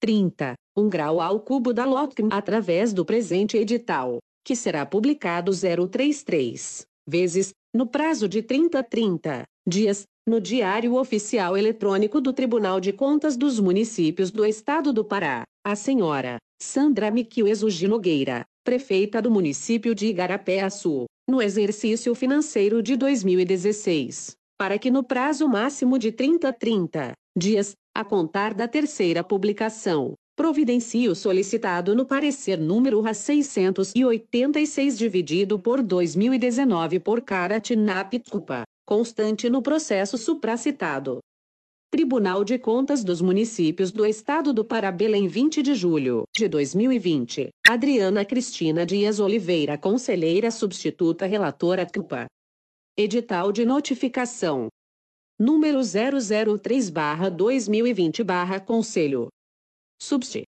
30, 0.00 0.54
um 0.76 0.88
grau 0.88 1.20
ao 1.20 1.40
cubo 1.40 1.72
da 1.72 1.84
LOTCM 1.84 2.28
através 2.30 2.92
do 2.92 3.04
presente 3.04 3.56
edital, 3.56 4.18
que 4.44 4.56
será 4.56 4.84
publicado 4.84 5.52
033 5.52 6.86
vezes, 7.06 7.52
no 7.74 7.86
prazo 7.86 8.28
de 8.28 8.42
30 8.42 8.82
30 8.82 9.44
dias, 9.66 10.04
no 10.26 10.40
Diário 10.40 10.94
Oficial 10.94 11.56
Eletrônico 11.56 12.20
do 12.20 12.32
Tribunal 12.32 12.80
de 12.80 12.92
Contas 12.92 13.36
dos 13.36 13.58
Municípios 13.58 14.30
do 14.30 14.44
Estado 14.44 14.92
do 14.92 15.04
Pará, 15.04 15.42
a 15.64 15.74
senhora 15.76 16.38
Sandra 16.62 17.10
Miquieso 17.10 17.70
de 17.70 17.88
Nogueira, 17.88 18.44
prefeita 18.64 19.20
do 19.20 19.30
município 19.30 19.94
de 19.94 20.06
Igarapé-Açu, 20.06 21.06
no 21.28 21.40
exercício 21.40 22.14
financeiro 22.14 22.82
de 22.82 22.96
2016, 22.96 24.36
para 24.60 24.78
que 24.78 24.90
no 24.90 25.02
prazo 25.02 25.48
máximo 25.48 25.98
de 25.98 26.12
30 26.12 26.52
30 26.52 27.14
dias, 27.34 27.72
a 27.96 28.04
contar 28.04 28.52
da 28.52 28.68
terceira 28.68 29.24
publicação, 29.24 30.12
providencie 30.36 31.08
o 31.08 31.14
solicitado 31.14 31.94
no 31.94 32.04
parecer 32.04 32.58
número 32.58 33.00
RA 33.00 33.14
686 33.14 34.98
dividido 34.98 35.58
por 35.58 35.82
2019 35.82 37.00
por 37.00 37.22
Caratinapitupa, 37.22 38.64
constante 38.86 39.48
no 39.48 39.62
processo 39.62 40.18
supracitado. 40.18 41.20
Tribunal 41.90 42.44
de 42.44 42.58
Contas 42.58 43.02
dos 43.02 43.22
Municípios 43.22 43.90
do 43.90 44.04
Estado 44.04 44.52
do 44.52 44.62
Pará 44.62 44.92
Belém 44.92 45.26
20 45.26 45.62
de 45.62 45.74
julho 45.74 46.24
de 46.36 46.46
2020. 46.46 47.48
Adriana 47.66 48.26
Cristina 48.26 48.84
Dias 48.84 49.20
Oliveira 49.20 49.78
Conselheira 49.78 50.50
Substituta 50.50 51.24
Relatora 51.24 51.86
CUPA. 51.86 52.26
Edital 53.02 53.50
de 53.50 53.64
Notificação. 53.64 54.68
Número 55.38 55.78
003-2020 55.78 58.22
Conselho. 58.66 59.28
Subst. 59.98 60.42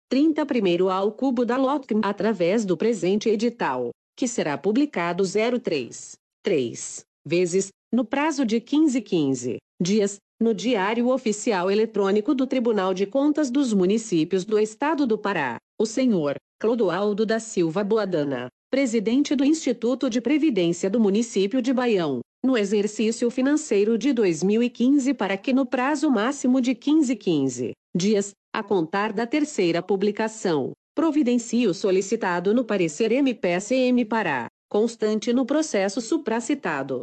31 0.09 0.89
ao 0.89 1.10
cubo 1.10 1.44
da 1.44 1.56
LOTCM 1.56 2.02
através 2.05 2.64
do 2.64 2.77
presente 2.77 3.28
edital, 3.28 3.90
que 4.16 4.28
será 4.28 4.56
publicado 4.56 5.24
03 5.24 6.12
3 6.44 7.01
vezes, 7.27 7.68
no 7.93 8.05
prazo 8.05 8.47
de 8.47 8.60
15 8.60 9.01
15 9.02 9.56
dias, 9.82 10.18
no 10.40 10.54
Diário 10.54 11.08
Oficial 11.10 11.70
Eletrônico 11.70 12.34
do 12.34 12.46
Tribunal 12.46 12.94
de 12.94 13.04
Contas 13.04 13.50
dos 13.50 13.74
Municípios 13.74 14.42
do 14.42 14.58
Estado 14.58 15.06
do 15.06 15.18
Pará, 15.18 15.58
o 15.78 15.84
senhor 15.84 16.36
Clodoaldo 16.58 17.26
da 17.26 17.38
Silva 17.38 17.84
Boadana, 17.84 18.48
presidente 18.70 19.36
do 19.36 19.44
Instituto 19.44 20.08
de 20.08 20.18
Previdência 20.18 20.88
do 20.88 20.98
município 20.98 21.60
de 21.60 21.74
Baião, 21.74 22.20
no 22.42 22.56
exercício 22.56 23.30
financeiro 23.30 23.98
de 23.98 24.14
2015 24.14 25.12
para 25.12 25.36
que 25.36 25.52
no 25.52 25.66
prazo 25.66 26.10
máximo 26.10 26.58
de 26.58 26.74
15 26.74 27.16
15 27.16 27.72
dias, 27.94 28.32
a 28.54 28.62
contar 28.62 29.12
da 29.12 29.26
terceira 29.26 29.82
publicação, 29.82 30.72
providencie 30.94 31.66
o 31.66 31.74
solicitado 31.74 32.54
no 32.54 32.64
parecer 32.64 33.12
MPSM 33.12 34.04
Pará, 34.06 34.46
constante 34.70 35.32
no 35.34 35.44
processo 35.44 36.00
supracitado. 36.00 37.02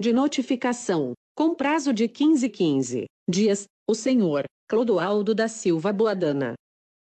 De 0.00 0.12
notificação, 0.12 1.12
com 1.36 1.54
prazo 1.54 1.92
de 1.92 2.08
15 2.08 2.48
15 2.48 3.04
dias, 3.28 3.64
o 3.86 3.94
senhor 3.94 4.44
Clodoaldo 4.68 5.34
da 5.34 5.48
Silva 5.48 5.92
Boadana. 5.92 6.54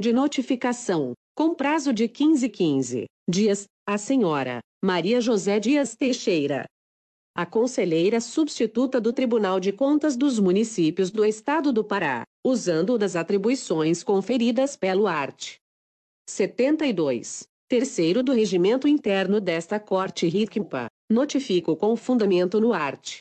De 0.00 0.12
notificação, 0.12 1.12
com 1.36 1.54
prazo 1.54 1.92
de 1.92 2.08
15 2.08 2.48
15 2.48 3.06
dias, 3.30 3.66
a 3.86 3.98
senhora 3.98 4.58
Maria 4.84 5.20
José 5.20 5.60
Dias 5.60 5.94
Teixeira. 5.94 6.64
A 7.36 7.46
conselheira 7.46 8.20
substituta 8.20 9.00
do 9.00 9.12
Tribunal 9.12 9.60
de 9.60 9.72
Contas 9.72 10.16
dos 10.16 10.40
Municípios 10.40 11.12
do 11.12 11.24
Estado 11.24 11.72
do 11.72 11.84
Pará, 11.84 12.24
usando 12.44 12.96
das 12.96 13.16
atribuições 13.16 14.02
conferidas 14.02 14.76
pelo 14.76 15.06
art. 15.06 15.56
72. 16.28 17.44
Terceiro 17.68 18.22
do 18.22 18.32
regimento 18.32 18.88
interno 18.88 19.40
desta 19.40 19.78
Corte 19.78 20.26
RICMPA, 20.26 20.88
notifico 21.10 21.76
com 21.76 21.94
fundamento 21.96 22.60
no 22.60 22.72
art. 22.72 23.20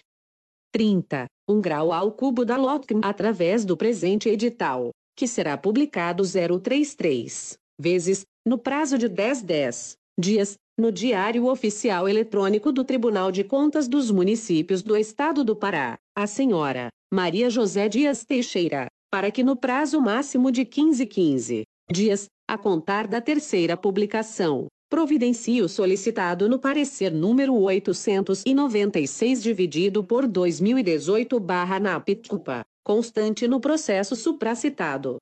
30, 0.71 1.25
um 1.47 1.59
grau 1.59 1.91
ao 1.91 2.11
cubo 2.11 2.45
da 2.45 2.57
LOTCM 2.57 3.01
através 3.03 3.65
do 3.65 3.75
presente 3.75 4.29
edital, 4.29 4.91
que 5.15 5.27
será 5.27 5.57
publicado 5.57 6.23
033 6.23 7.57
vezes, 7.79 8.25
no 8.45 8.57
prazo 8.57 8.97
de 8.97 9.07
10 9.07 9.41
10 9.43 9.97
dias, 10.19 10.55
no 10.77 10.91
Diário 10.91 11.47
Oficial 11.47 12.07
Eletrônico 12.07 12.71
do 12.71 12.83
Tribunal 12.83 13.31
de 13.31 13.43
Contas 13.43 13.87
dos 13.87 14.11
Municípios 14.11 14.81
do 14.81 14.95
Estado 14.95 15.43
do 15.43 15.55
Pará, 15.55 15.97
a 16.15 16.27
senhora 16.27 16.89
Maria 17.11 17.49
José 17.49 17.89
Dias 17.89 18.23
Teixeira, 18.23 18.87
para 19.11 19.31
que 19.31 19.43
no 19.43 19.55
prazo 19.55 19.99
máximo 19.99 20.51
de 20.51 20.63
15 20.65 21.03
15 21.05 21.63
dias, 21.91 22.27
a 22.47 22.55
contar 22.57 23.07
da 23.07 23.19
terceira 23.19 23.75
publicação, 23.75 24.67
providencie 24.89 25.61
o 25.61 25.69
solicitado 25.69 26.49
no 26.49 26.59
parecer 26.59 27.11
número 27.11 27.55
896 27.55 29.41
dividido 29.41 30.03
por 30.03 30.27
2018/NAPTUPA, 30.27 32.61
constante 32.83 33.47
no 33.47 33.59
processo 33.59 34.15
supracitado. 34.15 35.17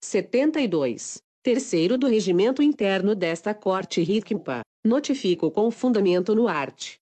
72. 0.02 1.18
terceiro 1.40 1.96
do 1.96 2.08
regimento 2.08 2.60
interno 2.60 3.14
desta 3.14 3.54
Corte 3.54 4.02
RICMPA, 4.02 4.62
notifico 4.84 5.52
com 5.52 5.70
fundamento 5.70 6.34
no 6.34 6.48
art. 6.48 6.96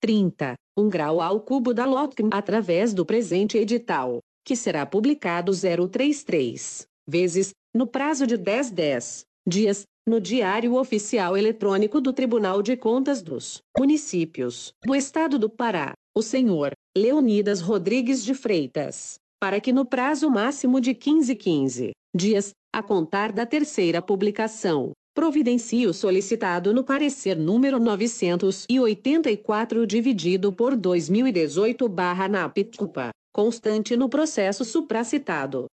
30. 0.00 0.54
1 0.78 0.88
grau 0.88 1.20
ao 1.20 1.40
cubo 1.40 1.74
da 1.74 1.84
LOTCM 1.84 2.30
através 2.32 2.94
do 2.94 3.04
presente 3.04 3.58
edital, 3.58 4.20
que 4.44 4.54
será 4.54 4.86
publicado 4.86 5.50
033 5.52 6.86
vezes, 7.08 7.50
no 7.74 7.84
prazo 7.84 8.28
de 8.28 8.36
10 8.36 8.70
10 8.70 9.24
dias, 9.44 9.82
no 10.06 10.20
Diário 10.20 10.76
Oficial 10.76 11.36
Eletrônico 11.36 12.00
do 12.00 12.12
Tribunal 12.12 12.62
de 12.62 12.76
Contas 12.76 13.22
dos 13.22 13.60
Municípios 13.76 14.72
do 14.84 14.94
Estado 14.94 15.36
do 15.36 15.50
Pará, 15.50 15.94
o 16.16 16.22
senhor 16.22 16.70
Leonidas 16.96 17.60
Rodrigues 17.60 18.24
de 18.24 18.34
Freitas, 18.34 19.16
para 19.40 19.60
que 19.60 19.72
no 19.72 19.84
prazo 19.84 20.30
máximo 20.30 20.80
de 20.80 20.94
15 20.94 21.34
15 21.34 21.90
dias, 22.14 22.52
a 22.74 22.82
contar 22.82 23.30
da 23.30 23.46
terceira 23.46 24.02
publicação, 24.02 24.90
providencie 25.14 25.86
o 25.86 25.94
solicitado 25.94 26.74
no 26.74 26.82
parecer 26.82 27.36
número 27.36 27.78
984 27.78 29.86
dividido 29.86 30.52
por 30.52 30.76
2018/NAPTUPA, 30.76 33.10
constante 33.32 33.96
no 33.96 34.08
processo 34.08 34.64
supracitado. 34.64 35.66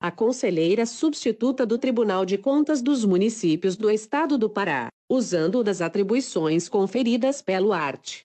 A 0.00 0.12
conselheira 0.12 0.86
substituta 0.86 1.66
do 1.66 1.76
Tribunal 1.76 2.24
de 2.24 2.38
Contas 2.38 2.80
dos 2.80 3.04
Municípios 3.04 3.76
do 3.76 3.90
Estado 3.90 4.38
do 4.38 4.48
Pará, 4.48 4.88
usando 5.10 5.64
das 5.64 5.80
atribuições 5.80 6.68
conferidas 6.68 7.42
pelo 7.42 7.72
art. 7.72 8.20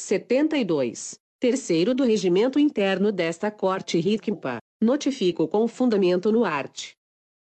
72. 0.00 1.18
Terceiro 1.38 1.94
do 1.94 2.04
regimento 2.04 2.58
interno 2.58 3.12
desta 3.12 3.50
Corte 3.50 4.00
RICMPA, 4.00 4.56
notifico 4.82 5.46
com 5.46 5.68
fundamento 5.68 6.32
no 6.32 6.42
art. 6.42 6.92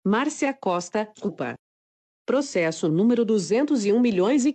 Márcia 0.02 0.54
Costa, 0.54 1.04
culpa. 1.20 1.56
Processo 2.30 2.88
número 2.88 3.24
201 3.24 3.98
milhões 3.98 4.46
e 4.46 4.52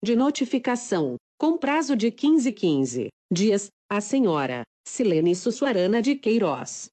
De 0.00 0.14
notificação, 0.14 1.16
com 1.36 1.58
prazo 1.58 1.96
de 1.96 2.12
15 2.12 2.52
15 2.52 3.08
dias, 3.32 3.66
a 3.90 4.00
senhora 4.00 4.62
Silene 4.86 5.34
Sussuarana 5.34 6.00
de 6.00 6.14
Queiroz, 6.14 6.88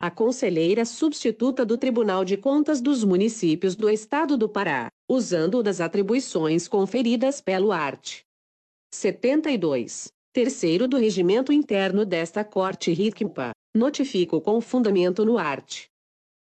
a 0.00 0.10
conselheira 0.10 0.86
substituta 0.86 1.66
do 1.66 1.76
Tribunal 1.76 2.24
de 2.24 2.38
Contas 2.38 2.80
dos 2.80 3.04
Municípios 3.04 3.76
do 3.76 3.90
Estado 3.90 4.38
do 4.38 4.48
Pará, 4.48 4.88
usando 5.06 5.62
das 5.62 5.82
atribuições 5.82 6.66
conferidas 6.66 7.42
pelo 7.42 7.72
art. 7.72 8.20
72. 8.94 10.08
Terceiro 10.32 10.88
do 10.88 10.96
regimento 10.96 11.52
interno 11.52 12.06
desta 12.06 12.42
Corte 12.42 12.90
RICMPA, 12.90 13.52
notifico 13.74 14.40
com 14.40 14.60
fundamento 14.60 15.24
no 15.24 15.38
art. 15.38 15.84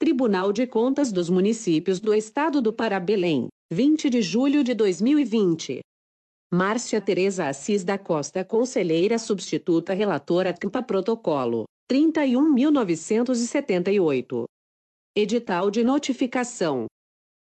Tribunal 0.00 0.54
de 0.54 0.66
Contas 0.66 1.12
dos 1.12 1.28
Municípios 1.28 2.00
do 2.00 2.14
Estado 2.14 2.62
do 2.62 2.72
Pará 2.72 2.98
Belém, 2.98 3.48
20 3.70 4.08
de 4.08 4.22
julho 4.22 4.64
de 4.64 4.72
2020. 4.74 5.80
Márcia 6.50 6.98
Tereza 7.00 7.48
Assis 7.48 7.84
da 7.84 7.98
Costa 7.98 8.42
Conselheira 8.42 9.18
Substituta 9.18 9.92
Relatora 9.92 10.54
CMPA 10.54 10.82
Protocolo 10.82 11.66
31.978. 11.92 14.44
Edital 15.14 15.70
de 15.70 15.84
Notificação. 15.84 16.86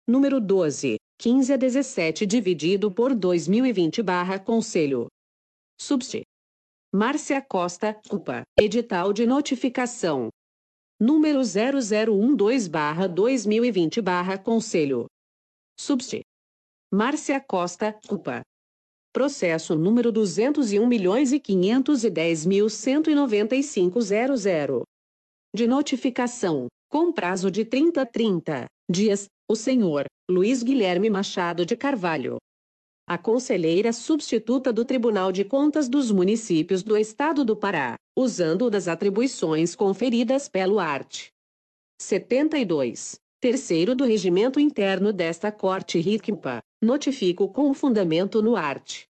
Número 0.08 0.40
12, 0.40 0.96
15 1.18 1.54
a 1.54 1.56
17 1.56 2.26
dividido 2.26 2.92
por 2.92 3.14
2020 3.14 4.02
barra 4.02 4.38
Conselho. 4.38 5.06
Subst. 5.80 6.20
Márcia 6.94 7.40
Costa, 7.40 7.98
CUPA. 8.08 8.42
Edital 8.60 9.14
de 9.14 9.24
Notificação. 9.24 10.28
Número 11.00 11.40
0012 11.42 12.68
barra 12.68 13.06
2020 13.06 14.02
barra 14.02 14.36
Conselho. 14.36 15.06
Subst. 15.80 16.20
Márcia 16.92 17.40
Costa, 17.40 17.98
culpa. 18.06 18.42
Processo 19.12 19.74
número 19.74 20.12
201 20.12 20.86
milhões 20.86 21.32
e 21.32 21.40
510 21.40 22.44
mil 22.44 22.66
195.00. 22.66 24.82
De 25.54 25.66
notificação, 25.66 26.66
com 26.90 27.10
prazo 27.10 27.50
de 27.50 27.64
30 27.64 28.02
a 28.02 28.06
30 28.06 28.66
dias, 28.88 29.26
o 29.50 29.56
senhor 29.56 30.04
Luiz 30.28 30.60
Guilherme 30.64 31.08
Machado 31.08 31.64
de 31.64 31.76
Carvalho. 31.76 32.38
A 33.08 33.16
conselheira 33.16 33.92
substituta 33.92 34.72
do 34.72 34.84
Tribunal 34.84 35.30
de 35.30 35.44
Contas 35.44 35.88
dos 35.88 36.10
Municípios 36.10 36.82
do 36.82 36.96
Estado 36.96 37.44
do 37.44 37.54
Pará, 37.54 37.94
usando 38.18 38.68
das 38.68 38.88
atribuições 38.88 39.76
conferidas 39.76 40.48
pelo 40.48 40.80
art. 40.80 41.28
72 42.02 43.20
terceiro 43.40 43.94
do 43.94 44.04
regimento 44.04 44.58
interno 44.58 45.12
desta 45.12 45.52
Corte 45.52 46.00
RICMPA, 46.00 46.58
notifico 46.82 47.48
com 47.48 47.72
fundamento 47.72 48.42
no 48.42 48.56
art. 48.56 49.04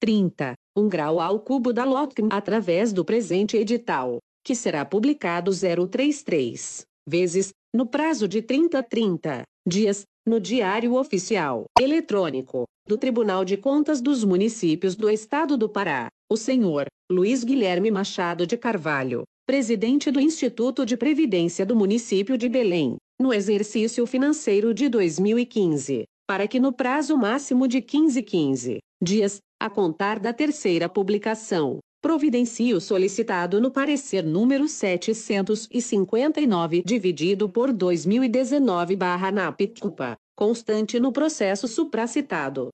30, 0.00 0.54
um 0.76 0.88
grau 0.88 1.20
ao 1.20 1.38
cubo 1.38 1.72
da 1.72 1.84
LOTCM 1.84 2.28
através 2.32 2.92
do 2.92 3.04
presente 3.04 3.56
edital, 3.56 4.18
que 4.44 4.56
será 4.56 4.84
publicado 4.84 5.52
033 5.52 6.84
vezes, 7.06 7.52
no 7.72 7.86
prazo 7.86 8.26
de 8.26 8.42
30 8.42 8.80
a 8.80 8.82
30 8.82 9.42
dias, 9.64 10.04
no 10.30 10.38
Diário 10.38 10.94
Oficial 10.94 11.64
Eletrônico 11.76 12.62
do 12.86 12.96
Tribunal 12.96 13.44
de 13.44 13.56
Contas 13.56 14.00
dos 14.00 14.22
Municípios 14.22 14.94
do 14.94 15.10
Estado 15.10 15.56
do 15.56 15.68
Pará, 15.68 16.06
o 16.30 16.36
senhor 16.36 16.86
Luiz 17.10 17.42
Guilherme 17.42 17.90
Machado 17.90 18.46
de 18.46 18.56
Carvalho, 18.56 19.24
presidente 19.44 20.08
do 20.08 20.20
Instituto 20.20 20.86
de 20.86 20.96
Previdência 20.96 21.66
do 21.66 21.74
Município 21.74 22.38
de 22.38 22.48
Belém, 22.48 22.94
no 23.20 23.34
exercício 23.34 24.06
financeiro 24.06 24.72
de 24.72 24.88
2015, 24.88 26.04
para 26.28 26.46
que 26.46 26.60
no 26.60 26.72
prazo 26.72 27.16
máximo 27.16 27.66
de 27.66 27.82
15 27.82 28.22
15 28.22 28.78
dias, 29.02 29.38
a 29.60 29.68
contar 29.68 30.20
da 30.20 30.32
terceira 30.32 30.88
publicação, 30.88 31.80
providencie 32.00 32.74
o 32.74 32.80
solicitado 32.80 33.60
no 33.60 33.70
parecer 33.70 34.24
número 34.24 34.66
759, 34.66 36.82
dividido 36.82 37.48
por 37.48 37.72
2019-NAPTUPA, 37.72 40.16
constante 40.34 40.98
no 40.98 41.12
processo 41.12 41.68
supracitado. 41.68 42.70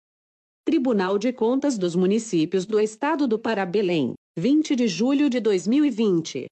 Tribunal 0.63 1.17
de 1.17 1.33
Contas 1.33 1.77
dos 1.77 1.95
Municípios 1.95 2.65
do 2.65 2.79
Estado 2.79 3.27
do 3.27 3.39
Pará 3.39 3.65
Belém, 3.65 4.13
20 4.37 4.75
de 4.75 4.87
julho 4.87 5.29
de 5.29 5.39
2020. 5.39 6.45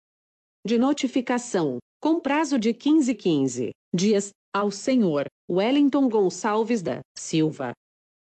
De 0.66 0.78
notificação, 0.78 1.76
com 2.00 2.18
prazo 2.18 2.58
de 2.58 2.72
15 2.72 3.14
15 3.14 3.72
dias, 3.94 4.30
ao 4.54 4.70
senhor 4.70 5.26
Wellington 5.50 6.08
Gonçalves 6.08 6.82
da 6.82 7.00
Silva, 7.16 7.72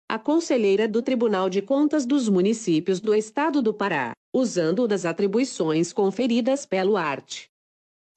a 0.09 0.19
conselheira 0.19 0.87
do 0.87 1.01
Tribunal 1.01 1.49
de 1.49 1.61
Contas 1.61 2.05
dos 2.05 2.29
Municípios 2.29 2.99
do 2.99 3.15
Estado 3.15 3.61
do 3.61 3.73
Pará, 3.73 4.13
usando 4.33 4.87
das 4.87 5.05
atribuições 5.05 5.91
conferidas 5.91 6.65
pelo 6.65 6.95
art. 6.95 7.45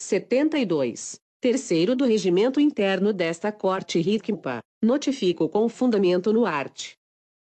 72. 0.00 1.18
Terceiro 1.40 1.96
do 1.96 2.04
regimento 2.04 2.60
interno 2.60 3.12
desta 3.12 3.50
Corte 3.50 4.00
RICMPA, 4.00 4.58
notifico 4.82 5.48
com 5.48 5.68
fundamento 5.68 6.32
no 6.32 6.44
art. 6.44 6.92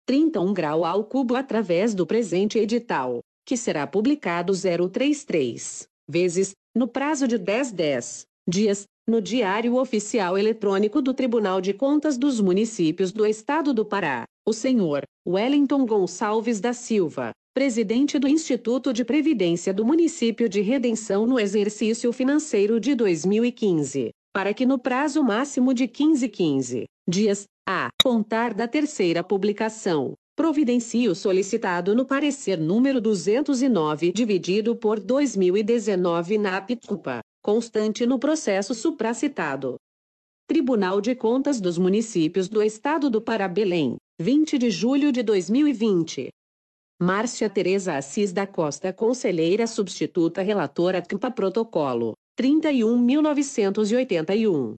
31 0.05 0.53
grau 0.53 0.85
ao 0.85 1.03
cubo 1.03 1.35
através 1.35 1.95
do 1.95 2.05
presente 2.05 2.59
edital, 2.59 3.19
que 3.45 3.55
será 3.55 3.87
publicado 3.87 4.53
033 4.53 5.87
vezes, 6.07 6.51
no 6.75 6.87
prazo 6.87 7.27
de 7.27 7.37
10 7.37 7.71
10 7.71 8.25
dias, 8.47 8.83
no 9.09 9.19
Diário 9.19 9.75
Oficial 9.75 10.37
Eletrônico 10.37 11.01
do 11.01 11.13
Tribunal 11.13 11.59
de 11.59 11.73
Contas 11.73 12.17
dos 12.17 12.39
Municípios 12.39 13.11
do 13.11 13.25
Estado 13.25 13.73
do 13.73 13.83
Pará, 13.83 14.23
o 14.47 14.53
senhor 14.53 15.03
Wellington 15.27 15.85
Gonçalves 15.85 16.61
da 16.61 16.71
Silva, 16.71 17.31
presidente 17.53 18.19
do 18.19 18.27
Instituto 18.27 18.93
de 18.93 19.03
Previdência 19.03 19.73
do 19.73 19.83
Município 19.83 20.47
de 20.47 20.61
Redenção 20.61 21.25
no 21.25 21.39
exercício 21.39 22.13
financeiro 22.13 22.79
de 22.79 22.93
2015, 22.93 24.11
para 24.31 24.53
que 24.53 24.65
no 24.65 24.77
prazo 24.77 25.23
máximo 25.23 25.73
de 25.73 25.87
15 25.87 26.29
15 26.29 26.85
dias, 27.09 27.45
a 27.67 27.89
contar 28.01 28.53
da 28.53 28.67
terceira 28.67 29.23
publicação, 29.23 30.13
providencie 30.35 31.09
o 31.09 31.15
solicitado 31.15 31.95
no 31.95 32.05
parecer 32.05 32.57
número 32.59 33.01
209 33.01 34.13
dividido 34.13 34.75
por 34.75 34.99
2019 34.99 36.37
na 36.37 36.55
APTUPA, 36.55 37.19
constante 37.41 38.05
no 38.05 38.19
processo 38.19 38.73
supracitado. 38.73 39.77
Tribunal 40.47 40.99
de 40.99 41.15
Contas 41.15 41.61
dos 41.61 41.77
Municípios 41.77 42.49
do 42.49 42.61
Estado 42.61 43.09
do 43.09 43.21
Pará 43.21 43.47
Belém, 43.47 43.95
20 44.19 44.57
de 44.57 44.71
julho 44.71 45.11
de 45.11 45.23
2020. 45.23 46.29
Márcia 47.01 47.49
Tereza 47.49 47.95
Assis 47.95 48.33
da 48.33 48.45
Costa 48.45 48.91
Conselheira 48.91 49.65
Substituta 49.65 50.41
Relatora 50.41 51.01
CMPA 51.01 51.31
Protocolo 51.31 52.11
31.981 52.37 54.75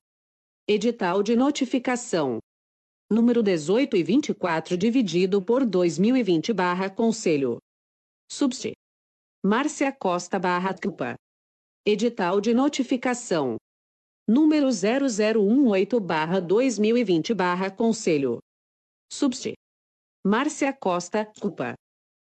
Edital 0.67 1.23
de 1.23 1.35
Notificação 1.35 2.37
Número 3.09 3.41
18 3.41 3.97
e 3.97 4.03
24 4.03 4.77
dividido 4.77 5.41
por 5.41 5.65
2020 5.65 6.53
barra 6.53 6.91
Conselho 6.91 7.57
Subst. 8.31 8.73
Márcia 9.43 9.91
Costa 9.91 10.37
barra 10.37 10.75
CMPA 10.75 11.15
Edital 11.83 12.39
de 12.39 12.53
Notificação 12.53 13.55
Número 14.29 14.69
0018 14.69 15.99
barra 15.99 16.39
2020 16.39 17.33
barra 17.33 17.71
Conselho 17.71 18.37
Subst. 19.11 19.53
Márcia 20.23 20.71
Costa, 20.71 21.25
culpa. 21.41 21.73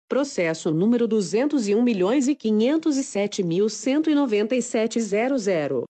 Processo 0.08 0.70
número 0.70 1.06
201 1.06 1.82
milhões 1.82 2.26
e 2.26 2.34
507 2.34 3.42
mil 3.42 3.68
19700. 3.68 5.84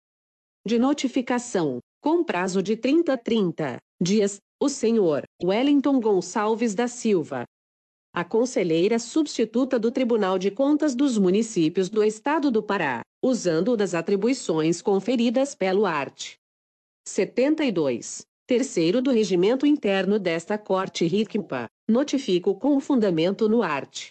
De 0.66 0.76
notificação, 0.76 1.78
com 2.02 2.24
prazo 2.24 2.60
de 2.60 2.76
30 2.76 3.16
30 3.16 3.78
dias, 4.02 4.40
o 4.60 4.68
senhor 4.68 5.22
Wellington 5.40 6.00
Gonçalves 6.00 6.74
da 6.74 6.88
Silva. 6.88 7.44
A 8.12 8.24
conselheira 8.24 8.98
substituta 8.98 9.78
do 9.78 9.92
Tribunal 9.92 10.40
de 10.40 10.50
Contas 10.50 10.96
dos 10.96 11.16
Municípios 11.16 11.88
do 11.88 12.02
Estado 12.02 12.50
do 12.50 12.60
Pará, 12.60 13.04
usando 13.24 13.74
das 13.74 13.94
atribuições 13.94 14.82
conferidas 14.82 15.54
pelo 15.54 15.86
art. 15.86 16.34
72 17.08 18.26
terceiro 18.46 19.00
do 19.00 19.10
regimento 19.10 19.64
interno 19.64 20.18
desta 20.18 20.58
Corte 20.58 21.06
RICMPA, 21.06 21.64
notifico 21.88 22.54
com 22.54 22.78
fundamento 22.78 23.48
no 23.48 23.62
art. 23.62 24.10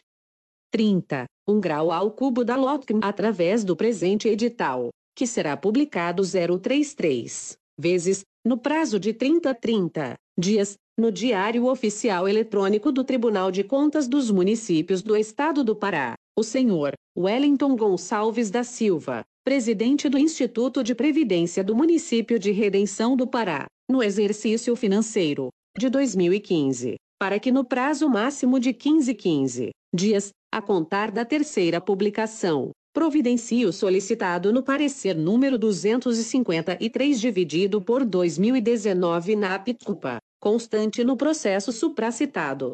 30, 0.72 1.26
1 1.48 1.60
grau 1.60 1.92
ao 1.92 2.10
cubo 2.10 2.44
da 2.44 2.56
LOTCM 2.56 3.02
através 3.04 3.64
do 3.64 3.76
presente 3.76 4.28
edital, 4.28 4.90
que 5.16 5.28
será 5.28 5.56
publicado 5.56 6.24
033 6.24 7.56
vezes, 7.80 8.22
no 8.44 8.58
prazo 8.58 9.00
de 9.00 9.14
30 9.14 9.54
30 9.54 10.16
dias, 10.36 10.76
no 10.98 11.12
Diário 11.12 11.68
Oficial 11.68 12.28
Eletrônico 12.28 12.92
do 12.92 13.04
Tribunal 13.04 13.52
de 13.52 13.64
Contas 13.64 14.08
dos 14.08 14.32
Municípios 14.32 15.04
do 15.04 15.16
Estado 15.16 15.64
do 15.64 15.76
Pará, 15.76 16.16
o 16.36 16.42
senhor 16.42 16.94
Wellington 17.16 17.76
Gonçalves 17.76 18.50
da 18.50 18.64
Silva, 18.64 19.24
presidente 19.44 20.10
do 20.10 20.18
Instituto 20.18 20.84
de 20.84 20.96
Previdência 20.96 21.64
do 21.64 21.76
Município 21.76 22.40
de 22.40 22.52
Redenção 22.52 23.16
do 23.16 23.28
Pará, 23.28 23.68
no 23.90 24.02
exercício 24.02 24.76
financeiro 24.76 25.50
de 25.78 25.90
2015, 25.90 26.96
para 27.20 27.40
que 27.40 27.52
no 27.52 27.64
prazo 27.64 28.10
máximo 28.10 28.60
de 28.60 28.74
15 28.74 29.14
15 29.14 29.70
dias, 29.94 30.30
a 30.52 30.60
contar 30.60 31.12
da 31.12 31.24
terceira 31.24 31.80
publicação, 31.80 32.72
providencie 32.92 33.66
o 33.68 33.72
solicitado 33.72 34.52
no 34.52 34.64
parecer 34.64 35.16
número 35.16 35.56
253 35.56 37.22
dividido 37.22 37.80
por 37.80 38.04
2019 38.04 39.36
na 39.36 39.54
APTUPA, 39.54 40.18
constante 40.40 41.04
no 41.04 41.16
processo 41.16 41.72
supracitado. 41.72 42.74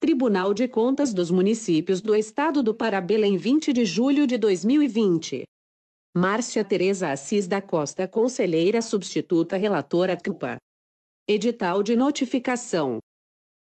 Tribunal 0.00 0.54
de 0.54 0.68
Contas 0.68 1.12
dos 1.12 1.28
Municípios 1.28 2.00
do 2.00 2.14
Estado 2.14 2.62
do 2.62 2.72
Pará 2.72 3.00
Belém 3.00 3.36
20 3.36 3.72
de 3.72 3.84
julho 3.84 4.28
de 4.28 4.38
2020. 4.38 5.42
Márcia 6.16 6.64
Tereza 6.64 7.10
Assis 7.10 7.48
da 7.48 7.60
Costa 7.60 8.06
Conselheira 8.06 8.80
Substituta 8.80 9.56
Relatora 9.56 10.16
CUPA. 10.16 10.56
Edital 11.26 11.82
de 11.82 11.96
Notificação. 11.96 13.00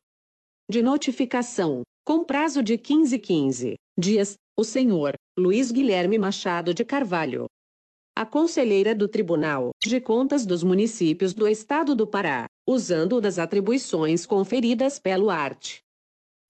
De 0.70 0.80
notificação, 0.82 1.82
com 2.06 2.22
prazo 2.22 2.62
de 2.62 2.78
15 2.78 3.18
15 3.18 3.74
dias, 3.98 4.34
o 4.56 4.62
senhor 4.62 5.14
Luiz 5.36 5.72
Guilherme 5.72 6.16
Machado 6.16 6.72
de 6.72 6.84
Carvalho, 6.84 7.46
a 8.14 8.24
conselheira 8.24 8.94
do 8.94 9.08
Tribunal 9.08 9.70
de 9.82 10.00
Contas 10.00 10.46
dos 10.46 10.62
Municípios 10.62 11.34
do 11.34 11.48
Estado 11.48 11.96
do 11.96 12.06
Pará, 12.06 12.46
usando 12.64 13.20
das 13.20 13.40
atribuições 13.40 14.24
conferidas 14.24 15.00
pelo 15.00 15.30
art. 15.30 15.78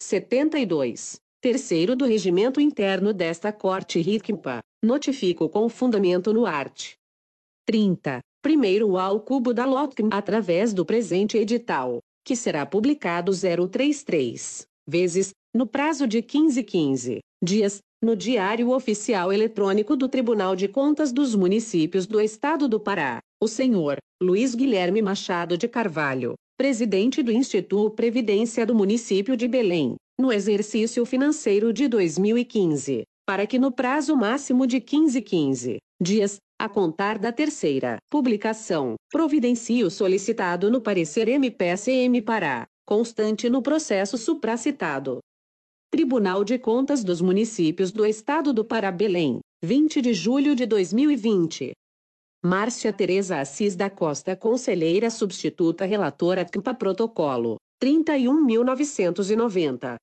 72. 0.02 1.16
Terceiro 1.40 1.96
do 1.96 2.04
regimento 2.04 2.60
interno 2.60 3.14
desta 3.14 3.50
Corte 3.50 3.98
RICMPA, 3.98 4.60
notifico 4.84 5.48
com 5.48 5.70
fundamento 5.70 6.34
no 6.34 6.44
art. 6.44 6.96
30. 7.64 8.20
Primeiro 8.42 8.98
ao 8.98 9.20
cubo 9.20 9.54
da 9.54 9.64
LOTCM 9.64 10.10
através 10.12 10.74
do 10.74 10.84
presente 10.84 11.38
edital, 11.38 12.00
que 12.22 12.36
será 12.36 12.66
publicado 12.66 13.32
033 13.32 14.66
vezes, 14.86 15.32
no 15.56 15.66
prazo 15.66 16.06
de 16.06 16.20
15 16.20 16.62
15 16.62 17.20
dias, 17.42 17.78
no 18.04 18.14
Diário 18.14 18.70
Oficial 18.72 19.32
Eletrônico 19.32 19.96
do 19.96 20.06
Tribunal 20.06 20.54
de 20.54 20.68
Contas 20.68 21.10
dos 21.10 21.34
Municípios 21.34 22.06
do 22.06 22.20
Estado 22.20 22.68
do 22.68 22.78
Pará, 22.78 23.20
o 23.42 23.48
senhor 23.48 23.96
Luiz 24.22 24.54
Guilherme 24.54 25.00
Machado 25.00 25.56
de 25.56 25.66
Carvalho, 25.66 26.34
presidente 26.58 27.22
do 27.22 27.32
Instituto 27.32 27.96
Previdência 27.96 28.66
do 28.66 28.74
Município 28.74 29.34
de 29.34 29.48
Belém, 29.48 29.94
no 30.20 30.30
exercício 30.30 31.06
financeiro 31.06 31.72
de 31.72 31.88
2015, 31.88 33.04
para 33.26 33.46
que 33.46 33.58
no 33.58 33.72
prazo 33.72 34.14
máximo 34.14 34.66
de 34.66 34.78
15 34.78 35.22
15 35.22 35.78
dias, 35.98 36.36
a 36.60 36.68
contar 36.68 37.18
da 37.18 37.32
terceira 37.32 37.96
publicação, 38.10 38.94
providencie 39.10 39.84
o 39.84 39.90
solicitado 39.90 40.70
no 40.70 40.82
parecer 40.82 41.28
MPSM 41.28 42.20
Pará, 42.20 42.66
constante 42.86 43.48
no 43.48 43.62
processo 43.62 44.18
supracitado. 44.18 45.20
Tribunal 45.90 46.44
de 46.44 46.58
Contas 46.58 47.02
dos 47.04 47.20
Municípios 47.20 47.92
do 47.92 48.04
Estado 48.04 48.52
do 48.52 48.64
Pará 48.64 48.90
Belém, 48.90 49.38
20 49.64 50.02
de 50.02 50.12
julho 50.12 50.56
de 50.56 50.66
2020. 50.66 51.70
Márcia 52.44 52.92
Tereza 52.92 53.38
Assis 53.40 53.76
da 53.76 53.88
Costa 53.88 54.34
Conselheira 54.36 55.08
Substituta 55.10 55.84
Relatora 55.84 56.44
CMPA 56.44 56.74
Protocolo 56.74 57.56
31.990. 57.82 59.96